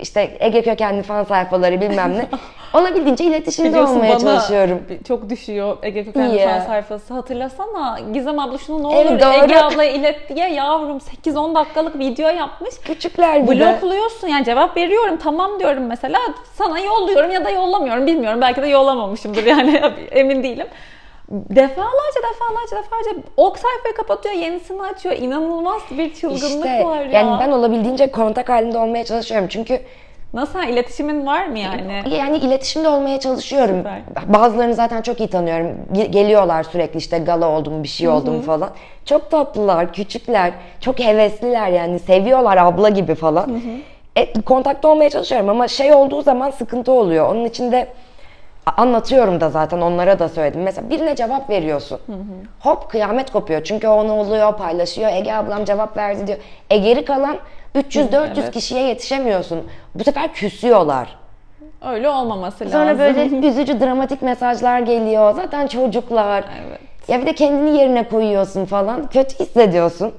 İşte 0.00 0.36
Ege 0.40 0.62
kökenli 0.62 1.02
fan 1.02 1.24
sayfaları 1.24 1.80
bilmem 1.80 2.12
ne. 2.18 2.26
Olabildiğince 2.74 3.24
iletişimde 3.24 3.68
Biliyorsun 3.68 3.94
olmaya 3.94 4.10
bana 4.10 4.18
çalışıyorum. 4.20 4.82
çok 5.08 5.30
düşüyor 5.30 5.76
Ege 5.82 6.04
Kökenli 6.04 6.36
İyi. 6.36 6.44
fan 6.44 6.60
sayfası. 6.60 7.14
Hatırlasana 7.14 7.98
Gizem 8.12 8.38
abla 8.38 8.58
şunu 8.58 8.90
ne 8.90 8.96
Evet, 8.98 9.10
olur 9.10 9.20
doğru. 9.20 9.44
Ege 9.44 9.56
ablaya 9.58 9.90
ilet 9.90 10.36
diye 10.36 10.48
yavrum 10.52 10.98
8-10 11.24 11.54
dakikalık 11.54 11.98
video 11.98 12.28
yapmış. 12.28 12.74
Küçükler 12.84 13.42
de. 13.48 13.60
Blokluyorsun 13.60 14.28
yani 14.28 14.44
cevap 14.44 14.76
veriyorum 14.76 15.16
tamam 15.22 15.60
diyorum 15.60 15.86
mesela 15.86 16.18
sana 16.54 16.78
yolluyorum 16.78 17.30
ya 17.30 17.44
da 17.44 17.50
yollamıyorum 17.50 18.06
bilmiyorum 18.06 18.40
belki 18.40 18.62
de 18.62 18.66
yollamamışımdır 18.66 19.44
yani 19.46 19.80
emin 20.10 20.42
değilim. 20.42 20.66
Defalarca 21.34 22.20
defalarca 22.32 22.76
defalarca 22.76 23.10
ok 23.36 23.58
sayfayı 23.58 23.94
kapatıyor 23.96 24.34
yenisini 24.34 24.82
açıyor 24.82 25.16
inanılmaz 25.18 25.82
bir 25.90 26.14
çılgınlık 26.14 26.42
İşte 26.66 26.84
var 26.84 27.00
ya. 27.04 27.10
yani 27.20 27.40
ben 27.40 27.50
olabildiğince 27.50 28.10
kontak 28.10 28.48
halinde 28.48 28.78
olmaya 28.78 29.04
çalışıyorum. 29.04 29.48
Çünkü 29.48 29.80
Nasıl 30.34 30.58
ha, 30.58 30.64
iletişimin 30.64 31.26
var 31.26 31.46
mı 31.46 31.58
yani? 31.58 32.02
yani 32.16 32.36
iletişimde 32.36 32.88
olmaya 32.88 33.20
çalışıyorum. 33.20 33.76
Süper. 33.76 34.00
Bazılarını 34.26 34.74
zaten 34.74 35.02
çok 35.02 35.20
iyi 35.20 35.28
tanıyorum. 35.28 35.66
Ge- 35.94 36.06
Geliyorlar 36.10 36.62
sürekli 36.62 36.98
işte 36.98 37.18
gala 37.18 37.48
oldu 37.48 37.70
mu 37.70 37.82
bir 37.82 37.88
şey 37.88 38.08
oldu 38.08 38.30
mu 38.32 38.42
falan. 38.42 38.70
Çok 39.04 39.30
tatlılar, 39.30 39.92
küçükler, 39.92 40.52
çok 40.80 40.98
hevesliler 41.00 41.68
yani 41.68 41.98
seviyorlar 41.98 42.56
abla 42.56 42.88
gibi 42.88 43.14
falan. 43.14 43.60
E, 44.16 44.32
kontakta 44.40 44.88
olmaya 44.88 45.10
çalışıyorum 45.10 45.48
ama 45.48 45.68
şey 45.68 45.92
olduğu 45.94 46.22
zaman 46.22 46.50
sıkıntı 46.50 46.92
oluyor. 46.92 47.28
Onun 47.30 47.44
için 47.44 47.72
de 47.72 47.86
anlatıyorum 48.66 49.40
da 49.40 49.50
zaten 49.50 49.80
onlara 49.80 50.18
da 50.18 50.28
söyledim. 50.28 50.62
Mesela 50.62 50.90
birine 50.90 51.16
cevap 51.16 51.50
veriyorsun. 51.50 52.00
Hop 52.60 52.90
kıyamet 52.90 53.32
kopuyor. 53.32 53.64
Çünkü 53.64 53.88
o 53.88 54.06
ne 54.06 54.10
oluyor 54.10 54.56
paylaşıyor. 54.56 55.10
Ege 55.12 55.32
ablam 55.32 55.64
cevap 55.64 55.96
verdi 55.96 56.26
diyor. 56.26 56.38
E 56.70 56.78
geri 56.78 57.04
kalan 57.04 57.36
300-400 57.74 58.40
evet. 58.40 58.50
kişiye 58.50 58.82
yetişemiyorsun. 58.82 59.66
Bu 59.94 60.04
sefer 60.04 60.32
küsüyorlar. 60.32 61.16
Öyle 61.86 62.08
olmaması 62.08 62.64
lazım. 62.64 62.80
Sonra 62.80 62.98
böyle 62.98 63.24
üzücü 63.48 63.80
dramatik 63.80 64.22
mesajlar 64.22 64.80
geliyor. 64.80 65.34
Zaten 65.34 65.66
çocuklar. 65.66 66.44
Evet. 66.68 66.80
Ya 67.08 67.20
bir 67.20 67.26
de 67.26 67.34
kendini 67.34 67.78
yerine 67.78 68.08
koyuyorsun 68.08 68.64
falan. 68.64 69.06
Kötü 69.06 69.38
hissediyorsun. 69.44 70.14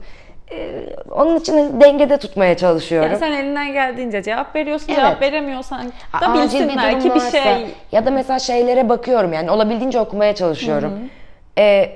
E, 0.51 0.85
onun 1.11 1.39
için 1.39 1.81
dengede 1.81 2.17
tutmaya 2.17 2.57
çalışıyorum. 2.57 3.09
Yani 3.09 3.19
sen 3.19 3.31
elinden 3.31 3.73
geldiğince 3.73 4.23
cevap 4.23 4.55
veriyorsun. 4.55 4.87
Evet. 4.87 4.97
Cevap 4.97 5.21
veremiyorsan 5.21 5.91
da 6.21 6.27
Acil 6.27 6.69
bir 6.69 6.99
ki 6.99 7.15
bir 7.15 7.39
şey 7.39 7.67
ya 7.91 8.05
da 8.05 8.11
mesela 8.11 8.39
şeylere 8.39 8.89
bakıyorum 8.89 9.33
yani 9.33 9.51
olabildiğince 9.51 9.99
okumaya 9.99 10.35
çalışıyorum. 10.35 10.93
Ee, 11.57 11.89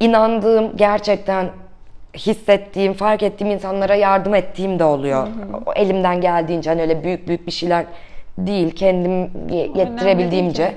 inandığım 0.00 0.76
gerçekten 0.76 1.50
hissettiğim, 2.16 2.94
fark 2.94 3.22
ettiğim 3.22 3.50
insanlara 3.50 3.94
yardım 3.94 4.34
ettiğim 4.34 4.78
de 4.78 4.84
oluyor. 4.84 5.28
O 5.66 5.72
Elimden 5.72 6.20
geldiğince 6.20 6.70
hani 6.70 6.82
öyle 6.82 7.04
büyük 7.04 7.28
büyük 7.28 7.46
bir 7.46 7.52
şeyler 7.52 7.84
değil 8.46 8.70
kendim 8.70 9.30
yettirebildiğimce. 9.74 10.74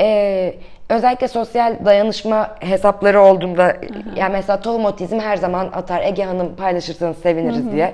Ee, 0.00 0.54
özellikle 0.88 1.28
sosyal 1.28 1.76
dayanışma 1.84 2.56
hesapları 2.60 3.20
olduğunda 3.20 3.76
yani 4.16 4.32
mesela 4.32 4.60
tohum 4.60 4.84
otizm 4.84 5.18
her 5.18 5.36
zaman 5.36 5.70
atar 5.72 6.02
Ege 6.02 6.24
Hanım 6.24 6.56
paylaşırsanız 6.56 7.18
seviniriz 7.18 7.72
diye. 7.72 7.92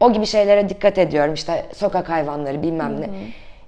O 0.00 0.12
gibi 0.12 0.26
şeylere 0.26 0.68
dikkat 0.68 0.98
ediyorum. 0.98 1.34
İşte 1.34 1.66
sokak 1.74 2.08
hayvanları 2.08 2.62
bilmem 2.62 3.00
ne. 3.00 3.06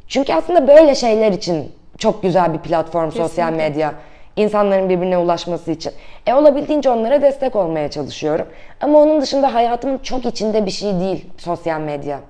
Çünkü 0.09 0.33
aslında 0.33 0.68
böyle 0.68 0.95
şeyler 0.95 1.33
için 1.33 1.72
çok 1.99 2.22
güzel 2.22 2.53
bir 2.55 2.59
platform 2.59 3.11
sosyal 3.11 3.49
Kesinlikle. 3.49 3.68
medya. 3.68 3.93
İnsanların 4.37 4.89
birbirine 4.89 5.18
ulaşması 5.18 5.70
için. 5.70 5.93
E 6.26 6.35
olabildiğince 6.35 6.91
onlara 6.91 7.22
destek 7.22 7.57
olmaya 7.57 7.91
çalışıyorum. 7.91 8.47
Ama 8.81 8.99
onun 8.99 9.20
dışında 9.20 9.55
hayatımın 9.55 9.99
çok 9.99 10.26
içinde 10.26 10.66
bir 10.66 10.70
şey 10.70 11.01
değil 11.01 11.26
sosyal 11.39 11.81
medya. 11.81 12.20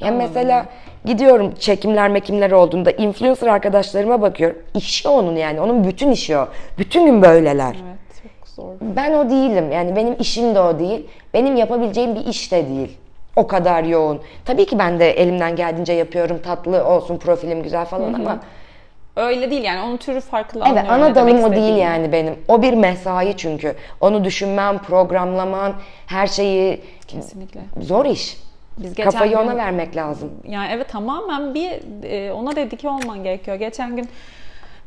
Yani 0.00 0.16
mesela 0.16 0.66
gidiyorum 1.04 1.54
çekimler 1.58 2.08
mekimler 2.08 2.50
olduğunda 2.50 2.90
influencer 2.90 3.46
arkadaşlarıma 3.46 4.22
bakıyorum. 4.22 4.58
İşi 4.74 5.08
onun 5.08 5.36
yani. 5.36 5.60
Onun 5.60 5.84
bütün 5.84 6.10
işi 6.10 6.36
o. 6.36 6.48
Bütün 6.78 7.06
gün 7.06 7.22
böyleler. 7.22 7.76
Evet 7.86 8.22
çok 8.22 8.48
zor. 8.48 8.72
Ben 8.80 9.12
o 9.12 9.30
değilim. 9.30 9.72
Yani 9.72 9.96
benim 9.96 10.16
işim 10.18 10.54
de 10.54 10.60
o 10.60 10.78
değil. 10.78 11.06
Benim 11.34 11.56
yapabileceğim 11.56 12.14
bir 12.14 12.26
iş 12.26 12.52
de 12.52 12.68
değil. 12.68 12.98
O 13.36 13.46
kadar 13.46 13.84
yoğun. 13.84 14.20
Tabii 14.44 14.66
ki 14.66 14.78
ben 14.78 14.98
de 14.98 15.10
elimden 15.10 15.56
geldiğince 15.56 15.92
yapıyorum. 15.92 16.38
Tatlı 16.42 16.84
olsun, 16.84 17.18
profilim 17.18 17.62
güzel 17.62 17.84
falan 17.84 18.12
ama 18.12 18.40
Öyle 19.16 19.50
değil 19.50 19.64
yani 19.64 19.80
onun 19.82 19.96
türü 19.96 20.20
farklı 20.20 20.60
evet 20.66 20.78
anlıyorum 20.78 21.02
ana 21.02 21.14
dalım 21.14 21.44
o 21.44 21.52
değil 21.52 21.76
yani 21.76 22.12
benim. 22.12 22.34
O 22.48 22.62
bir 22.62 22.72
mesai 22.74 23.36
çünkü. 23.36 23.74
Onu 24.00 24.24
düşünmem, 24.24 24.78
programlaman, 24.78 25.72
her 26.06 26.26
şeyi 26.26 26.80
Kesinlikle. 27.08 27.60
zor 27.80 28.04
iş. 28.04 28.36
Biz 28.78 28.94
geçen 28.94 29.10
Kafayı 29.10 29.30
gün- 29.30 29.38
ona 29.38 29.56
vermek 29.56 29.96
lazım. 29.96 30.30
Yani 30.48 30.68
evet 30.72 30.88
tamamen 30.88 31.54
bir 31.54 31.70
e, 32.10 32.32
ona 32.32 32.56
dedike 32.56 32.88
olman 32.88 33.24
gerekiyor. 33.24 33.56
Geçen 33.56 33.96
gün 33.96 34.08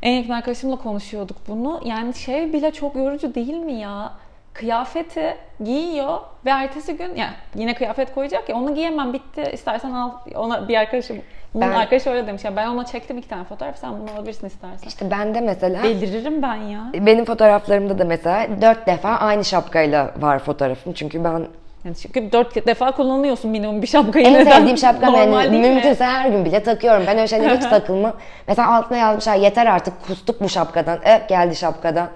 en 0.01 0.11
yakın 0.11 0.31
arkadaşımla 0.33 0.75
konuşuyorduk 0.75 1.37
bunu. 1.47 1.81
Yani 1.85 2.13
şey 2.13 2.53
bile 2.53 2.71
çok 2.71 2.95
yorucu 2.95 3.35
değil 3.35 3.53
mi 3.57 3.73
ya? 3.73 4.11
Kıyafeti 4.53 5.35
giyiyor 5.63 6.19
ve 6.45 6.49
ertesi 6.49 6.97
gün 6.97 7.15
yani 7.15 7.31
yine 7.55 7.73
kıyafet 7.73 8.13
koyacak 8.15 8.49
ya 8.49 8.55
onu 8.55 8.75
giyemem 8.75 9.13
bitti 9.13 9.43
istersen 9.53 9.91
al 9.91 10.11
ona 10.35 10.67
bir 10.67 10.75
arkadaşım 10.77 11.17
bunun 11.53 11.67
Ben- 11.67 11.71
arkadaşı 11.71 12.09
öyle 12.09 12.27
demiş 12.27 12.43
ya 12.43 12.55
ben 12.55 12.67
ona 12.67 12.85
çektim 12.85 13.17
iki 13.17 13.27
tane 13.29 13.43
fotoğraf 13.43 13.77
sen 13.77 13.91
bunu 13.99 14.11
alabilirsin 14.15 14.47
istersen. 14.47 14.87
İşte 14.87 15.11
ben 15.11 15.35
de 15.35 15.41
mesela 15.41 15.83
Deliririm 15.83 16.41
ben 16.41 16.55
ya. 16.55 16.91
benim 16.93 17.25
fotoğraflarımda 17.25 17.99
da 17.99 18.05
mesela 18.05 18.61
dört 18.61 18.87
defa 18.87 19.09
aynı 19.09 19.43
şapkayla 19.45 20.11
var 20.19 20.39
fotoğrafım. 20.39 20.93
Çünkü 20.93 21.23
ben 21.23 21.47
Yani 21.87 21.97
çünkü 21.97 22.31
dört 22.31 22.67
defa 22.67 22.91
kullanıyorsun 22.91 23.51
minimum 23.51 23.81
bir 23.81 23.87
şapkayı. 23.87 24.25
En 24.25 24.33
Neden? 24.33 24.51
sevdiğim 24.51 24.77
şapka 24.77 25.07
Normal 25.07 25.43
yani 25.43 25.51
değil 25.51 25.63
mi? 25.63 25.69
mümkünse 25.69 26.05
her 26.05 26.29
gün 26.29 26.45
bile 26.45 26.63
takıyorum. 26.63 27.03
Ben 27.07 27.17
öyle 27.17 27.27
şeylere 27.27 27.57
hiç 27.57 27.63
takılmam. 27.63 28.13
Mesela 28.47 28.75
altına 28.75 28.97
yazmışlar 28.97 29.35
yeter 29.35 29.65
artık 29.65 30.07
kustuk 30.07 30.41
bu 30.41 30.49
şapkadan. 30.49 30.97
Öp 30.97 31.29
geldi 31.29 31.55
şapkadan. 31.55 32.09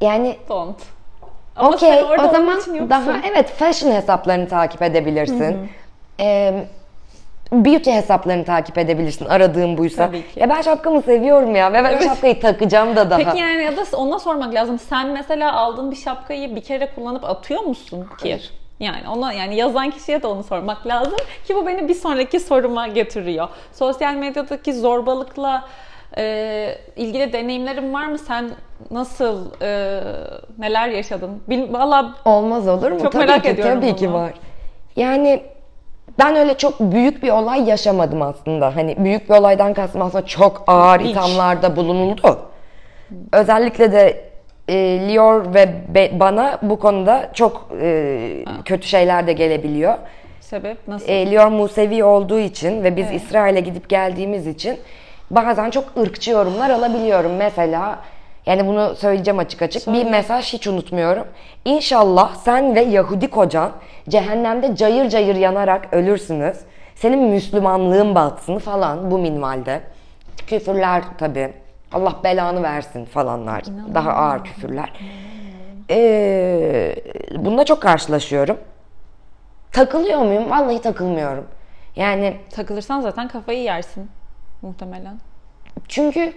Yani 0.00 0.36
Don't. 0.48 0.76
Okey 1.56 2.02
o 2.02 2.30
zaman 2.32 2.60
daha 2.90 3.12
evet 3.32 3.50
fashion 3.50 3.92
hesaplarını 3.92 4.48
takip 4.48 4.82
edebilirsin. 4.82 5.68
Ee, 6.20 6.64
beauty 7.52 7.90
hesaplarını 7.90 8.44
takip 8.44 8.78
edebilirsin 8.78 9.24
aradığın 9.24 9.78
buysa. 9.78 10.06
Tabii 10.06 10.18
ki. 10.18 10.40
Ya 10.40 10.48
ben 10.48 10.62
şapkamı 10.62 11.02
seviyorum 11.02 11.56
ya 11.56 11.72
ve 11.72 11.84
ben 11.84 11.98
o 11.98 12.02
şapkayı 12.02 12.40
takacağım 12.40 12.96
da 12.96 13.10
daha. 13.10 13.18
Peki 13.18 13.38
yani 13.38 13.62
ya 13.62 13.76
da 13.76 13.96
ona 13.96 14.18
sormak 14.18 14.54
lazım. 14.54 14.78
Sen 14.78 15.08
mesela 15.08 15.52
aldığın 15.52 15.90
bir 15.90 15.96
şapkayı 15.96 16.56
bir 16.56 16.60
kere 16.60 16.88
kullanıp 16.94 17.24
atıyor 17.24 17.62
musun 17.62 18.06
ki? 18.22 18.40
Yani 18.80 19.08
ona 19.12 19.32
yani 19.32 19.56
yazan 19.56 19.90
kişiye 19.90 20.22
de 20.22 20.26
onu 20.26 20.42
sormak 20.42 20.86
lazım 20.86 21.18
ki 21.46 21.54
bu 21.54 21.66
beni 21.66 21.88
bir 21.88 21.94
sonraki 21.94 22.40
soruma 22.40 22.88
getiriyor. 22.88 23.48
Sosyal 23.72 24.14
medyadaki 24.14 24.74
zorbalıkla 24.74 25.64
e, 26.16 26.74
ilgili 26.96 27.32
deneyimlerin 27.32 27.94
var 27.94 28.06
mı? 28.06 28.18
Sen 28.18 28.50
nasıl 28.90 29.62
e, 29.62 30.00
neler 30.58 30.88
yaşadın? 30.88 31.42
Bil, 31.48 31.72
Valla 31.72 32.14
Olmaz 32.24 32.68
olur 32.68 32.92
mu? 32.92 33.00
Çok 33.02 33.12
tabii 33.12 33.26
merak 33.26 33.42
ki, 33.42 33.48
ediyorum 33.48 33.80
Tabii 33.80 33.96
ki 33.96 34.08
bunu. 34.08 34.14
var. 34.14 34.32
Yani 34.96 35.42
ben 36.18 36.36
öyle 36.36 36.56
çok 36.58 36.80
büyük 36.80 37.22
bir 37.22 37.30
olay 37.30 37.68
yaşamadım 37.68 38.22
aslında. 38.22 38.76
Hani 38.76 38.96
büyük 38.98 39.30
bir 39.30 39.34
olaydan 39.34 39.74
kastım 39.74 40.02
aslında 40.02 40.26
çok 40.26 40.64
ağır 40.66 41.00
Linç. 41.00 41.10
ithamlarda 41.10 41.76
bulunuldu. 41.76 42.38
Özellikle 43.32 43.92
de 43.92 44.24
e, 44.68 44.74
Lior 45.08 45.54
ve 45.54 45.68
be- 45.94 46.20
bana 46.20 46.58
bu 46.62 46.78
konuda 46.78 47.30
çok 47.34 47.68
e, 47.82 48.44
kötü 48.64 48.88
şeyler 48.88 49.26
de 49.26 49.32
gelebiliyor. 49.32 49.94
sebep 50.40 50.88
nasıl? 50.88 51.08
E, 51.08 51.30
Lior 51.30 51.46
Musevi 51.48 52.04
olduğu 52.04 52.38
için 52.38 52.84
ve 52.84 52.96
biz 52.96 53.12
İsrail'e 53.12 53.60
gidip 53.60 53.88
geldiğimiz 53.88 54.46
için 54.46 54.76
bazen 55.30 55.70
çok 55.70 55.84
ırkçı 55.98 56.30
yorumlar 56.30 56.70
alabiliyorum. 56.70 57.36
Mesela 57.36 57.98
yani 58.48 58.66
bunu 58.66 58.94
söyleyeceğim 58.96 59.38
açık 59.38 59.62
açık. 59.62 59.92
Bir 59.92 60.10
mesaj 60.10 60.52
hiç 60.52 60.66
unutmuyorum. 60.66 61.26
İnşallah 61.64 62.34
sen 62.34 62.74
ve 62.74 62.80
Yahudi 62.80 63.30
kocan 63.30 63.72
cehennemde 64.08 64.76
cayır 64.76 65.08
cayır 65.08 65.34
yanarak 65.36 65.88
ölürsünüz. 65.92 66.56
Senin 66.94 67.18
Müslümanlığın 67.22 68.14
batsın 68.14 68.58
falan 68.58 69.10
bu 69.10 69.18
minvalde. 69.18 69.80
Küfürler 70.46 71.02
tabii. 71.18 71.52
Allah 71.92 72.14
belanı 72.24 72.62
versin 72.62 73.04
falanlar. 73.04 73.62
Daha 73.94 74.12
ağır 74.12 74.44
küfürler. 74.44 74.92
Ee, 75.90 76.94
bununla 77.36 77.64
çok 77.64 77.82
karşılaşıyorum. 77.82 78.58
Takılıyor 79.72 80.18
muyum? 80.18 80.50
Vallahi 80.50 80.80
takılmıyorum. 80.80 81.46
Yani 81.96 82.36
Takılırsan 82.50 83.00
zaten 83.00 83.28
kafayı 83.28 83.62
yersin 83.62 84.10
muhtemelen. 84.62 85.20
çünkü 85.88 86.32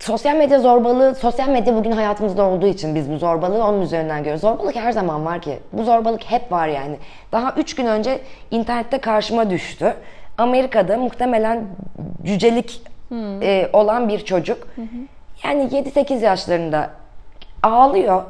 sosyal 0.00 0.36
medya 0.36 0.60
zorbalığı, 0.60 1.14
sosyal 1.14 1.48
medya 1.48 1.74
bugün 1.74 1.92
hayatımızda 1.92 2.42
olduğu 2.44 2.66
için 2.66 2.94
biz 2.94 3.10
bu 3.10 3.18
zorbalığı 3.18 3.64
onun 3.64 3.80
üzerinden 3.82 4.18
görüyoruz. 4.18 4.40
Zorbalık 4.40 4.76
her 4.76 4.92
zaman 4.92 5.24
var 5.24 5.40
ki. 5.40 5.58
Bu 5.72 5.84
zorbalık 5.84 6.24
hep 6.24 6.52
var 6.52 6.68
yani. 6.68 6.96
Daha 7.32 7.54
üç 7.56 7.74
gün 7.74 7.86
önce 7.86 8.20
internette 8.50 8.98
karşıma 8.98 9.50
düştü. 9.50 9.94
Amerika'da 10.38 10.96
muhtemelen 10.96 11.64
cücelik 12.24 12.82
e, 13.42 13.68
olan 13.72 14.08
bir 14.08 14.24
çocuk. 14.24 14.68
Yani 15.44 15.62
7-8 15.62 16.24
yaşlarında 16.24 16.90
ağlıyor. 17.62 18.22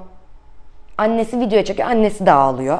Annesi 0.98 1.40
video 1.40 1.62
çekiyor, 1.62 1.88
annesi 1.88 2.26
de 2.26 2.32
ağlıyor. 2.32 2.78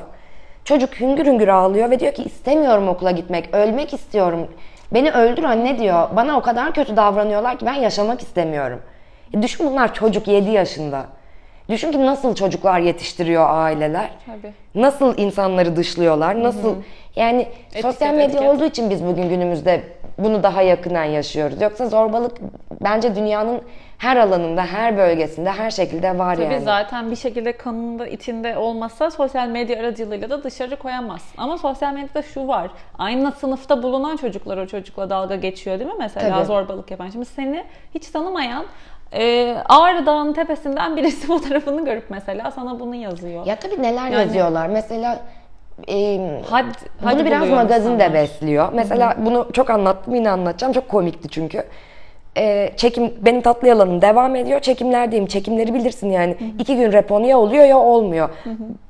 Çocuk 0.64 1.00
hüngür 1.00 1.26
hüngür 1.26 1.48
ağlıyor 1.48 1.90
ve 1.90 2.00
diyor 2.00 2.14
ki 2.14 2.22
istemiyorum 2.22 2.88
okula 2.88 3.10
gitmek, 3.10 3.54
ölmek 3.54 3.94
istiyorum. 3.94 4.46
Beni 4.94 5.10
öldür 5.10 5.44
anne 5.44 5.78
diyor. 5.78 6.08
Bana 6.16 6.38
o 6.38 6.42
kadar 6.42 6.72
kötü 6.72 6.96
davranıyorlar 6.96 7.58
ki 7.58 7.66
ben 7.66 7.74
yaşamak 7.74 8.22
istemiyorum. 8.22 8.80
E 9.34 9.42
düşün 9.42 9.66
bunlar 9.66 9.94
çocuk 9.94 10.28
7 10.28 10.50
yaşında. 10.50 11.06
Düşün 11.68 11.92
ki 11.92 12.06
nasıl 12.06 12.34
çocuklar 12.34 12.80
yetiştiriyor 12.80 13.46
aileler. 13.50 14.10
Tabii. 14.26 14.52
Nasıl 14.74 15.18
insanları 15.18 15.76
dışlıyorlar, 15.76 16.42
nasıl 16.42 16.74
yani 17.16 17.48
sosyal 17.82 18.10
medya 18.10 18.24
etiket. 18.24 18.48
olduğu 18.48 18.64
için 18.64 18.90
biz 18.90 19.04
bugün 19.04 19.28
günümüzde 19.28 19.82
bunu 20.18 20.42
daha 20.42 20.62
yakından 20.62 21.04
yaşıyoruz. 21.04 21.60
Yoksa 21.60 21.86
zorbalık 21.86 22.32
bence 22.80 23.14
dünyanın 23.16 23.62
her 23.98 24.16
alanında, 24.16 24.66
her 24.66 24.96
bölgesinde, 24.96 25.50
her 25.50 25.70
şekilde 25.70 26.18
var 26.18 26.34
Tabii 26.36 26.44
yani. 26.44 26.64
zaten 26.64 27.10
bir 27.10 27.16
şekilde 27.16 27.56
kanında 27.56 28.06
içinde 28.06 28.56
olmasa 28.56 29.10
sosyal 29.10 29.48
medya 29.48 29.80
aracılığıyla 29.80 30.30
da 30.30 30.44
dışarı 30.44 30.76
koyamazsın. 30.76 31.34
Ama 31.42 31.58
sosyal 31.58 31.92
medyada 31.92 32.22
şu 32.22 32.48
var. 32.48 32.70
Aynı 32.98 33.32
sınıfta 33.32 33.82
bulunan 33.82 34.16
çocuklar 34.16 34.56
o 34.58 34.66
çocukla 34.66 35.10
dalga 35.10 35.36
geçiyor 35.36 35.78
değil 35.78 35.90
mi? 35.90 35.96
Mesela 35.98 36.36
Tabii. 36.36 36.46
zorbalık 36.46 36.90
yapan. 36.90 37.08
Şimdi 37.10 37.24
seni 37.26 37.64
hiç 37.94 38.06
tanımayan 38.10 38.64
e, 39.12 39.54
Ağrı 39.68 40.06
Dağı'nın 40.06 40.32
tepesinden 40.32 40.96
birisi 40.96 41.26
fotoğrafını 41.26 41.84
görüp 41.84 42.04
mesela 42.10 42.50
sana 42.50 42.80
bunu 42.80 42.94
yazıyor. 42.94 43.46
Ya 43.46 43.56
tabii 43.56 43.82
neler 43.82 44.04
Yani- 44.04 44.14
yazıyorlar. 44.14 44.66
Mesela 44.68 45.20
e, 45.88 46.18
Had, 46.50 46.64
had 47.04 47.14
bunu 47.14 47.24
biraz 47.24 47.50
magazin 47.50 47.98
de 47.98 48.14
besliyor. 48.14 48.68
Mesela 48.72 49.14
bunu 49.18 49.48
çok 49.52 49.70
anlattım 49.70 50.14
yine 50.14 50.30
anlatacağım. 50.30 50.72
Çok 50.72 50.88
komikti 50.88 51.28
çünkü. 51.28 51.64
E, 52.36 52.70
çekim 52.76 53.14
benim 53.20 53.40
tatlı 53.40 53.68
yalanım 53.68 54.02
devam 54.02 54.36
ediyor. 54.36 54.60
Çekimlerdeyim. 54.60 55.26
Çekimleri 55.26 55.74
bilirsin 55.74 56.10
yani. 56.10 56.36
İki 56.58 56.76
gün 56.76 56.92
repon 56.92 57.20
ya 57.22 57.38
oluyor 57.38 57.64
ya 57.64 57.78
olmuyor. 57.78 58.28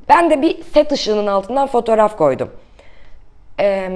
Ben 0.09 0.31
de 0.31 0.43
bir 0.43 0.63
set 0.63 0.93
ışığının 0.93 1.27
altından 1.27 1.67
fotoğraf 1.67 2.17
koydum. 2.17 2.51
E, 3.61 3.91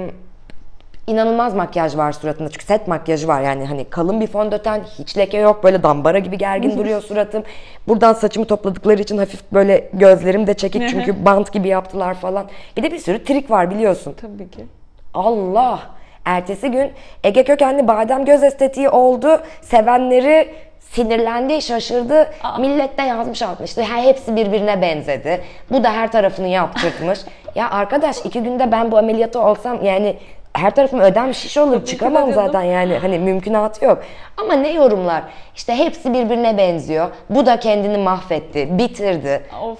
inanılmaz 1.09 1.55
makyaj 1.55 1.97
var 1.97 2.11
suratında. 2.11 2.49
Çünkü 2.49 2.65
set 2.65 2.87
makyajı 2.87 3.27
var 3.27 3.41
yani 3.41 3.65
hani 3.65 3.85
kalın 3.85 4.21
bir 4.21 4.27
fondöten, 4.27 4.81
hiç 4.99 5.17
leke 5.17 5.37
yok. 5.37 5.63
Böyle 5.63 5.83
dambara 5.83 6.19
gibi 6.19 6.37
gergin 6.37 6.77
duruyor 6.77 7.01
suratım. 7.01 7.43
Buradan 7.87 8.13
saçımı 8.13 8.45
topladıkları 8.45 9.01
için 9.01 9.17
hafif 9.17 9.51
böyle 9.53 9.89
gözlerim 9.93 10.47
de 10.47 10.53
çekik 10.53 10.89
çünkü 10.89 11.25
bant 11.25 11.53
gibi 11.53 11.67
yaptılar 11.67 12.13
falan. 12.13 12.45
Bir 12.77 12.83
de 12.83 12.91
bir 12.91 12.99
sürü 12.99 13.23
trik 13.23 13.51
var 13.51 13.71
biliyorsun. 13.71 14.15
Tabii 14.21 14.49
ki. 14.49 14.65
Allah! 15.13 15.79
Ertesi 16.25 16.71
gün 16.71 16.91
Ege 17.23 17.43
kökenli 17.43 17.87
badem 17.87 18.25
göz 18.25 18.43
estetiği 18.43 18.89
oldu. 18.89 19.41
Sevenleri 19.61 20.49
sinirlendi, 20.79 21.61
şaşırdı. 21.61 22.31
Millet 22.59 22.97
de 22.97 23.01
yazmış 23.01 23.43
işte 23.65 23.83
her 23.83 24.03
hepsi 24.03 24.35
birbirine 24.35 24.81
benzedi. 24.81 25.41
Bu 25.71 25.83
da 25.83 25.93
her 25.93 26.11
tarafını 26.11 26.47
yaptırtmış. 26.47 27.19
ya 27.55 27.69
arkadaş 27.71 28.17
iki 28.25 28.43
günde 28.43 28.71
ben 28.71 28.91
bu 28.91 28.97
ameliyatı 28.97 29.41
olsam 29.41 29.85
yani 29.85 30.15
her 30.53 30.75
tarafım 30.75 30.99
ödem 30.99 31.33
şiş 31.33 31.57
olur. 31.57 31.85
Çıkamam 31.85 32.33
zaten 32.33 32.61
yani 32.61 32.97
hani 32.97 33.19
mümkünatı 33.19 33.85
yok. 33.85 34.03
Ama 34.37 34.53
ne 34.53 34.71
yorumlar? 34.71 35.23
İşte 35.55 35.75
hepsi 35.75 36.13
birbirine 36.13 36.57
benziyor. 36.57 37.09
Bu 37.29 37.45
da 37.45 37.59
kendini 37.59 37.97
mahvetti, 37.97 38.77
bitirdi. 38.77 39.43
Of. 39.63 39.79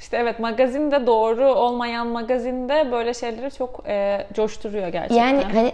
İşte 0.00 0.16
evet 0.16 0.38
magazinde 0.40 1.06
doğru 1.06 1.46
olmayan 1.54 2.06
magazinde 2.06 2.92
böyle 2.92 3.14
şeyleri 3.14 3.50
çok 3.50 3.82
e, 3.88 4.26
coşturuyor 4.34 4.88
gerçekten. 4.88 5.16
Yani 5.16 5.42
hani 5.52 5.72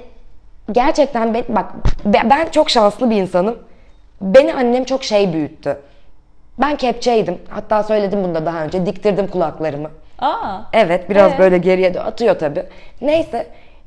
gerçekten 0.73 1.35
ben, 1.35 1.45
bak 1.49 1.67
be- 2.05 2.31
ben 2.31 2.49
çok 2.51 2.71
şanslı 2.71 3.11
bir 3.11 3.17
insanım. 3.17 3.59
Beni 4.21 4.55
annem 4.55 4.85
çok 4.85 5.05
şey 5.05 5.33
büyüttü. 5.33 5.77
Ben 6.59 6.77
kepçeydim. 6.77 7.39
Hatta 7.49 7.83
söyledim 7.83 8.25
bunu 8.25 8.35
da 8.35 8.47
daha 8.47 8.63
önce. 8.65 8.87
Diktirdim 8.87 9.27
kulaklarımı. 9.27 9.91
Aa. 10.19 10.59
Evet 10.73 11.11
biraz 11.11 11.33
Ee? 11.33 11.39
böyle 11.39 11.59
geriye 11.59 11.95
de 11.95 12.01
atıyor 12.01 12.39
tabii. 12.39 12.63
Neyse 13.01 13.47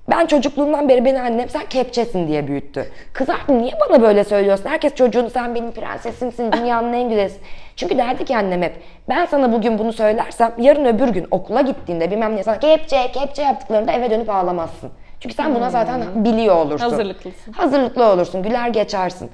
ben 0.09 0.25
çocukluğumdan 0.25 0.89
beri 0.89 1.05
beni 1.05 1.21
annem 1.21 1.49
sen 1.49 1.65
kepçesin 1.69 2.27
diye 2.27 2.47
büyüttü. 2.47 2.85
Kızardım 3.13 3.61
niye 3.61 3.73
bana 3.89 4.01
böyle 4.01 4.23
söylüyorsun? 4.23 4.69
Herkes 4.69 4.95
çocuğunu 4.95 5.29
sen 5.29 5.55
benim 5.55 5.71
prensesimsin, 5.71 6.51
dünyanın 6.51 6.93
en 6.93 7.09
güzelisin. 7.09 7.41
Çünkü 7.75 7.97
derdi 7.97 8.25
ki 8.25 8.37
annem 8.37 8.61
hep 8.61 8.73
ben 9.09 9.25
sana 9.25 9.53
bugün 9.53 9.79
bunu 9.79 9.93
söylersem 9.93 10.51
yarın 10.57 10.85
öbür 10.85 11.07
gün 11.07 11.27
okula 11.31 11.61
gittiğinde 11.61 12.11
bilmem 12.11 12.35
ne 12.35 12.43
sana 12.43 12.59
kepçe 12.59 13.11
kepçe 13.11 13.41
yaptıklarında 13.41 13.91
eve 13.91 14.09
dönüp 14.09 14.29
ağlamazsın. 14.29 14.91
Çünkü 15.19 15.35
sen 15.35 15.55
buna 15.55 15.69
zaten 15.69 16.01
biliyor 16.15 16.55
olursun. 16.55 16.89
Hazırlıklısın. 16.89 17.51
Hazırlıklı 17.53 18.05
olursun, 18.05 18.43
güler 18.43 18.67
geçersin. 18.67 19.31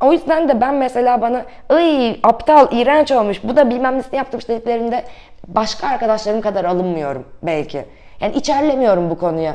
O 0.00 0.12
yüzden 0.12 0.48
de 0.48 0.60
ben 0.60 0.74
mesela 0.74 1.20
bana 1.20 1.44
ıy 1.72 2.16
aptal, 2.22 2.66
iğrenç 2.72 3.12
olmuş, 3.12 3.40
bu 3.44 3.56
da 3.56 3.70
bilmem 3.70 3.98
nesini 3.98 4.16
yaptırmış 4.16 4.48
dediklerinde 4.48 5.04
başka 5.48 5.88
arkadaşlarım 5.88 6.40
kadar 6.40 6.64
alınmıyorum 6.64 7.24
belki. 7.42 7.84
Yani 8.20 8.34
içerlemiyorum 8.34 9.10
bu 9.10 9.18
konuya. 9.18 9.54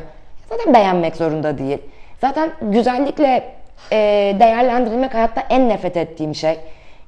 Zaten 0.50 0.74
beğenmek 0.74 1.16
zorunda 1.16 1.58
değil. 1.58 1.78
Zaten 2.20 2.50
güzellikle 2.62 3.44
e, 3.92 3.96
değerlendirilmek 4.40 5.14
hayatta 5.14 5.42
en 5.50 5.68
nefret 5.68 5.96
ettiğim 5.96 6.34
şey. 6.34 6.58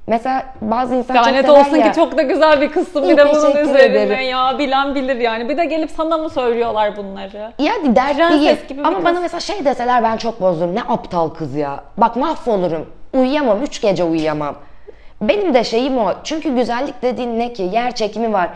Mesela 0.07 0.43
bazı 0.61 0.95
insan 0.95 1.15
çok 1.15 1.27
Lanet 1.27 1.45
sever 1.45 1.59
olsun 1.59 1.77
ya. 1.77 1.91
ki 1.91 1.95
çok 1.95 2.17
da 2.17 2.21
güzel 2.21 2.61
bir 2.61 2.71
kızsın 2.71 3.03
İyi, 3.03 3.09
bir 3.11 3.17
de 3.17 3.25
bunun 3.29 3.51
üzerine 3.55 3.81
ederim. 3.83 4.29
ya 4.29 4.55
bilen 4.59 4.95
bilir 4.95 5.15
yani. 5.15 5.49
Bir 5.49 5.57
de 5.57 5.65
gelip 5.65 5.91
sana 5.91 6.17
mı 6.17 6.29
söylüyorlar 6.29 6.97
bunları? 6.97 7.51
Ya 7.59 7.73
dert 7.95 8.31
değil. 8.31 8.67
gibi 8.67 8.81
Ama 8.83 8.95
kız. 8.97 9.05
bana 9.05 9.19
mesela 9.19 9.39
şey 9.39 9.65
deseler 9.65 10.03
ben 10.03 10.17
çok 10.17 10.41
bozulurum. 10.41 10.75
Ne 10.75 10.81
aptal 10.81 11.29
kız 11.29 11.55
ya. 11.55 11.83
Bak 11.97 12.15
mahvolurum. 12.15 12.89
Uyuyamam. 13.13 13.63
Üç 13.63 13.81
gece 13.81 14.03
uyuyamam. 14.03 14.55
Benim 15.27 15.53
de 15.53 15.63
şeyim 15.63 15.97
o. 15.97 16.13
Çünkü 16.23 16.55
güzellik 16.55 17.01
dediğin 17.01 17.39
ne 17.39 17.53
ki? 17.53 17.63
Yer 17.63 17.95
çekimi 17.95 18.33
var. 18.33 18.49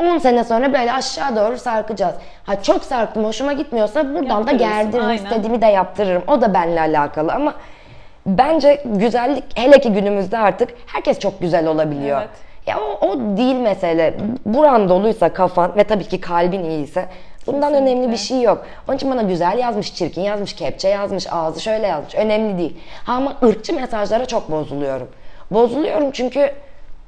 10 0.00 0.18
sene 0.18 0.44
sonra 0.44 0.72
böyle 0.72 0.92
aşağı 0.92 1.36
doğru 1.36 1.58
sarkacağız. 1.58 2.14
Ha 2.44 2.62
çok 2.62 2.84
sarktım 2.84 3.24
hoşuma 3.24 3.52
gitmiyorsa 3.52 4.14
buradan 4.14 4.46
da 4.46 4.52
gerdiririm. 4.52 5.04
aynen. 5.04 5.24
istediğimi 5.24 5.62
de 5.62 5.66
yaptırırım. 5.66 6.22
O 6.26 6.40
da 6.40 6.54
benimle 6.54 6.80
alakalı 6.80 7.32
ama 7.32 7.54
bence 8.26 8.82
güzellik 8.84 9.44
hele 9.54 9.80
ki 9.80 9.92
günümüzde 9.92 10.38
artık 10.38 10.68
herkes 10.86 11.18
çok 11.18 11.40
güzel 11.40 11.66
olabiliyor. 11.66 12.18
Evet. 12.20 12.30
Ya 12.66 12.78
o, 12.80 13.06
o 13.06 13.18
değil 13.36 13.56
mesele. 13.56 14.14
Buran 14.46 14.88
doluysa 14.88 15.32
kafan 15.32 15.76
ve 15.76 15.84
tabii 15.84 16.04
ki 16.04 16.20
kalbin 16.20 16.64
iyiyse 16.64 17.04
bundan 17.46 17.70
Kesinlikle. 17.70 17.92
önemli 17.92 18.12
bir 18.12 18.16
şey 18.16 18.42
yok. 18.42 18.66
Onun 18.88 18.96
için 18.96 19.10
bana 19.10 19.22
güzel 19.22 19.58
yazmış, 19.58 19.94
çirkin 19.94 20.22
yazmış, 20.22 20.52
kepçe 20.52 20.88
yazmış, 20.88 21.26
ağzı 21.32 21.60
şöyle 21.60 21.86
yazmış. 21.86 22.14
Önemli 22.14 22.58
değil. 22.58 22.76
Ha 23.04 23.12
ama 23.12 23.36
ırkçı 23.42 23.74
mesajlara 23.74 24.26
çok 24.26 24.50
bozuluyorum. 24.50 25.08
Bozuluyorum 25.50 26.10
çünkü 26.10 26.50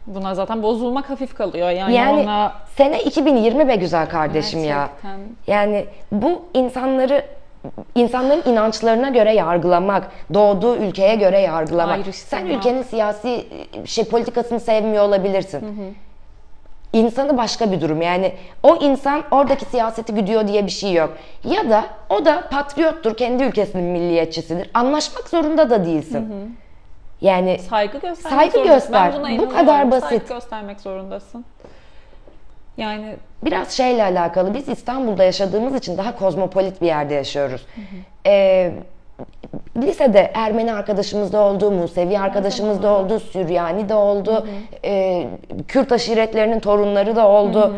Buna 0.07 0.35
zaten 0.35 0.63
bozulmak 0.63 1.11
hafif 1.11 1.35
kalıyor 1.35 1.71
yani, 1.71 1.95
yani 1.95 2.23
ona 2.23 2.53
sene 2.77 3.03
2020 3.03 3.69
be 3.69 3.77
güzel 3.77 4.09
kardeşim 4.09 4.65
ya. 4.65 4.89
Gerçekten. 5.03 5.21
Yani 5.47 5.85
bu 6.13 6.43
insanları 6.55 7.25
insanların 7.95 8.43
inançlarına 8.51 9.09
göre 9.09 9.35
yargılamak, 9.35 10.11
doğduğu 10.35 10.77
ülkeye 10.77 11.15
göre 11.15 11.41
yargılamak. 11.41 11.95
Ayrıştırmak. 11.95 12.47
Sen 12.47 12.59
ülkenin 12.59 12.83
siyasi 12.83 13.47
şey 13.85 14.05
politikasını 14.05 14.61
sevmiyor 14.61 15.05
olabilirsin. 15.05 15.97
İnsanı 16.93 17.37
başka 17.37 17.73
bir 17.73 17.81
durum. 17.81 18.03
Yani 18.03 18.33
o 18.63 18.77
insan 18.77 19.23
oradaki 19.31 19.65
siyaseti 19.65 20.15
güdüyor 20.15 20.49
diye 20.49 20.67
bir 20.67 20.71
şey 20.71 20.93
yok. 20.93 21.17
Ya 21.45 21.71
da 21.71 21.85
o 22.11 22.25
da 22.25 22.49
patriottur, 22.51 23.17
kendi 23.17 23.45
ülkesinin 23.45 23.85
milliyetçisidir. 23.85 24.71
Anlaşmak 24.75 25.29
zorunda 25.29 25.71
da 25.71 25.85
değilsin. 25.85 26.57
Yani 27.23 27.59
saygı 27.59 27.99
göstermek 27.99 28.41
Saygı 28.41 28.53
zorundasın. 28.53 28.75
göster. 28.93 29.13
Ben 29.13 29.39
buna 29.39 29.39
Bu 29.39 29.53
kadar 29.53 29.91
basit. 29.91 30.09
Saygı 30.09 30.35
göstermek 30.35 30.81
zorundasın. 30.81 31.45
Yani 32.77 33.17
biraz 33.45 33.71
şeyle 33.71 34.03
alakalı. 34.03 34.55
Biz 34.55 34.69
İstanbul'da 34.69 35.25
yaşadığımız 35.25 35.75
için 35.75 35.99
daha 35.99 36.17
kozmopolit 36.17 36.81
bir 36.81 36.87
yerde 36.87 37.15
yaşıyoruz. 37.15 37.67
Ee, 38.27 38.73
lisede 39.77 40.31
Ermeni 40.35 40.73
arkadaşımız 40.73 41.33
da 41.33 41.41
oldu, 41.41 41.71
Musevi 41.71 42.19
arkadaşımız 42.19 42.83
da 42.83 42.91
oldu, 42.91 43.21
Süryani 43.21 43.89
de 43.89 43.95
oldu, 43.95 44.47
ee, 44.85 45.27
Kürt 45.69 45.93
aşiretlerinin 45.93 46.61
torunları 46.61 47.17
da 47.17 47.29
oldu. 47.29 47.77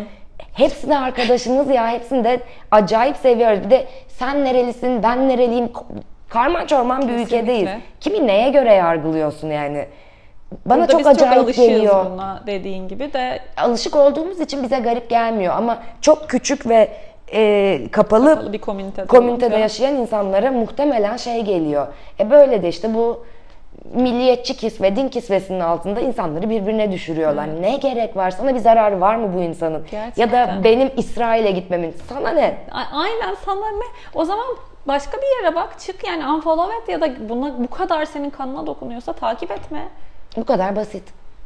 Hepsi 0.53 0.89
de 0.89 0.99
arkadaşımız 0.99 1.69
ya, 1.71 1.89
hepsini 1.89 2.25
de 2.25 2.41
acayip 2.71 3.17
seviyoruz. 3.17 3.65
Bir 3.65 3.71
de 3.71 3.87
sen 4.09 4.45
nerelisin, 4.45 5.03
ben 5.03 5.29
nereliyim, 5.29 5.69
karman 6.35 6.67
çorman 6.67 7.03
bir 7.03 7.07
Kesinlikle. 7.09 7.37
ülkedeyiz. 7.37 7.69
Kimi 8.01 8.27
neye 8.27 8.51
göre 8.51 8.73
yargılıyorsun 8.75 9.51
yani? 9.51 9.87
Bana 10.67 10.79
burada 10.79 10.93
çok 10.93 10.99
biz 11.01 11.07
acayip 11.07 11.47
çok 11.47 11.55
geliyor 11.57 12.07
buna 12.11 12.43
dediğin 12.47 12.89
gibi 12.89 13.13
de 13.13 13.39
alışık 13.57 13.97
olduğumuz 13.97 14.41
için 14.41 14.63
bize 14.63 14.79
garip 14.79 15.11
gelmiyor 15.11 15.55
ama 15.57 15.79
çok 16.01 16.29
küçük 16.31 16.69
ve 16.69 16.89
e, 17.35 17.81
kapalı, 17.93 18.53
bir 18.53 18.59
komünitede, 18.61 19.07
komünitede 19.07 19.57
yaşayan 19.57 19.95
insanlara 19.97 20.51
muhtemelen 20.51 21.17
şey 21.17 21.43
geliyor. 21.43 21.87
E 22.21 22.31
böyle 22.31 22.63
de 22.63 22.69
işte 22.69 22.95
bu 22.95 23.25
milliyetçi 23.95 24.57
kisve, 24.57 24.97
din 24.97 25.09
kisvesinin 25.09 25.61
altında 25.61 26.01
insanları 26.01 26.51
birbirine 26.51 26.93
düşürüyorlar. 26.93 27.49
Ne 27.63 27.77
gerek 27.77 28.17
var? 28.17 28.31
Sana 28.31 28.55
bir 28.55 28.59
zararı 28.61 29.01
var 29.01 29.17
mı 29.17 29.35
bu 29.37 29.43
insanın? 29.43 29.85
Ya 29.93 30.33
da 30.33 30.37
Gerçekten. 30.37 30.65
benim 30.65 30.91
İsrail'e 30.97 31.51
gitmemin. 31.51 31.95
Sana 32.09 32.31
ne? 32.31 32.55
A- 32.73 32.99
Aynen 32.99 33.35
sana 33.45 33.71
ne? 33.71 33.85
O 34.15 34.25
zaman 34.25 34.47
başka 34.87 35.17
bir 35.17 35.45
yere 35.45 35.55
bak 35.55 35.81
çık 35.81 36.07
yani 36.07 36.27
unfollow 36.27 36.77
et 36.77 36.89
ya 36.89 37.01
da 37.01 37.29
buna 37.29 37.59
bu 37.59 37.71
kadar 37.71 38.05
senin 38.05 38.31
kanına 38.31 38.67
dokunuyorsa 38.67 39.13
takip 39.13 39.51
etme. 39.51 39.89
Bu 40.37 40.45
kadar 40.45 40.77
basit. 40.77 41.03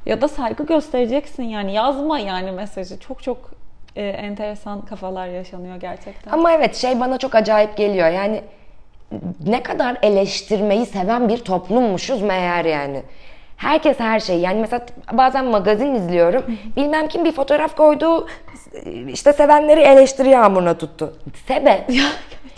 Ya 0.07 0.21
da 0.21 0.29
saygı 0.29 0.67
göstereceksin 0.67 1.43
yani 1.43 1.75
yazma 1.75 2.19
yani 2.19 2.53
mesajı. 2.53 3.01
Çok 3.01 3.23
çok 3.23 3.51
e, 3.97 4.09
enteresan 4.09 4.81
kafalar 4.81 5.27
yaşanıyor 5.27 5.77
gerçekten. 5.77 6.33
Ama 6.33 6.53
evet 6.53 6.77
şey 6.77 7.01
bana 7.01 7.19
çok 7.19 7.35
acayip 7.35 7.77
geliyor. 7.77 8.09
Yani 8.09 8.43
ne 9.47 9.63
kadar 9.63 9.97
eleştirmeyi 10.03 10.87
seven 10.87 11.29
bir 11.29 11.39
toplummuşuz 11.39 12.23
meğer 12.23 12.65
yani. 12.65 13.03
Herkes 13.57 14.01
her 14.01 14.21
şey. 14.21 14.41
Yani 14.41 14.61
mesela 14.61 14.87
bazen 15.13 15.45
magazin 15.45 15.95
izliyorum. 15.95 16.45
Bilmem 16.77 17.09
kim 17.09 17.25
bir 17.25 17.33
fotoğraf 17.33 17.77
koydu. 17.77 18.27
işte 19.09 19.33
sevenleri 19.33 19.81
eleştiri 19.81 20.29
yağmuruna 20.29 20.79
tuttu. 20.79 21.15
Sebep. 21.49 21.91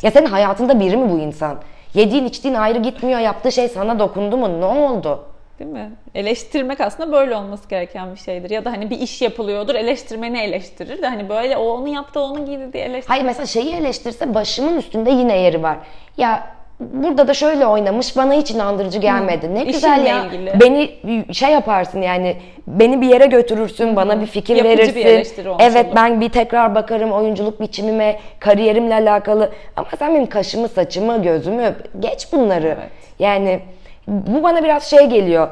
Ya 0.02 0.10
senin 0.10 0.26
hayatında 0.26 0.80
biri 0.80 0.96
mi 0.96 1.10
bu 1.10 1.18
insan? 1.18 1.58
Yediğin 1.94 2.24
içtiğin 2.24 2.54
ayrı 2.54 2.78
gitmiyor. 2.78 3.20
Yaptığı 3.20 3.52
şey 3.52 3.68
sana 3.68 3.98
dokundu 3.98 4.36
mu? 4.36 4.60
Ne 4.60 4.64
oldu? 4.64 5.24
Değil 5.58 5.70
mi? 5.70 5.92
Eleştirmek 6.14 6.80
aslında 6.80 7.12
böyle 7.12 7.36
olması 7.36 7.68
gereken 7.68 8.14
bir 8.14 8.18
şeydir. 8.18 8.50
Ya 8.50 8.64
da 8.64 8.72
hani 8.72 8.90
bir 8.90 9.00
iş 9.00 9.22
yapılıyordur, 9.22 9.74
eleştirmeni 9.74 10.40
eleştirir 10.40 11.02
de 11.02 11.08
hani 11.08 11.28
böyle 11.28 11.56
o 11.56 11.64
onu 11.64 11.88
yaptı, 11.88 12.20
onu 12.20 12.46
giydi 12.46 12.72
diye 12.72 12.84
eleştirir. 12.84 13.08
Hayır 13.08 13.24
mesela 13.24 13.46
şeyi 13.46 13.74
eleştirse 13.74 14.34
başımın 14.34 14.78
üstünde 14.78 15.10
yine 15.10 15.38
yeri 15.38 15.62
var. 15.62 15.76
Ya 16.16 16.46
burada 16.80 17.28
da 17.28 17.34
şöyle 17.34 17.66
oynamış 17.66 18.16
bana 18.16 18.32
hiç 18.32 18.50
inandırıcı 18.50 18.98
gelmedi. 18.98 19.54
Ne 19.54 19.64
güzel 19.64 19.92
İşinle 19.96 20.08
ya. 20.08 20.24
ilgili. 20.24 20.60
Beni 20.60 20.90
şey 21.34 21.50
yaparsın 21.50 22.02
yani 22.02 22.36
beni 22.66 23.00
bir 23.00 23.06
yere 23.08 23.26
götürürsün, 23.26 23.96
bana 23.96 24.20
bir 24.20 24.26
fikir 24.26 24.56
Yapıcı 24.56 24.76
bir 24.76 24.78
verirsin. 24.78 25.00
eleştiri 25.08 25.48
olmuş 25.48 25.64
evet 25.66 25.86
olur. 25.86 25.96
ben 25.96 26.20
bir 26.20 26.28
tekrar 26.28 26.74
bakarım 26.74 27.12
oyunculuk 27.12 27.60
biçimime, 27.60 28.18
kariyerimle 28.38 28.94
alakalı. 28.94 29.50
Ama 29.76 29.88
sen 29.98 30.14
benim 30.14 30.26
kaşımı, 30.26 30.68
saçımı, 30.68 31.22
gözümü 31.22 31.74
geç 31.98 32.32
bunları. 32.32 32.66
Evet. 32.66 32.90
Yani 33.18 33.60
bu 34.08 34.42
bana 34.42 34.64
biraz 34.64 34.84
şey 34.84 35.06
geliyor. 35.06 35.48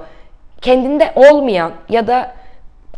Kendinde 0.60 1.12
olmayan 1.16 1.72
ya 1.88 2.06
da 2.06 2.30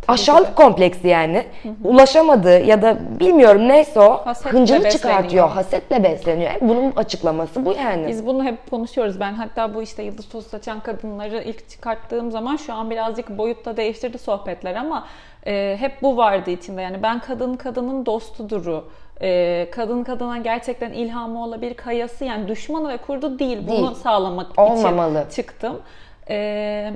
aşağılık 0.07 0.55
kompleksi 0.55 1.07
yani. 1.07 1.45
Ulaşamadığı 1.83 2.59
ya 2.59 2.81
da 2.81 2.97
bilmiyorum 3.19 3.67
neyse 3.67 3.99
o 3.99 4.25
Hasetle 4.25 4.57
hıncını 4.57 4.89
çıkartıyor. 4.89 5.49
Hasetle 5.49 6.03
besleniyor. 6.03 6.51
Bunun 6.61 6.91
açıklaması 6.95 7.65
bu 7.65 7.73
yani. 7.73 8.07
Biz 8.07 8.25
bunu 8.25 8.43
hep 8.43 8.69
konuşuyoruz. 8.69 9.19
Ben 9.19 9.33
hatta 9.33 9.73
bu 9.73 9.81
işte 9.81 10.03
yıldız 10.03 10.29
tozu 10.29 10.49
saçan 10.49 10.79
kadınları 10.79 11.43
ilk 11.43 11.69
çıkarttığım 11.69 12.31
zaman 12.31 12.55
şu 12.55 12.73
an 12.73 12.89
birazcık 12.89 13.37
boyutta 13.37 13.77
değiştirdi 13.77 14.17
sohbetler 14.17 14.75
ama 14.75 15.07
e, 15.47 15.77
hep 15.79 16.01
bu 16.01 16.17
vardı 16.17 16.51
içinde. 16.51 16.81
Yani 16.81 17.03
ben 17.03 17.19
kadın 17.19 17.53
kadının 17.53 18.05
dostuduru. 18.05 18.85
E, 19.21 19.67
kadın 19.71 20.03
kadına 20.03 20.37
gerçekten 20.37 20.91
ilhamı 20.93 21.43
olabilir, 21.43 21.73
kayası 21.73 22.25
yani 22.25 22.47
düşmanı 22.47 22.89
ve 22.89 22.97
kurdu 22.97 23.39
değil. 23.39 23.57
Bunu 23.67 23.87
Değil. 23.87 23.95
sağlamak 24.03 24.59
Olmamalı. 24.59 25.19
için 25.19 25.29
çıktım. 25.29 25.81
E, 26.29 26.93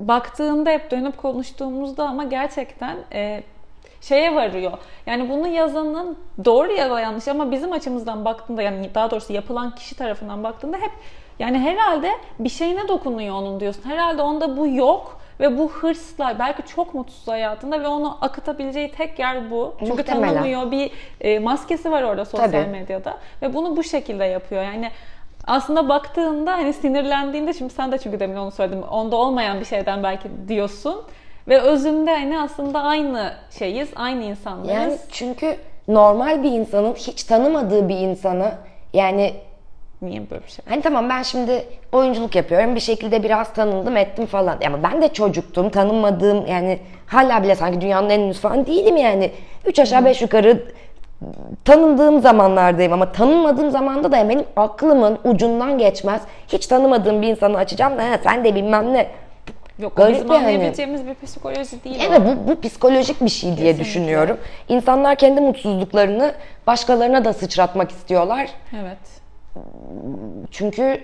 baktığında 0.00 0.70
hep 0.70 0.90
dönüp 0.90 1.16
konuştuğumuzda 1.16 2.08
ama 2.08 2.24
gerçekten 2.24 2.96
e, 3.12 3.42
şeye 4.00 4.34
varıyor. 4.34 4.72
Yani 5.06 5.30
bunu 5.30 5.48
yazanın 5.48 6.18
doğru 6.44 6.72
ya 6.72 6.90
da 6.90 7.00
yanlış 7.00 7.28
ama 7.28 7.50
bizim 7.50 7.72
açımızdan 7.72 8.24
baktığında 8.24 8.62
yani 8.62 8.90
daha 8.94 9.10
doğrusu 9.10 9.32
yapılan 9.32 9.74
kişi 9.74 9.96
tarafından 9.96 10.44
baktığında 10.44 10.76
hep 10.76 10.92
yani 11.38 11.58
herhalde 11.58 12.10
bir 12.38 12.48
şeyine 12.48 12.88
dokunuyor 12.88 13.34
onun 13.34 13.60
diyorsun. 13.60 13.82
Herhalde 13.90 14.22
onda 14.22 14.56
bu 14.56 14.66
yok 14.66 15.20
ve 15.40 15.58
bu 15.58 15.68
hırsla 15.68 16.36
belki 16.38 16.62
çok 16.66 16.94
mutsuz 16.94 17.28
hayatında 17.28 17.82
ve 17.82 17.88
onu 17.88 18.18
akıtabileceği 18.20 18.90
tek 18.90 19.18
yer 19.18 19.50
bu. 19.50 19.74
Çünkü 19.78 19.92
Muhtemelen. 19.92 20.34
tanımıyor 20.34 20.70
bir 20.70 20.90
e, 21.20 21.38
maskesi 21.38 21.90
var 21.90 22.02
orada 22.02 22.24
sosyal 22.24 22.50
Tabii. 22.50 22.70
medyada 22.70 23.18
ve 23.42 23.54
bunu 23.54 23.76
bu 23.76 23.82
şekilde 23.82 24.24
yapıyor. 24.24 24.62
Yani 24.62 24.90
aslında 25.46 25.88
baktığında 25.88 26.52
hani 26.52 26.72
sinirlendiğinde 26.72 27.52
şimdi 27.52 27.72
sen 27.72 27.92
de 27.92 27.98
çünkü 27.98 28.20
demin 28.20 28.36
onu 28.36 28.50
söyledim. 28.50 28.82
Onda 28.82 29.16
olmayan 29.16 29.60
bir 29.60 29.64
şeyden 29.64 30.02
belki 30.02 30.28
diyorsun. 30.48 31.02
Ve 31.48 31.60
özünde 31.60 32.10
hani 32.10 32.38
aslında 32.38 32.82
aynı 32.82 33.32
şeyiz, 33.58 33.88
aynı 33.96 34.24
insanlarız. 34.24 34.70
Yani 34.70 34.96
çünkü 35.10 35.56
normal 35.88 36.42
bir 36.42 36.52
insanın 36.52 36.94
hiç 36.94 37.24
tanımadığı 37.24 37.88
bir 37.88 37.96
insana 37.96 38.54
yani 38.92 39.34
Niye 40.04 40.30
böyle 40.30 40.44
bir 40.44 40.50
şey? 40.50 40.64
Hani 40.68 40.82
tamam 40.82 41.08
ben 41.08 41.22
şimdi 41.22 41.64
oyunculuk 41.92 42.36
yapıyorum 42.36 42.74
bir 42.74 42.80
şekilde 42.80 43.22
biraz 43.22 43.52
tanındım 43.52 43.96
ettim 43.96 44.26
falan. 44.26 44.58
Ama 44.66 44.82
ben 44.82 45.02
de 45.02 45.08
çocuktum 45.08 45.70
tanınmadığım 45.70 46.46
yani 46.46 46.78
hala 47.06 47.42
bile 47.42 47.54
sanki 47.54 47.80
dünyanın 47.80 48.10
en 48.10 48.20
ünlüsü 48.20 48.40
falan 48.40 48.66
değilim 48.66 48.96
yani. 48.96 49.30
Üç 49.66 49.78
aşağı 49.78 50.04
beş 50.04 50.22
yukarı 50.22 50.64
tanındığım 51.64 52.20
zamanlardayım 52.20 52.92
ama 52.92 53.12
tanınmadığım 53.12 53.70
zamanda 53.70 54.12
da 54.12 54.28
benim 54.28 54.44
aklımın 54.56 55.18
ucundan 55.24 55.78
geçmez. 55.78 56.22
Hiç 56.48 56.66
tanımadığım 56.66 57.22
bir 57.22 57.28
insanı 57.28 57.56
açacağım 57.58 57.98
da 57.98 58.02
"Ha, 58.02 58.18
sen 58.24 58.44
de 58.44 58.54
bilmem 58.54 58.92
ne. 58.92 59.06
Yok 59.78 59.96
Garip 59.96 60.14
bizim 60.14 60.28
yani. 60.28 60.38
anlayabileceğimiz 60.38 61.06
bir 61.06 61.14
psikoloji 61.14 61.84
değil 61.84 62.00
Evet 62.08 62.20
o. 62.20 62.24
bu, 62.24 62.48
bu 62.48 62.60
psikolojik 62.60 63.20
bir 63.20 63.28
şey 63.28 63.42
diye 63.48 63.56
Kesinlikle. 63.56 63.84
düşünüyorum. 63.84 64.36
İnsanlar 64.68 65.16
kendi 65.16 65.40
mutsuzluklarını 65.40 66.32
başkalarına 66.66 67.24
da 67.24 67.32
sıçratmak 67.32 67.90
istiyorlar. 67.90 68.50
Evet. 68.82 68.98
Çünkü 70.50 71.00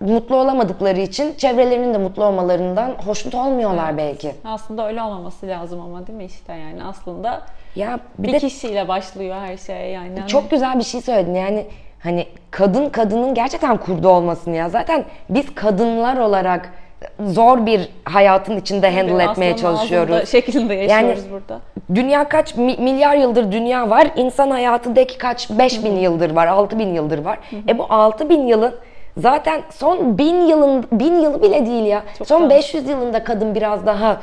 mutlu 0.00 0.36
olamadıkları 0.36 1.00
için 1.00 1.34
çevrelerinin 1.36 1.94
de 1.94 1.98
mutlu 1.98 2.24
olmalarından 2.24 2.90
hoşnut 3.06 3.34
olmuyorlar 3.34 3.96
belki. 3.96 4.32
Aslında 4.44 4.86
öyle 4.88 5.02
olmaması 5.02 5.46
lazım 5.46 5.80
ama 5.80 6.06
değil 6.06 6.16
mi 6.18 6.24
işte 6.24 6.52
yani 6.52 6.84
aslında 6.84 7.42
Ya 7.76 8.00
bir, 8.18 8.28
bir, 8.28 8.32
de 8.32 8.38
kişiyle 8.38 8.88
başlıyor 8.88 9.36
her 9.40 9.56
şey 9.56 9.90
yani. 9.90 10.26
Çok 10.26 10.50
güzel 10.50 10.78
bir 10.78 10.84
şey 10.84 11.00
söyledin 11.00 11.34
yani 11.34 11.66
hani 11.98 12.26
kadın 12.50 12.88
kadının 12.88 13.34
gerçekten 13.34 13.76
kurdu 13.76 14.08
olmasını 14.08 14.56
ya. 14.56 14.68
Zaten 14.68 15.04
biz 15.28 15.54
kadınlar 15.54 16.16
olarak 16.16 16.72
zor 17.20 17.66
bir 17.66 17.88
hayatın 18.04 18.56
içinde 18.56 18.90
handle 18.90 19.12
Aslanın 19.14 19.30
etmeye 19.30 19.56
çalışıyoruz. 19.56 20.28
şeklinde 20.28 20.74
yaşıyoruz 20.74 21.30
burada. 21.30 21.60
Dünya 21.94 22.28
kaç 22.28 22.56
mi- 22.56 22.76
milyar 22.78 23.16
yıldır 23.16 23.52
dünya 23.52 23.90
var. 23.90 24.08
İnsan 24.16 24.50
hayatındaki 24.50 25.18
kaç 25.18 25.50
5000 25.50 25.96
yıldır 25.96 26.30
var, 26.30 26.46
6000 26.46 26.94
yıldır 26.94 27.18
var. 27.18 27.38
E 27.68 27.78
bu 27.78 27.86
6000 27.90 28.46
yılın 28.46 28.74
zaten 29.16 29.60
son 29.70 30.18
1000 30.18 30.34
yılın 30.46 30.84
1000 30.92 31.14
yılı 31.14 31.42
bile 31.42 31.66
değil 31.66 31.84
ya. 31.84 32.02
Çok 32.18 32.26
son 32.28 32.40
daha. 32.42 32.50
500 32.50 32.88
yılında 32.88 33.24
kadın 33.24 33.54
biraz 33.54 33.86
daha 33.86 34.20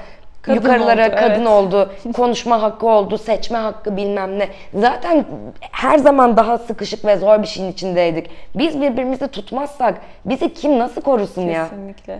Kadın 0.49 0.61
yukarılara 0.61 1.07
oldu, 1.07 1.15
kadın 1.15 1.35
evet. 1.35 1.47
oldu. 1.47 1.93
Konuşma 2.15 2.61
hakkı 2.61 2.87
oldu, 2.87 3.17
seçme 3.17 3.57
hakkı 3.57 3.97
bilmem 3.97 4.39
ne. 4.39 4.49
Zaten 4.73 5.25
her 5.71 5.97
zaman 5.97 6.37
daha 6.37 6.57
sıkışık 6.57 7.05
ve 7.05 7.17
zor 7.17 7.41
bir 7.41 7.47
şeyin 7.47 7.71
içindeydik. 7.71 8.29
Biz 8.55 8.81
birbirimizi 8.81 9.27
tutmazsak 9.27 10.01
bizi 10.25 10.53
kim 10.53 10.79
nasıl 10.79 11.01
korusun 11.01 11.41
ya? 11.41 11.63
Kesinlikle. 11.63 12.19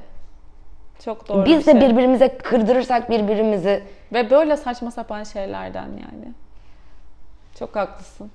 Çok 1.06 1.30
doğru 1.30 1.46
Biz 1.46 1.60
bir 1.60 1.66
de 1.66 1.72
şey. 1.72 1.82
birbirimize 1.82 2.38
kırdırırsak 2.38 3.10
birbirimizi 3.10 3.84
Ve 4.14 4.30
böyle 4.30 4.58
saçma 4.58 4.92
sapan 4.92 5.24
şeylerden 5.24 5.88
yani. 5.88 6.34
Çok 7.60 7.76
haklısın. 7.76 8.32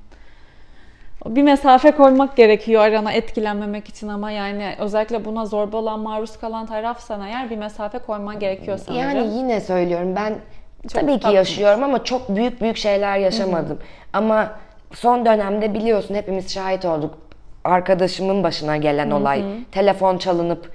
Bir 1.27 1.43
mesafe 1.43 1.91
koymak 1.91 2.37
gerekiyor 2.37 2.83
arana 2.83 3.13
etkilenmemek 3.13 3.89
için 3.89 4.09
ama 4.09 4.31
yani 4.31 4.75
özellikle 4.79 5.25
buna 5.25 5.47
zorbalığa 5.47 5.97
maruz 5.97 6.37
kalan 6.37 6.67
tarafsan 6.67 7.21
eğer 7.21 7.51
bir 7.51 7.57
mesafe 7.57 7.99
koyman 7.99 8.39
gerekiyor 8.39 8.79
sanırım. 8.79 9.03
Yani 9.03 9.35
yine 9.37 9.61
söylüyorum 9.61 10.17
ben 10.17 10.35
Çok 10.83 11.03
tabii 11.03 11.19
ki 11.19 11.29
yaşıyorum 11.29 11.83
ama 11.83 12.05
çok 12.05 12.29
büyük 12.37 12.61
büyük 12.61 12.77
şeyler 12.77 13.19
yaşamadım. 13.19 13.79
Ama 14.13 14.51
son 14.93 15.27
dönemde 15.27 15.75
biliyorsun 15.75 16.15
hepimiz 16.15 16.55
şahit 16.55 16.85
olduk. 16.85 17.19
Arkadaşımın 17.65 18.43
başına 18.43 18.77
gelen 18.77 19.11
olay. 19.11 19.45
Telefon 19.73 20.19
çalınıp 20.19 20.73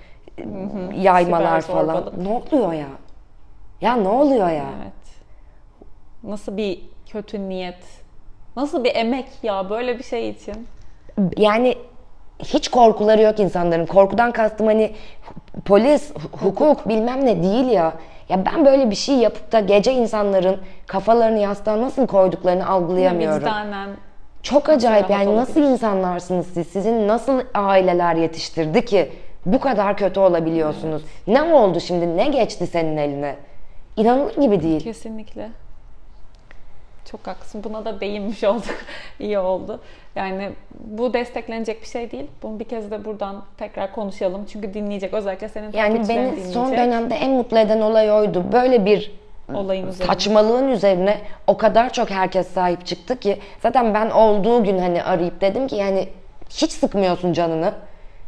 yaymalar 0.96 1.62
Siber 1.62 1.74
falan. 1.76 1.96
zorbalık. 1.96 2.18
Ne 2.18 2.28
oluyor 2.28 2.74
ya? 2.74 2.88
Ya 3.82 3.96
ne 3.96 4.08
oluyor 4.08 4.50
ya? 4.50 4.66
Evet. 4.82 4.94
Nasıl 6.24 6.58
bir 6.58 6.80
kötü 7.12 7.50
niyet? 7.50 7.99
Nasıl 8.60 8.84
bir 8.84 8.96
emek 8.96 9.26
ya 9.44 9.70
böyle 9.70 10.00
bir 10.00 10.04
şey 10.04 10.30
için? 10.30 10.68
Yani 11.38 11.76
hiç 12.40 12.68
korkuları 12.68 13.22
yok 13.22 13.40
insanların. 13.40 13.86
Korkudan 13.86 14.32
kastım 14.32 14.68
hani 14.68 14.92
polis, 15.66 16.12
hu- 16.14 16.38
hukuk 16.48 16.90
bilmem 16.90 17.26
ne 17.26 17.44
değil 17.44 17.66
ya. 17.68 17.94
Ya 18.30 18.46
ben 18.46 18.66
böyle 18.66 18.90
bir 18.90 18.96
şey 18.96 19.16
yapıp 19.16 19.52
da 19.52 19.60
gece 19.60 19.94
insanların 19.94 20.58
kafalarını 20.88 21.40
yastığa 21.40 21.82
nasıl 21.82 22.08
koyduklarını 22.08 22.70
algılayamıyorum. 22.70 23.40
Vicdanen 23.40 23.90
Çok 24.44 24.70
acayip 24.70 25.10
yani 25.10 25.24
olabilir? 25.30 25.42
nasıl 25.42 25.62
insanlarsınız 25.62 26.48
siz? 26.48 26.68
Sizin 26.68 27.08
nasıl 27.08 27.42
aileler 27.54 28.16
yetiştirdi 28.16 28.86
ki 28.86 29.12
bu 29.46 29.60
kadar 29.60 29.98
kötü 29.98 30.20
olabiliyorsunuz? 30.20 31.02
Ne 31.28 31.42
oldu 31.42 31.80
şimdi? 31.80 32.18
Ne 32.18 32.28
geçti 32.28 32.68
senin 32.68 32.98
eline? 32.98 33.36
İnanılır 33.98 34.36
gibi 34.42 34.64
değil. 34.64 34.84
Kesinlikle. 34.84 35.50
Çok 37.12 37.28
haklısın. 37.28 37.64
Buna 37.64 37.86
da 37.86 38.00
değinmiş 38.02 38.44
olduk. 38.44 38.76
İyi 39.20 39.40
oldu. 39.40 39.80
Yani 40.16 40.50
bu 40.80 41.14
desteklenecek 41.14 41.82
bir 41.82 41.88
şey 41.88 42.12
değil. 42.12 42.28
Bunu 42.44 42.60
bir 42.60 42.64
kez 42.66 42.92
de 42.92 43.06
buradan 43.06 43.44
tekrar 43.58 43.92
konuşalım. 43.96 44.46
Çünkü 44.46 44.74
dinleyecek. 44.74 45.14
Özellikle 45.14 45.50
senin 45.50 45.72
Yani 45.74 45.96
beni 45.96 46.08
dinleyecek. 46.10 46.46
son 46.54 46.72
dönemde 46.72 47.16
en 47.16 47.32
mutlu 47.32 47.60
eden 47.60 47.82
olay 47.82 48.12
oydu. 48.12 48.44
Böyle 48.52 48.86
bir 48.86 49.12
Olayın 49.54 49.88
üzerine. 49.88 50.08
saçmalığın 50.14 50.68
üzerine 50.68 51.18
o 51.48 51.58
kadar 51.58 51.94
çok 51.94 52.10
herkes 52.10 52.48
sahip 52.48 52.86
çıktı 52.86 53.20
ki 53.20 53.40
zaten 53.60 53.94
ben 53.94 54.10
olduğu 54.10 54.64
gün 54.64 54.78
hani 54.80 55.04
arayıp 55.04 55.42
dedim 55.42 55.68
ki 55.68 55.76
yani 55.76 56.08
hiç 56.50 56.72
sıkmıyorsun 56.72 57.34
canını. 57.34 57.74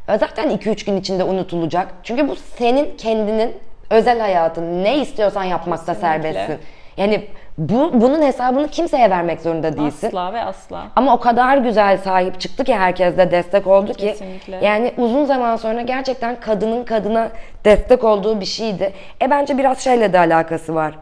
Zaten 0.08 0.50
2-3 0.58 0.86
gün 0.86 0.98
içinde 0.98 1.24
unutulacak. 1.24 1.94
Çünkü 2.04 2.28
bu 2.30 2.36
senin 2.36 2.98
kendinin 2.98 3.56
özel 3.90 4.20
hayatın. 4.20 4.84
Ne 4.84 4.98
istiyorsan 4.98 5.44
yapmakta 5.44 5.94
Kesinlikle. 5.94 6.08
serbestsin. 6.34 6.58
Yani 6.98 7.28
bu 7.58 8.02
bunun 8.02 8.22
hesabını 8.22 8.68
kimseye 8.68 9.10
vermek 9.10 9.42
zorunda 9.42 9.78
değilsin. 9.78 10.08
Asla 10.08 10.34
ve 10.34 10.42
asla. 10.44 10.88
Ama 10.96 11.16
o 11.16 11.20
kadar 11.20 11.58
güzel 11.58 11.98
sahip 11.98 12.40
çıktı 12.40 12.64
ki 12.64 12.76
herkes 12.76 13.18
de 13.18 13.32
destek 13.32 13.68
oldu 13.68 13.94
ki. 13.94 14.08
Kesinlikle. 14.08 14.60
Yani 14.66 14.94
uzun 14.98 15.26
zaman 15.26 15.56
sonra 15.56 15.82
gerçekten 15.82 16.40
kadının 16.40 16.84
kadına 16.84 17.30
destek 17.66 18.04
olduğu 18.04 18.40
bir 18.40 18.46
şeydi. 18.46 18.94
E 19.22 19.30
bence 19.30 19.58
biraz 19.58 19.80
şeyle 19.80 20.14
de 20.14 20.20
alakası 20.20 20.76
var. 20.76 20.96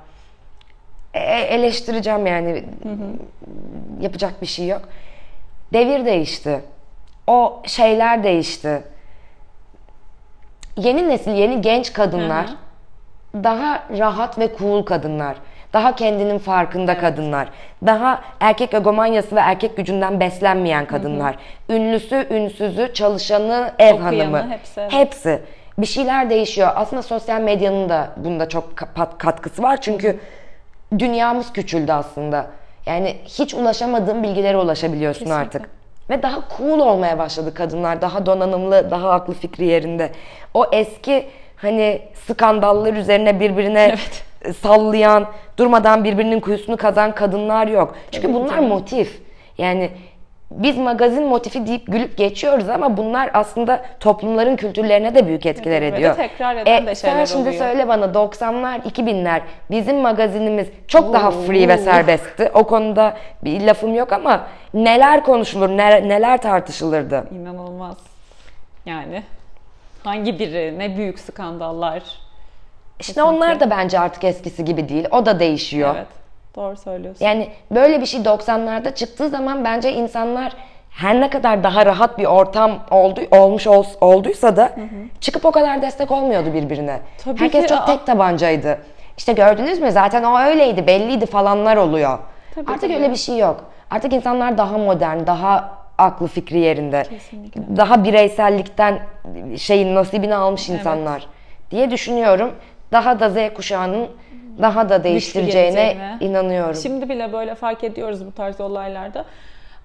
E, 1.13 1.19
eleştireceğim 1.29 2.27
yani. 2.27 2.63
Yapacak 4.01 4.41
bir 4.41 4.47
şey 4.47 4.67
yok. 4.67 4.81
Devir 5.73 6.05
değişti. 6.05 6.61
O 7.27 7.61
şeyler 7.65 8.23
değişti. 8.23 8.83
Yeni 10.77 11.09
nesil, 11.09 11.31
yeni 11.31 11.61
genç 11.61 11.93
kadınlar 11.93 12.47
Hı 12.47 12.69
daha 13.33 13.83
rahat 13.97 14.39
ve 14.39 14.49
cool 14.59 14.83
kadınlar. 14.83 15.35
Daha 15.73 15.95
kendinin 15.95 16.39
farkında 16.39 16.97
kadınlar. 16.97 17.47
Daha 17.85 18.21
erkek 18.39 18.73
egomanyası 18.73 19.35
ve 19.35 19.39
erkek 19.39 19.77
gücünden 19.77 20.19
beslenmeyen 20.19 20.85
kadınlar. 20.85 21.35
Ünlüsü, 21.69 22.27
ünsüzü, 22.29 22.93
çalışanı, 22.93 23.71
ev 23.79 23.93
Okuyanı, 23.93 24.37
hanımı. 24.37 24.51
hepsi, 24.53 24.79
evet. 24.81 24.91
Hepsi. 24.93 25.41
Bir 25.77 25.85
şeyler 25.85 26.29
değişiyor. 26.29 26.69
Aslında 26.75 27.01
sosyal 27.01 27.41
medyanın 27.41 27.89
da 27.89 28.09
bunda 28.17 28.49
çok 28.49 28.77
kat- 28.77 29.17
katkısı 29.17 29.63
var. 29.63 29.81
Çünkü 29.81 30.19
dünyamız 30.99 31.53
küçüldü 31.53 31.91
aslında. 31.91 32.45
Yani 32.85 33.15
hiç 33.25 33.53
ulaşamadığın 33.53 34.23
bilgilere 34.23 34.57
ulaşabiliyorsun 34.57 35.19
Kesinlikle. 35.25 35.43
artık. 35.45 35.69
Ve 36.09 36.23
daha 36.23 36.39
cool 36.57 36.79
olmaya 36.79 37.17
başladı 37.17 37.53
kadınlar. 37.53 38.01
Daha 38.01 38.25
donanımlı, 38.25 38.91
daha 38.91 39.11
aklı 39.11 39.33
fikri 39.33 39.65
yerinde. 39.65 40.09
O 40.53 40.65
eski 40.71 41.27
hani 41.55 42.01
skandallar 42.27 42.93
üzerine 42.93 43.39
birbirine 43.39 43.81
Evet. 43.83 44.23
E, 44.41 44.53
sallayan, 44.53 45.25
durmadan 45.57 46.03
birbirinin 46.03 46.39
kuyusunu 46.39 46.77
kazan 46.77 47.15
kadınlar 47.15 47.67
yok. 47.67 47.95
Çünkü 48.11 48.33
bunlar 48.33 48.57
motif. 48.59 49.21
Yani 49.57 49.89
biz 50.51 50.77
magazin 50.77 51.23
motifi 51.23 51.67
deyip 51.67 51.87
gülüp 51.87 52.17
geçiyoruz 52.17 52.69
ama 52.69 52.97
bunlar 52.97 53.29
aslında 53.33 53.85
toplumların 53.99 54.55
kültürlerine 54.55 55.15
de 55.15 55.27
büyük 55.27 55.45
etkiler 55.45 55.81
Evet, 55.81 55.93
ve 55.93 55.97
ediyor. 55.97 56.15
tekrar 56.15 56.55
eden 56.55 56.85
de 56.87 56.95
sen 56.95 57.25
şimdi 57.25 57.41
oluyor. 57.49 57.63
söyle 57.63 57.87
bana 57.87 58.05
90'lar 58.05 58.81
2000'ler 58.81 59.41
bizim 59.71 59.97
magazinimiz 59.97 60.67
çok 60.87 61.13
daha 61.13 61.27
Oo. 61.29 61.31
free 61.31 61.67
ve 61.67 61.77
serbestti. 61.77 62.51
O 62.53 62.63
konuda 62.63 63.17
bir 63.43 63.61
lafım 63.61 63.95
yok 63.95 64.13
ama 64.13 64.47
neler 64.73 65.23
konuşulur, 65.23 65.69
ne- 65.69 66.09
neler 66.09 66.41
tartışılırdı. 66.41 67.23
İnanılmaz. 67.31 67.97
Yani 68.85 69.23
hangi 70.03 70.39
biri, 70.39 70.79
ne 70.79 70.97
büyük 70.97 71.19
skandallar. 71.19 72.03
İşte 72.99 73.23
onlar 73.23 73.59
da 73.59 73.69
bence 73.69 73.99
artık 73.99 74.23
eskisi 74.23 74.65
gibi 74.65 74.89
değil. 74.89 75.07
O 75.11 75.25
da 75.25 75.39
değişiyor. 75.39 75.95
Evet. 75.97 76.07
Doğru 76.55 76.77
söylüyorsun. 76.77 77.25
Yani 77.25 77.49
böyle 77.71 78.01
bir 78.01 78.05
şey 78.05 78.21
90'larda 78.21 78.93
çıktığı 78.95 79.29
zaman 79.29 79.63
bence 79.63 79.93
insanlar 79.93 80.53
her 80.89 81.21
ne 81.21 81.29
kadar 81.29 81.63
daha 81.63 81.85
rahat 81.85 82.17
bir 82.17 82.25
ortam 82.25 82.79
oldu, 82.91 83.21
olmuş 83.31 83.67
ol, 83.67 83.85
olduysa 84.01 84.55
da 84.57 84.71
çıkıp 85.21 85.45
o 85.45 85.51
kadar 85.51 85.81
destek 85.81 86.11
olmuyordu 86.11 86.53
birbirine. 86.53 86.99
Tabii 87.23 87.39
Herkes 87.39 87.61
ki, 87.61 87.67
çok 87.67 87.87
tek 87.87 88.05
tabancaydı. 88.05 88.77
İşte 89.17 89.33
gördünüz 89.33 89.79
mü 89.79 89.91
zaten 89.91 90.23
o 90.23 90.39
öyleydi 90.39 90.87
belliydi 90.87 91.25
falanlar 91.25 91.77
oluyor. 91.77 92.19
Tabii, 92.55 92.71
Artık 92.71 92.81
tabii. 92.81 92.93
öyle 92.95 93.11
bir 93.11 93.15
şey 93.15 93.37
yok. 93.37 93.63
Artık 93.91 94.13
insanlar 94.13 94.57
daha 94.57 94.77
modern, 94.77 95.27
daha 95.27 95.71
aklı 95.97 96.27
fikri 96.27 96.59
yerinde. 96.59 97.03
Kesinlikle. 97.03 97.77
Daha 97.77 98.03
bireysellikten 98.03 98.99
şeyin 99.57 99.95
nasibini 99.95 100.35
almış 100.35 100.69
insanlar 100.69 101.27
diye 101.71 101.91
düşünüyorum. 101.91 102.51
Daha 102.91 103.19
da 103.19 103.29
Z 103.29 103.53
kuşağının 103.53 104.07
daha 104.61 104.89
da 104.89 105.03
değiştireceğine 105.03 106.17
inanıyorum. 106.19 106.75
Şimdi 106.75 107.09
bile 107.09 107.33
böyle 107.33 107.55
fark 107.55 107.83
ediyoruz 107.83 108.25
bu 108.25 108.31
tarz 108.31 108.61
olaylarda. 108.61 109.25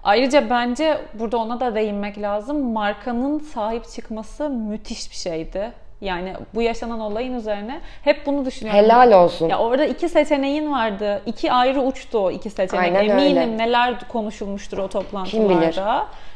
Ayrıca 0.03 0.49
bence 0.49 0.97
burada 1.13 1.37
ona 1.37 1.59
da 1.59 1.75
değinmek 1.75 2.21
lazım. 2.21 2.71
Markanın 2.73 3.39
sahip 3.39 3.89
çıkması 3.89 4.49
müthiş 4.49 5.11
bir 5.11 5.15
şeydi. 5.15 5.71
Yani 6.01 6.33
bu 6.55 6.61
yaşanan 6.61 6.99
olayın 6.99 7.33
üzerine 7.33 7.79
hep 8.03 8.25
bunu 8.25 8.45
düşünüyorum. 8.45 8.83
Helal 8.83 9.23
olsun. 9.23 9.49
Ya 9.49 9.59
orada 9.59 9.85
iki 9.85 10.09
seçeneğin 10.09 10.71
vardı. 10.71 11.21
İki 11.25 11.51
ayrı 11.51 11.81
uçtu 11.81 12.19
o 12.19 12.31
iki 12.31 12.49
seçenek. 12.49 12.83
Aynen 12.83 13.09
Eminim 13.09 13.37
öyle. 13.37 13.57
neler 13.57 13.99
konuşulmuştur 14.07 14.77
o 14.77 14.87
toplantılarda. 14.87 15.47
Kim 15.47 15.61
bilir? 15.61 15.79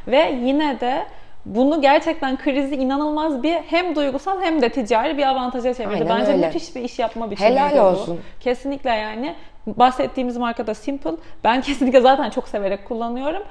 Ve 0.08 0.36
yine 0.44 0.80
de 0.80 1.06
bunu 1.46 1.82
gerçekten 1.82 2.38
krizi 2.38 2.76
inanılmaz 2.76 3.44
bir 3.44 3.54
hem 3.56 3.96
duygusal 3.96 4.42
hem 4.42 4.62
de 4.62 4.70
ticari 4.70 5.18
bir 5.18 5.24
avantaja 5.28 5.74
çevirdi. 5.74 5.94
Aynen 6.04 6.10
Bence 6.20 6.32
öyle. 6.32 6.46
müthiş 6.48 6.76
bir 6.76 6.82
iş 6.82 7.00
yapma 7.00 7.32
biçimi. 7.32 7.50
Helal 7.50 7.78
bu. 7.78 7.82
olsun. 7.82 8.20
Kesinlikle 8.40 8.90
yani 8.90 9.36
bahsettiğimiz 9.68 10.38
marka 10.38 10.68
da 10.68 10.74
Simple. 10.74 11.12
Ben 11.44 11.62
kesinlikle 11.68 12.02
zaten 12.02 12.30
çok 12.30 12.48
severek 12.48 12.88
kullanıyorum. 12.88 13.44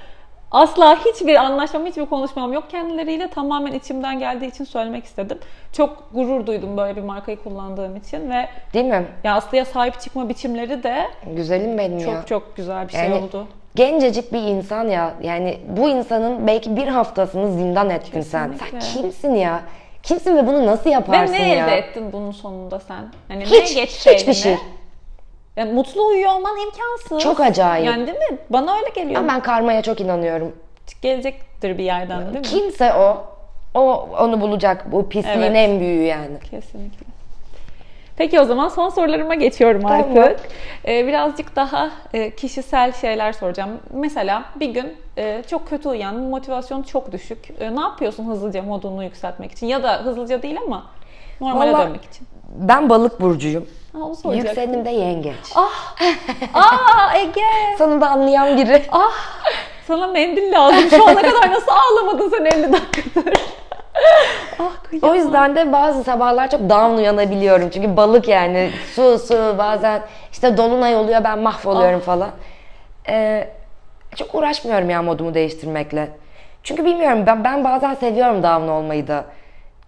Asla 0.51 0.97
hiçbir 1.05 1.34
anlaşmam, 1.34 1.86
hiçbir 1.86 2.07
konuşmam 2.07 2.53
yok 2.53 2.64
kendileriyle. 2.70 3.28
Tamamen 3.28 3.72
içimden 3.72 4.18
geldiği 4.18 4.47
için 4.47 4.64
söylemek 4.64 5.05
istedim. 5.05 5.39
Çok 5.72 6.09
gurur 6.14 6.47
duydum 6.47 6.76
böyle 6.76 6.97
bir 6.97 7.03
markayı 7.03 7.43
kullandığım 7.43 7.97
için 7.97 8.30
ve 8.30 8.49
Değil 8.74 8.84
mi? 8.84 9.05
ya 9.24 9.34
Aslı'ya 9.34 9.64
sahip 9.64 10.01
çıkma 10.01 10.28
biçimleri 10.28 10.82
de 10.82 11.07
Güzelim 11.26 11.78
benim 11.78 11.99
çok 11.99 12.12
ya. 12.14 12.26
çok 12.26 12.57
güzel 12.57 12.89
bir 12.89 12.93
şey 12.93 13.01
Yani 13.05 13.14
oldu. 13.14 13.47
Gencecik 13.79 14.33
bir 14.33 14.43
insan 14.43 14.89
ya. 14.89 15.14
Yani 15.22 15.59
bu 15.68 15.89
insanın 15.89 16.47
belki 16.47 16.76
bir 16.76 16.87
haftasını 16.89 17.53
zindan 17.53 17.91
ettin 17.91 18.20
sen. 18.20 18.53
Sen 18.59 18.59
Kesinlikle. 18.59 19.03
kimsin 19.03 19.35
ya? 19.35 19.61
Kimsin 20.03 20.37
ve 20.37 20.47
bunu 20.47 20.66
nasıl 20.66 20.91
Ve 20.91 20.95
yaparsın 20.95 21.35
ne 21.35 21.49
ya? 21.55 21.66
elde 21.66 21.76
ettin 21.76 22.12
bunun 22.12 22.31
sonunda 22.31 22.81
sen? 22.81 23.05
Hani 23.29 23.45
Hiç, 23.45 23.76
ne 23.76 23.81
geçti 23.81 24.11
hiçbir 24.11 24.22
eline? 24.22 24.35
şey. 24.35 24.57
Yani 25.57 25.72
mutlu 25.72 26.07
uyuyor 26.07 26.31
olman 26.33 26.57
imkansız. 26.59 27.18
Çok 27.18 27.41
acayip. 27.41 27.87
Yani 27.87 28.07
değil 28.07 28.18
mi? 28.18 28.39
Bana 28.51 28.76
öyle 28.76 28.89
geliyor. 28.95 29.20
Ama 29.20 29.29
ben 29.33 29.41
karmaya 29.41 29.83
çok 29.83 30.01
inanıyorum. 30.01 30.53
Gelecektir 31.03 31.79
bir 31.79 31.85
yerden 31.85 32.20
değil 32.20 32.37
mi? 32.37 32.43
Kimse 32.43 32.95
o, 32.95 33.24
o 33.74 34.09
onu 34.20 34.41
bulacak. 34.41 34.93
Bu 34.93 35.09
pisliğin 35.09 35.39
Evet. 35.39 35.57
en 35.57 35.81
büyüğü 35.81 36.03
yani. 36.05 36.39
Kesinlikle. 36.51 37.07
Peki 38.19 38.41
o 38.41 38.45
zaman 38.45 38.69
son 38.69 38.89
sorularıma 38.89 39.35
geçiyorum 39.35 39.83
Tamam. 39.83 40.01
artık. 40.19 40.41
Ee, 40.89 41.07
birazcık 41.07 41.57
daha 41.57 41.91
e, 42.14 42.31
kişisel 42.37 42.93
şeyler 42.93 43.33
soracağım. 43.33 43.71
Mesela 43.93 44.43
bir 44.61 44.69
gün 44.69 44.97
e, 45.19 45.43
çok 45.51 45.69
kötü 45.69 45.89
uyan, 45.89 46.14
motivasyon 46.16 46.83
çok 46.83 47.12
düşük. 47.12 47.39
E, 47.61 47.77
ne 47.77 47.81
yapıyorsun 47.81 48.25
hızlıca 48.27 48.62
modunu 48.62 49.05
yükseltmek 49.05 49.53
için? 49.53 49.66
Ya 49.66 49.83
da 49.83 50.01
hızlıca 50.05 50.43
değil 50.43 50.57
ama 50.66 50.87
normale 51.41 51.73
Vallahi- 51.73 51.87
dönmek 51.87 52.05
için. 52.05 52.27
Ben 52.59 52.89
balık 52.89 53.21
burcuyum. 53.21 53.66
Ha, 53.93 53.99
onu 53.99 54.16
soracaktım. 54.16 54.49
Yükselenim 54.49 54.85
de 54.85 54.91
yengeç. 54.91 55.35
Aa 56.55 57.14
Ege! 57.16 57.77
Sonunda 57.79 58.11
anlayan 58.11 58.57
biri. 58.57 58.83
Ah! 58.93 59.12
Sana 59.87 60.07
mendil 60.07 60.53
lazım. 60.53 60.91
Şu 60.91 61.09
ana 61.09 61.23
kadar 61.23 61.51
nasıl 61.53 61.73
ağlamadın 61.73 62.29
sen 62.31 62.45
50 62.45 62.73
dakikadır? 62.73 63.35
Ah. 64.59 64.78
O 65.03 65.14
yüzden 65.14 65.57
de 65.57 65.72
bazı 65.72 66.05
sabahlar 66.05 66.51
çok 66.51 66.61
down 66.61 66.96
uyanabiliyorum. 66.96 67.70
Çünkü 67.70 67.96
balık 67.96 68.28
yani 68.28 68.70
su 68.94 69.18
su 69.18 69.55
bazen 69.59 70.03
işte 70.32 70.57
dolunay 70.57 70.96
oluyor 70.96 71.24
ben 71.24 71.38
mahvoluyorum 71.38 72.01
falan. 72.01 72.30
Ee, 73.09 73.49
çok 74.16 74.34
uğraşmıyorum 74.34 74.90
ya 74.90 75.03
modumu 75.03 75.34
değiştirmekle. 75.34 76.09
Çünkü 76.62 76.84
bilmiyorum 76.84 77.22
ben, 77.26 77.44
ben 77.44 77.64
bazen 77.64 77.94
seviyorum 77.94 78.42
down 78.42 78.68
olmayı 78.68 79.09
da. 79.09 79.24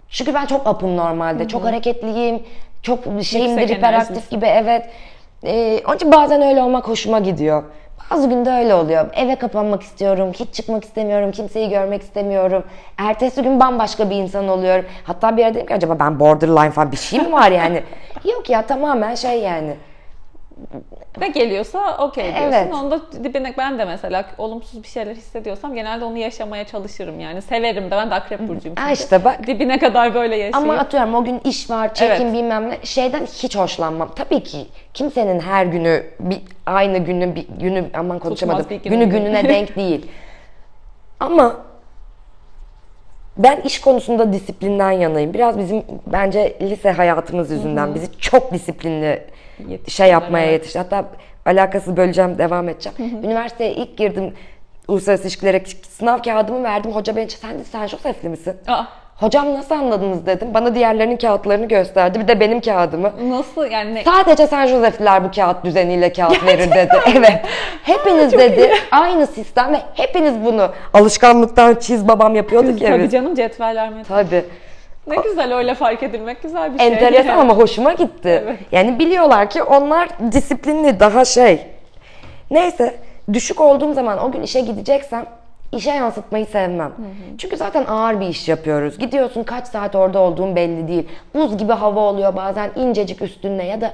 Çünkü 0.08 0.34
ben 0.34 0.46
çok 0.46 0.66
apım 0.66 0.96
normalde. 0.96 1.48
Çok 1.48 1.64
hareketliyim. 1.64 2.42
Çok 2.82 2.98
şeyimdir 3.22 3.68
hiperaktif 3.68 4.30
gibi 4.30 4.46
evet. 4.46 4.90
Ee, 5.44 5.80
onun 5.86 5.96
için 5.96 6.12
bazen 6.12 6.42
öyle 6.42 6.62
olmak 6.62 6.88
hoşuma 6.88 7.18
gidiyor. 7.18 7.62
Bazı 8.10 8.28
günde 8.28 8.50
öyle 8.50 8.74
oluyor. 8.74 9.06
Eve 9.14 9.36
kapanmak 9.36 9.82
istiyorum. 9.82 10.32
Hiç 10.32 10.54
çıkmak 10.54 10.84
istemiyorum. 10.84 11.30
Kimseyi 11.30 11.70
görmek 11.70 12.02
istemiyorum. 12.02 12.64
Ertesi 12.98 13.42
gün 13.42 13.60
bambaşka 13.60 14.10
bir 14.10 14.16
insan 14.16 14.48
oluyorum. 14.48 14.84
Hatta 15.04 15.36
bir 15.36 15.42
yerde 15.42 15.54
dedim 15.54 15.66
ki 15.66 15.74
acaba 15.74 15.98
ben 15.98 16.20
borderline 16.20 16.70
falan 16.70 16.92
bir 16.92 16.96
şey 16.96 17.20
mi 17.20 17.32
var 17.32 17.50
yani? 17.50 17.82
Yok 18.24 18.50
ya 18.50 18.66
tamamen 18.66 19.14
şey 19.14 19.40
yani. 19.40 19.74
Ne 21.20 21.28
geliyorsa 21.28 21.96
okey 21.98 22.24
diyorsun. 22.24 22.52
Evet. 22.52 22.74
Onda 22.74 23.00
dibine 23.24 23.54
ben 23.58 23.78
de 23.78 23.84
mesela 23.84 24.24
olumsuz 24.38 24.82
bir 24.82 24.88
şeyler 24.88 25.14
hissediyorsam 25.14 25.74
genelde 25.74 26.04
onu 26.04 26.18
yaşamaya 26.18 26.64
çalışırım 26.66 27.20
yani. 27.20 27.42
Severim 27.42 27.86
de 27.86 27.90
ben 27.90 28.10
de 28.10 28.14
akrep 28.14 28.48
burcuyum. 28.48 28.76
Ha 28.76 28.90
işte 28.90 29.24
bak. 29.24 29.46
Dibine 29.46 29.78
kadar 29.78 30.14
böyle 30.14 30.36
yaşayayım. 30.36 30.70
Ama 30.70 30.80
atıyorum 30.80 31.14
o 31.14 31.24
gün 31.24 31.40
iş 31.44 31.70
var, 31.70 31.94
çekim 31.94 32.26
Evet. 32.26 32.34
bilmem 32.34 32.70
ne. 32.70 32.78
Şeyden 32.82 33.26
hiç 33.26 33.56
hoşlanmam. 33.56 34.10
Tabii 34.16 34.42
ki 34.42 34.66
kimsenin 34.94 35.40
her 35.40 35.66
günü 35.66 36.04
bir 36.20 36.38
aynı 36.66 36.98
günü 36.98 37.34
bir 37.34 37.46
günü 37.60 37.84
aman 37.94 38.18
konuşamadım. 38.18 38.66
günü 38.68 38.82
günü 38.82 39.04
gününe 39.04 39.44
denk 39.48 39.76
değil. 39.76 40.06
Ama 41.20 41.56
ben 43.38 43.60
iş 43.60 43.80
konusunda 43.80 44.32
disiplinden 44.32 44.90
yanayım. 44.90 45.34
Biraz 45.34 45.58
bizim 45.58 45.82
bence 46.06 46.56
lise 46.62 46.90
hayatımız 46.90 47.50
yüzünden 47.50 47.94
bizi 47.94 48.18
çok 48.18 48.52
disiplinli 48.52 49.22
Yetiştirdiler, 49.68 50.06
şey 50.06 50.08
yapmaya 50.08 50.44
evet. 50.44 50.52
yetişti. 50.52 50.78
Hatta 50.78 51.04
alakası 51.46 51.96
böleceğim, 51.96 52.38
devam 52.38 52.68
edeceğim. 52.68 52.98
Üniversiteye 53.24 53.72
ilk 53.72 53.96
girdim 53.96 54.34
uluslararası 54.88 55.24
ilişkilere 55.24 55.62
sınav 55.88 56.22
kağıdımı 56.22 56.62
verdim. 56.62 56.92
Hoca 56.92 57.16
beni 57.16 57.30
sen 57.30 57.58
de 57.58 57.64
sen 57.64 57.86
Josef'li 57.86 58.28
misin? 58.28 58.56
Aa, 58.68 58.84
Hocam 59.20 59.54
nasıl 59.54 59.74
anladınız 59.74 60.26
dedim. 60.26 60.54
Bana 60.54 60.74
diğerlerinin 60.74 61.16
kağıtlarını 61.16 61.68
gösterdi. 61.68 62.20
Bir 62.20 62.28
de 62.28 62.40
benim 62.40 62.60
kağıdımı. 62.60 63.12
nasıl 63.28 63.70
yani 63.70 63.94
ne? 63.94 64.04
Sadece 64.04 64.46
San 64.46 64.66
Josef'liler 64.66 65.24
bu 65.24 65.30
kağıt 65.30 65.64
düzeniyle 65.64 66.12
kağıt 66.12 66.46
verir 66.46 66.70
dedi. 66.70 66.92
Evet. 67.16 67.42
Hepiniz 67.82 68.32
dedi. 68.32 68.70
Aynı 68.90 69.26
sistem 69.26 69.72
ve 69.72 69.76
hepiniz 69.94 70.34
bunu 70.44 70.70
alışkanlıktan 70.94 71.74
çiz 71.74 72.08
babam 72.08 72.34
yapıyorduk 72.34 72.82
ya 72.82 72.90
Tabii 72.90 73.02
biz. 73.02 73.12
canım 73.12 73.34
cetveller 73.34 73.90
mi? 73.90 74.02
Tabii. 74.08 74.44
Ne 75.06 75.16
güzel 75.16 75.54
öyle 75.56 75.74
fark 75.74 76.02
edilmek 76.02 76.42
güzel 76.42 76.74
bir 76.74 76.78
şey. 76.78 76.88
Enteresan 76.88 77.38
ama 77.38 77.56
hoşuma 77.56 77.92
gitti. 77.92 78.42
Evet. 78.44 78.58
Yani 78.72 78.98
biliyorlar 78.98 79.50
ki 79.50 79.62
onlar 79.62 80.08
disiplinli 80.32 81.00
daha 81.00 81.24
şey. 81.24 81.66
Neyse 82.50 82.96
düşük 83.32 83.60
olduğum 83.60 83.94
zaman 83.94 84.24
o 84.24 84.32
gün 84.32 84.42
işe 84.42 84.60
gideceksem 84.60 85.26
işe 85.72 85.90
yansıtmayı 85.90 86.46
sevmem. 86.46 86.92
Çünkü 87.38 87.56
zaten 87.56 87.84
ağır 87.84 88.20
bir 88.20 88.26
iş 88.26 88.48
yapıyoruz. 88.48 88.98
Gidiyorsun 88.98 89.42
kaç 89.42 89.66
saat 89.66 89.94
orada 89.94 90.18
olduğun 90.18 90.56
belli 90.56 90.88
değil. 90.88 91.08
Buz 91.34 91.56
gibi 91.58 91.72
hava 91.72 92.00
oluyor 92.00 92.36
bazen 92.36 92.70
incecik 92.76 93.22
üstünde 93.22 93.62
ya 93.62 93.80
da 93.80 93.92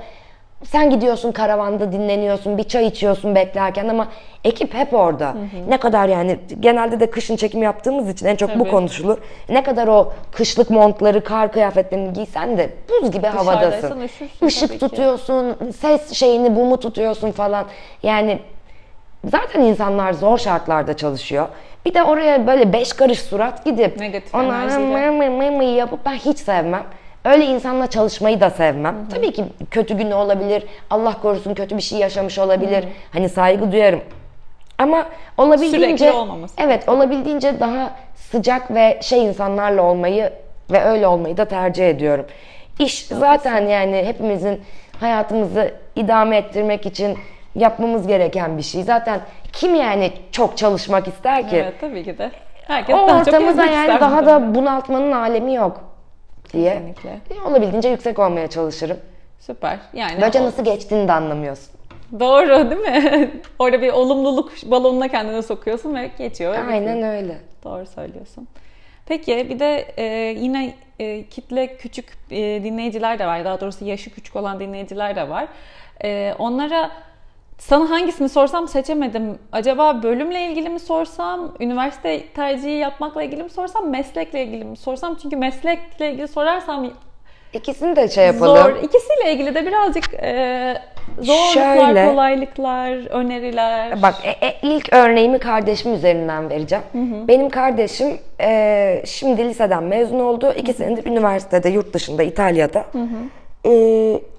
sen 0.64 0.90
gidiyorsun 0.90 1.32
karavanda 1.32 1.92
dinleniyorsun, 1.92 2.58
bir 2.58 2.64
çay 2.64 2.86
içiyorsun 2.86 3.34
beklerken 3.34 3.88
ama 3.88 4.08
ekip 4.44 4.74
hep 4.74 4.94
orada. 4.94 5.34
Ne 5.68 5.76
kadar 5.76 6.08
yani 6.08 6.38
genelde 6.60 7.00
de 7.00 7.10
kışın 7.10 7.36
çekim 7.36 7.62
yaptığımız 7.62 8.08
için 8.08 8.26
en 8.26 8.36
çok 8.36 8.54
bu 8.54 8.58
Tabii. 8.58 8.70
konuşulur. 8.70 9.18
Ne 9.48 9.62
kadar 9.62 9.88
o 9.88 10.12
kışlık 10.32 10.70
montları, 10.70 11.24
kar 11.24 11.52
kıyafetlerini 11.52 12.12
giysen 12.12 12.58
de 12.58 12.70
buz 12.88 13.10
gibi 13.10 13.26
havadasın. 13.26 14.08
Işık 14.46 14.80
tutuyorsun, 14.80 15.56
ses 15.78 16.12
şeyini, 16.12 16.56
bumu 16.56 16.80
tutuyorsun 16.80 17.30
falan. 17.30 17.64
Yani 18.02 18.38
zaten 19.24 19.60
insanlar 19.60 20.12
zor 20.12 20.38
şartlarda 20.38 20.96
çalışıyor. 20.96 21.48
Bir 21.86 21.94
de 21.94 22.02
oraya 22.02 22.46
böyle 22.46 22.72
beş 22.72 22.92
karış 22.92 23.22
surat 23.22 23.64
gidip 23.64 24.00
Negatif 24.00 24.34
ona 24.34 24.78
mır 24.78 25.28
mır 25.28 25.50
mır 25.50 25.76
yapıp 25.76 26.06
ben 26.06 26.14
hiç 26.14 26.38
sevmem. 26.38 26.84
Öyle 27.26 27.44
insanla 27.44 27.86
çalışmayı 27.86 28.40
da 28.40 28.50
sevmem. 28.50 28.96
Tabii 29.14 29.32
ki 29.32 29.44
kötü 29.70 29.94
günü 29.96 30.14
olabilir. 30.14 30.64
Allah 30.90 31.20
korusun 31.22 31.54
kötü 31.54 31.76
bir 31.76 31.82
şey 31.82 31.98
yaşamış 31.98 32.38
olabilir. 32.38 32.84
Hani 33.12 33.28
saygı 33.28 33.72
duyarım. 33.72 34.00
Ama 34.78 35.06
olabildiğince 35.38 36.12
evet 36.58 36.88
olabildiğince 36.88 37.60
daha 37.60 37.90
sıcak 38.14 38.74
ve 38.74 38.98
şey 39.02 39.24
insanlarla 39.24 39.82
olmayı 39.82 40.32
ve 40.70 40.84
öyle 40.84 41.06
olmayı 41.06 41.36
da 41.36 41.44
tercih 41.44 41.88
ediyorum. 41.88 42.26
İş 42.78 43.06
zaten 43.06 43.66
yani 43.66 44.02
hepimizin 44.06 44.60
hayatımızı 45.00 45.74
idame 45.96 46.36
ettirmek 46.36 46.86
için 46.86 47.18
yapmamız 47.54 48.06
gereken 48.06 48.58
bir 48.58 48.62
şey. 48.62 48.82
Zaten 48.82 49.20
kim 49.52 49.74
yani 49.74 50.12
çok 50.32 50.56
çalışmak 50.56 51.08
ister 51.08 51.48
ki? 51.48 51.56
Evet 51.56 51.74
tabii 51.80 52.04
ki 52.04 52.18
de. 52.18 52.30
Herkes 52.66 52.96
o 52.96 53.08
daha 53.08 53.24
çok 53.24 53.34
ortamı 53.34 53.46
da 53.46 53.50
gezmek 53.66 53.72
yani 53.72 54.00
daha 54.00 54.26
da 54.26 54.54
bunaltmanın 54.54 55.12
alemi 55.12 55.54
yok 55.54 55.85
diye. 56.52 56.72
Kesinlikle. 56.72 57.20
E, 57.30 57.40
Olabildiğince 57.40 57.88
yüksek 57.88 58.18
olmaya 58.18 58.46
çalışırım. 58.50 58.98
Süper. 59.40 59.78
Yani 59.92 60.20
Böylece 60.20 60.42
nasıl 60.42 60.64
geçtiğini 60.64 61.08
de 61.08 61.12
anlamıyorsun. 61.12 61.76
Doğru 62.20 62.70
değil 62.70 62.80
mi? 62.80 63.30
Orada 63.58 63.82
bir 63.82 63.92
olumluluk 63.92 64.52
balonuna 64.64 65.08
kendini 65.08 65.42
sokuyorsun 65.42 65.94
ve 65.94 66.10
geçiyor. 66.18 66.54
Aynen 66.68 66.96
bitiyor. 66.96 67.12
öyle. 67.14 67.36
Doğru 67.64 67.86
söylüyorsun. 67.86 68.48
Peki 69.06 69.46
bir 69.50 69.58
de 69.58 69.86
e, 69.96 70.04
yine 70.40 70.74
e, 70.98 71.24
kitle 71.28 71.76
küçük 71.76 72.06
e, 72.30 72.36
dinleyiciler 72.64 73.18
de 73.18 73.26
var. 73.26 73.44
Daha 73.44 73.60
doğrusu 73.60 73.84
yaşı 73.84 74.10
küçük 74.14 74.36
olan 74.36 74.60
dinleyiciler 74.60 75.16
de 75.16 75.28
var. 75.28 75.48
E, 76.04 76.34
onlara 76.38 76.90
sana 77.58 77.90
hangisini 77.90 78.28
sorsam 78.28 78.68
seçemedim. 78.68 79.38
Acaba 79.52 80.02
bölümle 80.02 80.46
ilgili 80.46 80.68
mi 80.68 80.80
sorsam, 80.80 81.52
üniversite 81.60 82.26
tercihi 82.34 82.72
yapmakla 82.76 83.22
ilgili 83.22 83.42
mi 83.42 83.50
sorsam, 83.50 83.90
meslekle 83.90 84.44
ilgili 84.44 84.64
mi 84.64 84.76
sorsam? 84.76 85.16
Çünkü 85.22 85.36
meslekle 85.36 86.10
ilgili 86.12 86.28
sorarsam 86.28 86.90
İkisini 87.52 87.96
de 87.96 88.08
şey 88.08 88.26
yapalım. 88.26 88.56
zor. 88.56 88.76
İkisiyle 88.82 89.32
ilgili 89.32 89.54
de 89.54 89.66
birazcık 89.66 90.14
e, 90.14 90.74
zorluklar, 91.20 91.76
Şöyle. 91.86 92.06
kolaylıklar, 92.06 93.10
öneriler. 93.10 94.02
Bak 94.02 94.14
e, 94.24 94.46
e, 94.46 94.56
ilk 94.62 94.92
örneğimi 94.92 95.38
kardeşim 95.38 95.94
üzerinden 95.94 96.50
vereceğim. 96.50 96.84
Benim 97.28 97.48
kardeşim 97.50 98.18
e, 98.40 99.02
şimdi 99.06 99.44
liseden 99.44 99.82
mezun 99.82 100.20
oldu. 100.20 100.52
İki 100.56 100.72
senedir 100.72 101.06
üniversitede, 101.06 101.68
yurt 101.68 101.94
dışında, 101.94 102.22
İtalya'da. 102.22 102.84
E, 103.66 103.72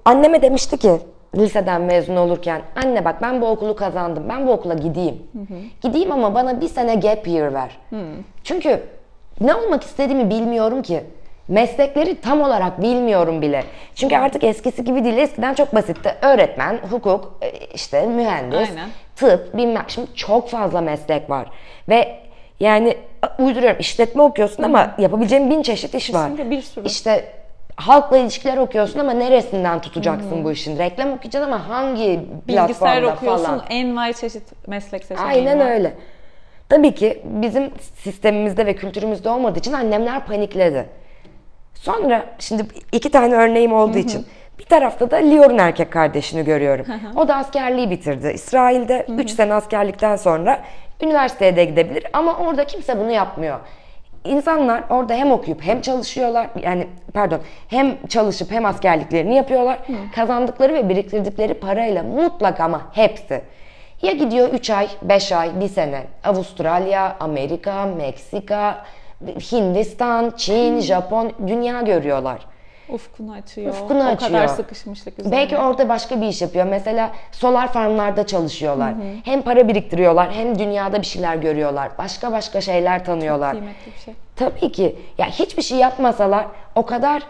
anneme 0.04 0.42
demişti 0.42 0.78
ki 0.78 0.90
liseden 1.36 1.80
mezun 1.80 2.16
olurken 2.16 2.62
anne 2.84 3.04
bak 3.04 3.22
ben 3.22 3.40
bu 3.40 3.46
okulu 3.46 3.76
kazandım. 3.76 4.24
Ben 4.28 4.46
bu 4.46 4.52
okula 4.52 4.74
gideyim. 4.74 5.22
Gideyim 5.82 6.12
ama 6.12 6.34
bana 6.34 6.60
bir 6.60 6.68
sene 6.68 6.94
gap 6.94 7.28
year 7.28 7.54
ver. 7.54 7.78
Çünkü 8.44 8.82
ne 9.40 9.54
olmak 9.54 9.82
istediğimi 9.82 10.30
bilmiyorum 10.30 10.82
ki. 10.82 11.00
Meslekleri 11.48 12.20
tam 12.20 12.40
olarak 12.40 12.82
bilmiyorum 12.82 13.42
bile. 13.42 13.64
Çünkü 13.94 14.16
artık 14.16 14.44
eskisi 14.44 14.84
gibi 14.84 15.04
değil. 15.04 15.16
Eskiden 15.16 15.54
çok 15.54 15.74
basitti. 15.74 16.14
Öğretmen, 16.22 16.78
hukuk, 16.90 17.38
e, 17.42 17.50
işte 17.74 18.06
mühendis, 18.06 18.68
Aynen. 18.70 18.88
tıp, 19.16 19.56
bilmem. 19.56 19.84
Şimdi 19.88 20.14
çok 20.14 20.48
fazla 20.48 20.80
meslek 20.80 21.30
var. 21.30 21.46
Ve 21.88 22.18
yani 22.60 22.96
uyduruyorum 23.38 23.80
işletme 23.80 24.22
okuyorsun 24.22 24.62
ama 24.62 24.94
yapabileceğin 24.98 25.50
bin 25.50 25.62
çeşit 25.62 25.94
iş 25.94 26.14
var. 26.14 26.28
Kesinlikle 26.30 26.50
bir 26.50 26.62
sürü. 26.62 26.86
İşte 26.86 27.24
halkla 27.78 28.18
ilişkiler 28.18 28.56
okuyorsun 28.56 28.98
ama 29.00 29.12
neresinden 29.12 29.80
tutacaksın 29.80 30.44
bu 30.44 30.52
işin? 30.52 30.78
Reklam 30.78 31.12
okuyacaksın 31.12 31.52
ama 31.52 31.68
hangi 31.68 32.20
Bilgisayar 32.48 32.66
platformda 32.76 33.14
okuyorsun, 33.14 33.44
falan? 33.44 33.64
envai 33.70 34.14
çeşit 34.14 34.68
meslek 34.68 35.04
seçeneği 35.04 35.28
Aynen 35.30 35.60
var. 35.60 35.70
öyle. 35.70 35.94
Tabii 36.68 36.94
ki 36.94 37.22
bizim 37.24 37.70
sistemimizde 37.94 38.66
ve 38.66 38.76
kültürümüzde 38.76 39.28
olmadığı 39.30 39.58
için 39.58 39.72
annemler 39.72 40.26
panikledi. 40.26 40.86
Sonra 41.74 42.24
şimdi 42.38 42.62
iki 42.92 43.10
tane 43.10 43.34
örneğim 43.34 43.72
olduğu 43.72 43.98
için 43.98 44.26
bir 44.58 44.64
tarafta 44.64 45.10
da 45.10 45.16
Lior'un 45.16 45.58
erkek 45.58 45.92
kardeşini 45.92 46.44
görüyorum. 46.44 46.86
O 47.16 47.28
da 47.28 47.36
askerliği 47.36 47.90
bitirdi. 47.90 48.30
İsrail'de 48.34 49.06
3 49.18 49.30
sene 49.30 49.54
askerlikten 49.54 50.16
sonra 50.16 50.60
üniversiteye 51.02 51.56
de 51.56 51.64
gidebilir 51.64 52.04
ama 52.12 52.36
orada 52.38 52.64
kimse 52.64 52.98
bunu 52.98 53.10
yapmıyor. 53.10 53.58
İnsanlar 54.24 54.82
orada 54.90 55.14
hem 55.14 55.32
okuyup 55.32 55.62
hem 55.62 55.80
çalışıyorlar. 55.80 56.46
Yani 56.62 56.86
pardon, 57.14 57.40
hem 57.68 58.06
çalışıp 58.06 58.50
hem 58.50 58.64
askerliklerini 58.66 59.34
yapıyorlar. 59.34 59.78
Kazandıkları 60.14 60.74
ve 60.74 60.88
biriktirdikleri 60.88 61.54
parayla 61.54 62.02
mutlaka 62.02 62.64
ama 62.64 62.82
hepsi 62.92 63.42
ya 64.02 64.12
gidiyor 64.12 64.48
3 64.48 64.70
ay, 64.70 64.88
5 65.02 65.32
ay, 65.32 65.60
1 65.60 65.68
sene 65.68 66.02
Avustralya, 66.24 67.16
Amerika, 67.20 67.86
Meksika, 67.86 68.84
Hindistan, 69.52 70.32
Çin, 70.36 70.80
Japon 70.80 71.32
dünya 71.46 71.80
görüyorlar. 71.80 72.38
Ufkunu 72.90 73.32
açıyor. 73.32 73.70
Ufkunu 73.70 73.98
o 73.98 74.02
açıyor. 74.02 74.32
kadar 74.32 74.48
sıkışmışlık 74.48 75.18
üzerine. 75.18 75.36
Belki 75.36 75.58
orada 75.58 75.88
başka 75.88 76.20
bir 76.20 76.26
iş 76.26 76.42
yapıyor. 76.42 76.66
Mesela 76.66 77.10
solar 77.32 77.72
farmlarda 77.72 78.26
çalışıyorlar. 78.26 78.94
Hem 79.24 79.42
para 79.42 79.68
biriktiriyorlar 79.68 80.32
hem 80.32 80.58
dünyada 80.58 81.00
bir 81.00 81.06
şeyler 81.06 81.36
görüyorlar. 81.36 81.90
Başka 81.98 82.32
başka 82.32 82.60
şeyler 82.60 83.04
tanıyorlar. 83.04 83.50
kıymetli 83.50 83.92
bir 83.96 84.00
şey. 84.04 84.14
Tabii 84.36 84.72
ki. 84.72 84.96
Ya 85.18 85.26
hiçbir 85.26 85.62
şey 85.62 85.78
yapmasalar 85.78 86.46
o 86.74 86.86
kadar 86.86 87.22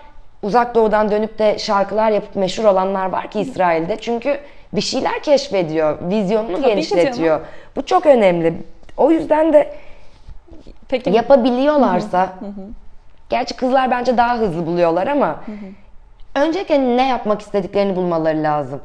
uzak 0.42 0.74
doğudan 0.74 1.10
dönüp 1.10 1.38
de 1.38 1.58
şarkılar 1.58 2.10
yapıp 2.10 2.36
meşhur 2.36 2.64
olanlar 2.64 3.06
var 3.06 3.30
ki 3.30 3.40
İsrail'de. 3.40 3.96
Çünkü 4.00 4.40
bir 4.72 4.80
şeyler 4.80 5.22
keşfediyor, 5.22 5.98
vizyonunu 6.10 6.56
Tabii 6.56 6.66
genişletiyor. 6.66 7.40
Bu 7.76 7.86
çok 7.86 8.06
önemli. 8.06 8.54
O 8.96 9.10
yüzden 9.10 9.52
de 9.52 9.74
Peki 10.88 11.10
yapabiliyorlarsa 11.10 12.32
gerçi 13.28 13.56
kızlar 13.56 13.90
bence 13.90 14.16
daha 14.16 14.36
hızlı 14.36 14.66
buluyorlar 14.66 15.06
ama 15.06 15.40
öncelikle 16.34 16.96
ne 16.96 17.08
yapmak 17.08 17.40
istediklerini 17.40 17.96
bulmaları 17.96 18.42
lazım. 18.42 18.80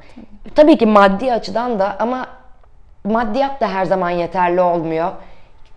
Tabii 0.55 0.77
ki 0.77 0.85
maddi 0.85 1.33
açıdan 1.33 1.79
da 1.79 1.95
ama 1.99 2.27
maddiyat 3.03 3.61
da 3.61 3.67
her 3.73 3.85
zaman 3.85 4.09
yeterli 4.09 4.61
olmuyor. 4.61 5.11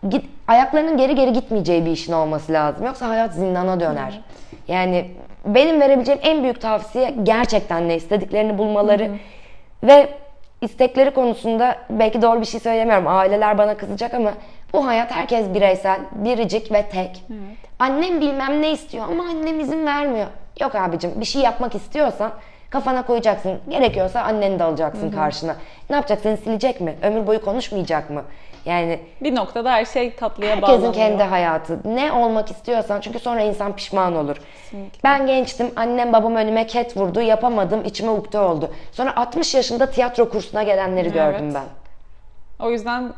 Git, 0.08 0.24
ayaklarının 0.48 0.96
geri 0.96 1.14
geri 1.14 1.32
gitmeyeceği 1.32 1.86
bir 1.86 1.90
işin 1.90 2.12
olması 2.12 2.52
lazım. 2.52 2.86
Yoksa 2.86 3.08
hayat 3.08 3.32
zindana 3.32 3.80
döner. 3.80 4.20
Yani 4.68 5.10
benim 5.46 5.80
verebileceğim 5.80 6.20
en 6.22 6.42
büyük 6.42 6.60
tavsiye 6.60 7.14
gerçekten 7.22 7.88
ne 7.88 7.96
istediklerini 7.96 8.58
bulmaları 8.58 9.10
ve 9.82 10.08
istekleri 10.60 11.10
konusunda 11.10 11.76
belki 11.90 12.22
doğru 12.22 12.40
bir 12.40 12.46
şey 12.46 12.60
söylemiyorum. 12.60 13.06
Aileler 13.06 13.58
bana 13.58 13.76
kızacak 13.76 14.14
ama 14.14 14.32
bu 14.76 14.86
hayat 14.86 15.10
herkes 15.10 15.54
bireysel, 15.54 16.00
biricik 16.12 16.72
ve 16.72 16.82
tek. 16.82 17.24
Annem 17.78 18.20
bilmem 18.20 18.62
ne 18.62 18.70
istiyor 18.72 19.04
ama 19.10 19.24
annem 19.24 19.60
izin 19.60 19.86
vermiyor. 19.86 20.26
Yok 20.60 20.74
abicim 20.74 21.12
bir 21.20 21.24
şey 21.24 21.42
yapmak 21.42 21.74
istiyorsan 21.74 22.30
kafana 22.70 23.06
koyacaksın. 23.06 23.58
Gerekiyorsa 23.68 24.20
anneni 24.20 24.58
de 24.58 24.64
alacaksın 24.64 25.10
karşına. 25.10 25.56
Ne 25.90 25.96
yapacaksın? 25.96 26.36
Silecek 26.36 26.80
mi? 26.80 26.94
Ömür 27.02 27.26
boyu 27.26 27.44
konuşmayacak 27.44 28.10
mı? 28.10 28.22
Yani 28.64 29.00
bir 29.22 29.34
noktada 29.34 29.72
her 29.72 29.84
şey 29.84 30.14
tatlıya 30.16 30.50
Herkesin 30.50 30.72
bağlanıyor. 30.72 30.94
kendi 30.94 31.22
hayatı. 31.22 31.78
Ne 31.84 32.12
olmak 32.12 32.50
istiyorsan 32.50 33.00
çünkü 33.00 33.18
sonra 33.18 33.40
insan 33.40 33.76
pişman 33.76 34.16
olur. 34.16 34.36
Ben 35.04 35.26
gençtim. 35.26 35.70
Annem 35.76 36.12
babam 36.12 36.36
önüme 36.36 36.66
ket 36.66 36.96
vurdu. 36.96 37.20
Yapamadım. 37.20 37.84
içime 37.84 38.10
ukde 38.10 38.38
oldu. 38.38 38.70
Sonra 38.92 39.16
60 39.16 39.54
yaşında 39.54 39.90
tiyatro 39.90 40.28
kursuna 40.28 40.62
gelenleri 40.62 41.12
gördüm 41.12 41.40
Evet. 41.44 41.54
ben. 41.54 42.66
O 42.66 42.70
yüzden 42.70 43.12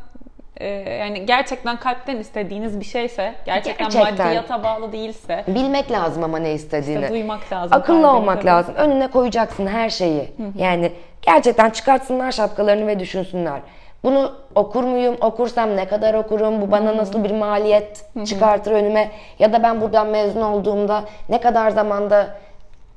e, 0.61 0.67
yani 0.95 1.27
gerçekten 1.27 1.77
kalpten 1.77 2.17
istediğiniz 2.17 2.81
bir 2.81 2.85
şeyse, 2.85 3.35
gerçekten, 3.45 3.89
Gerçekten. 3.91 4.27
maddiyata 4.27 4.63
bağlı 4.65 4.93
değilse 4.93 5.45
Bilmek 5.49 5.91
lazım 5.91 6.25
ama 6.25 6.39
ne 6.39 6.53
istediğini. 6.53 7.01
işte 7.01 7.15
duymak 7.15 7.53
lazım. 7.53 7.77
Akıllı 7.77 8.11
olmak 8.13 8.37
tabii. 8.37 8.47
lazım. 8.47 8.75
Önüne 8.75 9.09
koyacaksın 9.11 9.67
her 9.67 9.91
şeyi. 9.91 10.33
Yani 10.59 10.93
gerçekten 11.23 11.71
çıkartsınlar 11.71 12.33
şapkalarını 12.33 12.87
ve 12.87 12.99
düşünsünler. 12.99 13.61
Bunu 14.05 14.33
okur 14.55 14.85
muyum? 14.85 15.17
Okursam 15.21 15.77
ne 15.77 15.85
kadar 15.89 16.15
okurum? 16.15 16.61
Bu 16.61 16.71
bana 16.71 16.97
nasıl 16.97 17.25
bir 17.25 17.31
maliyet 17.31 18.05
çıkartır 18.27 18.73
önüme? 18.73 19.11
Ya 19.39 19.53
da 19.53 19.63
ben 19.63 19.81
buradan 19.81 20.07
mezun 20.07 20.43
olduğumda 20.43 21.05
ne 21.29 21.41
kadar 21.41 21.71
zamanda 21.71 22.27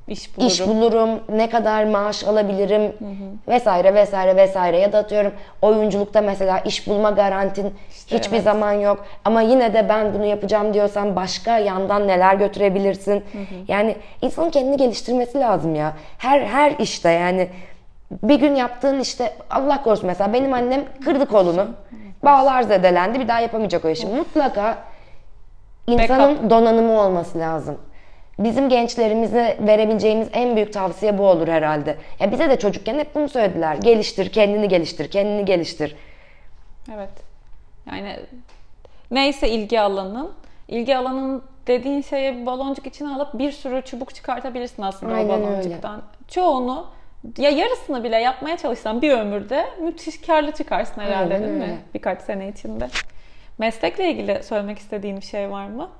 İş 0.08 0.36
bulurum. 0.36 0.48
iş 0.48 0.66
bulurum, 0.66 1.20
ne 1.28 1.50
kadar 1.50 1.84
maaş 1.84 2.24
alabilirim 2.24 2.92
vesaire 3.48 3.94
vesaire 3.94 4.36
vesaire 4.36 4.78
ya 4.78 4.92
da 4.92 4.98
atıyorum 4.98 5.32
oyunculukta 5.62 6.20
mesela 6.20 6.58
iş 6.58 6.86
bulma 6.86 7.10
garantin 7.10 7.74
hiçbir 8.06 8.36
evet. 8.36 8.44
zaman 8.44 8.72
yok 8.72 9.04
ama 9.24 9.40
yine 9.40 9.74
de 9.74 9.88
ben 9.88 10.14
bunu 10.14 10.24
yapacağım 10.24 10.74
diyorsan 10.74 11.16
başka 11.16 11.58
yandan 11.58 12.08
neler 12.08 12.34
götürebilirsin. 12.34 13.24
Yani 13.68 13.96
insanın 14.22 14.50
kendini 14.50 14.76
geliştirmesi 14.76 15.40
lazım 15.40 15.74
ya. 15.74 15.92
Her 16.18 16.40
her 16.40 16.74
işte 16.78 17.10
yani 17.10 17.48
bir 18.22 18.34
gün 18.34 18.54
yaptığın 18.54 19.00
işte 19.00 19.32
Allah 19.50 19.82
korusun 19.82 20.06
mesela 20.06 20.32
benim 20.32 20.52
annem 20.52 20.84
kırdı 21.04 21.26
kolunu. 21.26 21.66
Bağlar 22.24 22.62
zedelendi 22.62 23.20
bir 23.20 23.28
daha 23.28 23.40
yapamayacak 23.40 23.84
o 23.84 23.88
işi. 23.88 24.06
Mutlaka 24.06 24.78
insanın 25.86 26.50
donanımı 26.50 27.00
olması 27.00 27.38
lazım. 27.38 27.78
Bizim 28.38 28.68
gençlerimize 28.68 29.56
verebileceğimiz 29.60 30.28
en 30.32 30.56
büyük 30.56 30.72
tavsiye 30.72 31.18
bu 31.18 31.22
olur 31.22 31.48
herhalde. 31.48 31.96
Ya 32.20 32.32
bize 32.32 32.50
de 32.50 32.58
çocukken 32.58 32.98
hep 32.98 33.14
bunu 33.14 33.28
söylediler. 33.28 33.74
Geliştir, 33.76 34.32
kendini 34.32 34.68
geliştir, 34.68 35.10
kendini 35.10 35.44
geliştir. 35.44 35.96
Evet. 36.94 37.10
Yani 37.90 38.16
neyse 39.10 39.48
ilgi 39.48 39.80
alanın 39.80 40.32
ilgi 40.68 40.96
alanın 40.96 41.42
dediğin 41.66 42.02
şeye 42.02 42.36
bir 42.40 42.46
baloncuk 42.46 42.86
içine 42.86 43.14
alıp 43.14 43.38
bir 43.38 43.52
sürü 43.52 43.82
çubuk 43.82 44.14
çıkartabilirsin 44.14 44.82
aslında 44.82 45.14
Aynen 45.14 45.28
o 45.28 45.32
öyle. 45.32 45.44
baloncuktan. 45.46 46.02
Çoğunu 46.28 46.86
ya 47.38 47.50
yarısını 47.50 48.04
bile 48.04 48.16
yapmaya 48.16 48.56
çalışsan 48.56 49.02
bir 49.02 49.10
ömürde 49.12 49.66
müthiş 49.80 50.20
karlı 50.20 50.52
çıkarsın 50.52 51.00
herhalde 51.00 51.34
Aynen 51.34 51.46
değil 51.48 51.56
mi? 51.58 51.62
öyle. 51.62 51.76
Birkaç 51.94 52.20
sene 52.22 52.48
içinde. 52.48 52.88
Meslekle 53.58 54.10
ilgili 54.10 54.42
söylemek 54.42 54.78
istediğin 54.78 55.16
bir 55.16 55.26
şey 55.26 55.50
var 55.50 55.66
mı? 55.66 55.90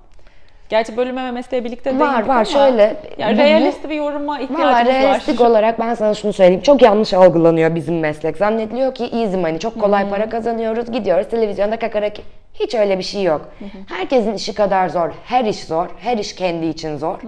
Gerçi 0.72 0.96
bölüme 0.96 1.24
ve 1.24 1.30
mesleğe 1.30 1.64
birlikte 1.64 1.98
Var, 1.98 2.12
değindik 2.12 2.28
var. 2.28 2.34
ama 2.34 2.44
Şöyle, 2.44 2.96
yani 3.18 3.38
realist 3.38 3.88
bir 3.88 3.94
yoruma 3.94 4.40
ihtiyacımız 4.40 4.94
realistik 4.94 5.40
var. 5.40 5.46
olarak 5.46 5.80
ben 5.80 5.94
sana 5.94 6.14
şunu 6.14 6.32
söyleyeyim. 6.32 6.62
Çok 6.62 6.82
yanlış 6.82 7.14
algılanıyor 7.14 7.74
bizim 7.74 7.98
meslek. 7.98 8.36
Zannediliyor 8.36 8.94
ki 8.94 9.04
easy 9.04 9.36
money, 9.36 9.58
çok 9.58 9.80
kolay 9.80 10.08
para 10.08 10.28
kazanıyoruz, 10.28 10.92
gidiyoruz 10.92 11.28
televizyonda 11.28 11.78
kakarak. 11.78 12.12
Hiç 12.54 12.74
öyle 12.74 12.98
bir 12.98 13.02
şey 13.02 13.22
yok. 13.22 13.48
Herkesin 13.88 14.34
işi 14.34 14.54
kadar 14.54 14.88
zor. 14.88 15.10
Her 15.24 15.44
iş 15.44 15.64
zor. 15.64 15.86
Her 16.00 16.18
iş 16.18 16.34
kendi 16.34 16.66
için 16.66 16.96
zor. 16.96 17.18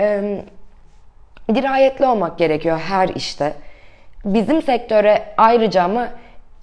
Ee, 0.00 0.40
dirayetli 1.54 2.06
olmak 2.06 2.38
gerekiyor 2.38 2.78
her 2.78 3.08
işte. 3.08 3.52
Bizim 4.24 4.62
sektöre 4.62 5.22
ayrıca 5.36 5.82
ama 5.82 6.08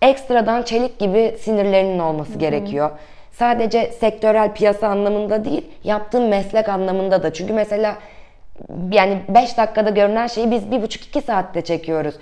ekstradan 0.01 0.63
çelik 0.63 0.99
gibi 0.99 1.35
sinirlerinin 1.39 1.99
olması 1.99 2.37
gerekiyor. 2.39 2.89
Sadece 3.33 3.91
sektörel 3.91 4.53
piyasa 4.53 4.87
anlamında 4.87 5.45
değil, 5.45 5.65
yaptığın 5.83 6.23
meslek 6.23 6.69
anlamında 6.69 7.23
da. 7.23 7.33
Çünkü 7.33 7.53
mesela 7.53 7.95
yani 8.91 9.17
5 9.29 9.57
dakikada 9.57 9.89
görünen 9.89 10.27
şeyi 10.27 10.51
biz 10.51 10.63
1,5-2 10.63 11.21
saatte 11.21 11.61
çekiyoruz. 11.61 12.15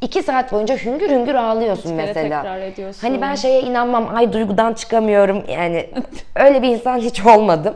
2 0.00 0.22
saat 0.22 0.52
boyunca 0.52 0.76
hüngür 0.76 1.10
hüngür 1.10 1.34
ağlıyorsun 1.34 1.90
kere 1.90 2.06
mesela. 2.06 2.42
tekrar 2.42 2.60
ediyorsun. 2.60 3.00
Hani 3.00 3.20
ben 3.22 3.34
şeye 3.34 3.60
inanmam, 3.60 4.16
ay 4.16 4.32
duygudan 4.32 4.72
çıkamıyorum 4.72 5.44
yani 5.48 5.86
öyle 6.36 6.62
bir 6.62 6.68
insan 6.68 6.98
hiç 6.98 7.26
olmadım. 7.26 7.74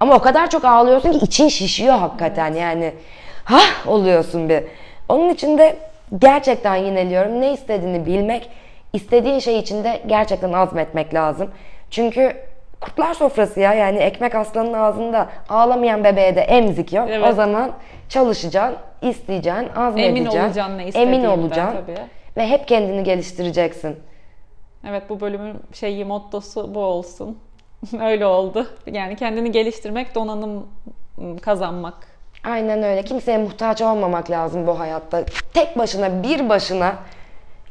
Ama 0.00 0.14
o 0.14 0.18
kadar 0.18 0.50
çok 0.50 0.64
ağlıyorsun 0.64 1.12
ki 1.12 1.18
için 1.24 1.48
şişiyor 1.48 1.94
hakikaten 1.94 2.54
yani. 2.54 2.92
Hah 3.44 3.88
oluyorsun 3.88 4.48
bir. 4.48 4.62
Onun 5.08 5.28
için 5.28 5.58
de 5.58 5.76
gerçekten 6.18 6.76
yineliyorum. 6.76 7.40
Ne 7.40 7.52
istediğini 7.52 8.06
bilmek, 8.06 8.50
istediğin 8.92 9.38
şey 9.38 9.58
için 9.58 9.84
de 9.84 10.00
gerçekten 10.06 10.52
azmetmek 10.52 11.14
lazım. 11.14 11.50
Çünkü 11.90 12.36
kurtlar 12.80 13.14
sofrası 13.14 13.60
ya 13.60 13.74
yani 13.74 13.98
ekmek 13.98 14.34
aslanın 14.34 14.72
ağzında 14.72 15.28
ağlamayan 15.48 16.04
bebeğe 16.04 16.36
de 16.36 16.40
emzik 16.40 16.92
yok. 16.92 17.08
Evet. 17.10 17.28
O 17.28 17.32
zaman 17.32 17.72
çalışacaksın, 18.08 18.78
isteyeceksin, 19.02 19.68
azmedeceksin. 19.76 20.38
olacaksın 20.38 20.78
ne 20.78 21.02
Emin 21.02 21.24
olacaksın. 21.24 21.78
tabii. 21.86 21.98
Ve 22.36 22.48
hep 22.48 22.68
kendini 22.68 23.04
geliştireceksin. 23.04 23.96
Evet 24.88 25.02
bu 25.08 25.20
bölümün 25.20 25.56
şeyi 25.72 26.04
mottosu 26.04 26.74
bu 26.74 26.80
olsun. 26.80 27.38
Öyle 28.00 28.26
oldu. 28.26 28.66
Yani 28.86 29.16
kendini 29.16 29.52
geliştirmek, 29.52 30.14
donanım 30.14 30.66
ım, 31.18 31.38
kazanmak. 31.38 31.94
Aynen 32.44 32.82
öyle. 32.82 33.02
Kimseye 33.02 33.38
muhtaç 33.38 33.82
olmamak 33.82 34.30
lazım 34.30 34.66
bu 34.66 34.78
hayatta. 34.78 35.24
Tek 35.54 35.78
başına, 35.78 36.22
bir 36.22 36.48
başına 36.48 36.94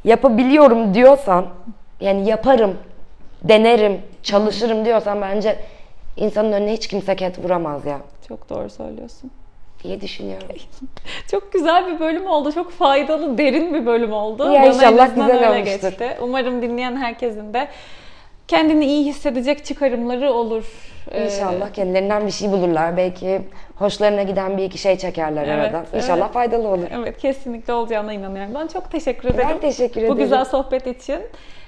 yapabiliyorum 0.04 0.94
diyorsan, 0.94 1.46
yani 2.00 2.28
yaparım, 2.28 2.76
denerim, 3.44 4.02
çalışırım 4.22 4.84
diyorsan 4.84 5.20
bence 5.20 5.56
insanın 6.16 6.52
önüne 6.52 6.72
hiç 6.72 6.86
kimse 6.86 7.16
ket 7.16 7.44
vuramaz 7.44 7.86
ya 7.86 8.00
Çok 8.28 8.50
doğru 8.50 8.70
söylüyorsun. 8.70 9.30
diye 9.84 10.00
düşünüyorum. 10.00 10.48
Çok 11.30 11.52
güzel 11.52 11.86
bir 11.94 12.00
bölüm 12.00 12.26
oldu. 12.26 12.52
Çok 12.52 12.72
faydalı, 12.72 13.38
derin 13.38 13.74
bir 13.74 13.86
bölüm 13.86 14.12
oldu. 14.12 14.44
Ya 14.52 14.62
Bana 14.62 14.66
en 14.66 14.72
inşallah 14.72 15.04
azından 15.04 15.26
güzel 15.26 15.48
öyle 15.48 15.60
olmuştur. 15.60 15.88
geçti. 15.88 16.16
Umarım 16.20 16.62
dinleyen 16.62 16.96
herkesin 16.96 17.54
de 17.54 17.68
kendini 18.48 18.84
iyi 18.86 19.04
hissedecek 19.04 19.64
çıkarımları 19.64 20.32
olur. 20.32 20.64
Ee, 21.12 21.24
İnşallah 21.24 21.72
kendilerinden 21.72 22.26
bir 22.26 22.30
şey 22.32 22.50
bulurlar. 22.52 22.96
Belki 22.96 23.40
hoşlarına 23.76 24.22
giden 24.22 24.58
bir 24.58 24.62
iki 24.64 24.78
şey 24.78 24.98
çekerler 24.98 25.48
Evet, 25.48 25.64
aradan. 25.64 25.86
İnşallah 25.94 26.24
evet. 26.24 26.32
faydalı 26.34 26.68
olur. 26.68 26.86
Evet 27.02 27.18
kesinlikle 27.18 27.72
olacağına 27.72 28.12
inanıyorum. 28.12 28.54
Ben 28.54 28.66
çok 28.66 28.90
teşekkür 28.90 29.28
ederim. 29.28 29.48
Ben 29.50 29.58
teşekkür 29.60 30.00
Bu 30.00 30.04
ederim. 30.04 30.18
güzel 30.18 30.44
sohbet 30.44 30.86
için. 30.86 31.20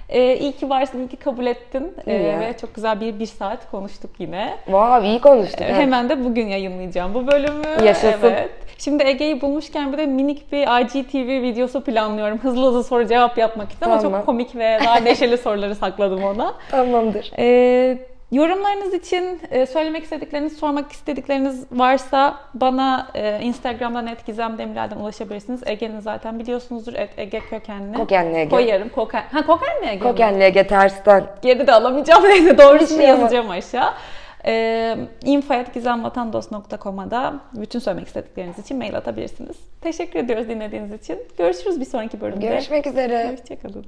Ee, 0.09 0.37
iyi 0.37 0.53
ki 0.53 0.71
varsın, 0.71 0.99
iyi 0.99 1.09
ki 1.09 1.17
kabul 1.17 1.47
ettin. 1.47 1.95
Ee, 2.07 2.13
ya. 2.15 2.41
ve 2.41 2.57
çok 2.61 2.75
güzel 2.75 3.01
bir 3.01 3.19
bir 3.19 3.27
saat 3.27 3.71
konuştuk 3.71 4.11
yine. 4.19 4.55
Wow, 4.65 5.09
iyi 5.09 5.21
konuştuk. 5.21 5.61
ha. 5.61 5.65
Hemen 5.65 6.09
de 6.09 6.25
bugün 6.25 6.47
yayınlayacağım 6.47 7.15
bu 7.15 7.27
bölümü. 7.27 7.85
Yaşasın. 7.85 8.19
Evet. 8.31 8.51
Şimdi 8.79 9.03
Ege'yi 9.03 9.41
bulmuşken 9.41 9.93
bir 9.93 9.99
de 9.99 10.07
minik 10.07 10.53
bir 10.53 10.81
IGTV 10.81 11.43
videosu 11.43 11.85
planlıyorum. 11.85 12.39
Hızlı 12.39 12.67
hızlı 12.69 12.85
soru 12.85 13.07
cevap 13.09 13.39
yapmak 13.39 13.73
için 13.73 13.85
ama 13.85 13.99
Tamam. 14.01 14.19
çok 14.19 14.27
komik 14.27 14.57
ve 14.57 14.79
daha 14.85 14.97
neşeli 14.97 15.39
soruları 15.47 15.75
sakladım 15.75 16.25
ona. 16.25 16.55
Tamamdır. 16.71 17.33
Ee, 17.39 17.99
yorumlarınız 18.33 18.95
için 18.95 19.41
e, 19.51 19.67
söylemek 19.67 20.05
istedikleriniz, 20.05 20.57
sormak 20.57 20.93
istedikleriniz 20.93 21.65
varsa 21.73 22.37
bana 22.55 23.09
e, 23.15 23.41
Instagram'dan 23.43 24.07
et 24.07 24.27
Gizem 24.27 24.59
Demirel'den 24.59 24.97
ulaşabilirsiniz. 24.97 25.63
Ege'nin 25.67 26.01
zaten 26.01 26.39
biliyorsunuzdur. 26.39 26.95
Et 26.95 27.11
Ege 27.17 27.41
kökenli. 27.41 27.97
Kokenli 27.97 28.39
Ege. 28.39 28.51
Koyarım. 28.51 28.89
Koken. 28.89 29.25
Ha 29.33 29.47
Kokenli 29.47 29.87
Ege? 29.87 29.99
Kokenli 29.99 30.45
Ege 30.45 30.67
tersten. 30.67 31.27
Geri 31.43 31.67
de 31.67 31.73
alamayacağım. 31.73 32.25
Neyse 32.29 32.59
doğrusunu 32.59 32.99
şey 32.99 33.11
ama. 33.11 33.23
yazacağım 33.23 33.51
aşağı. 33.51 33.93
Ee, 34.49 34.97
info.gizemvatandos.com'a 35.25 37.11
da 37.11 37.35
bütün 37.55 37.79
söylemek 37.79 38.07
istedikleriniz 38.07 38.59
için 38.59 38.79
mail 38.79 38.97
atabilirsiniz. 38.97 39.57
Teşekkür 39.81 40.19
ediyoruz 40.19 40.49
dinlediğiniz 40.49 40.93
için. 40.93 41.19
Görüşürüz 41.39 41.81
bir 41.81 41.85
sonraki 41.85 42.21
bölümde. 42.21 42.47
Görüşmek 42.47 42.87
üzere. 42.87 43.33
Hoşçakalın. 43.33 43.87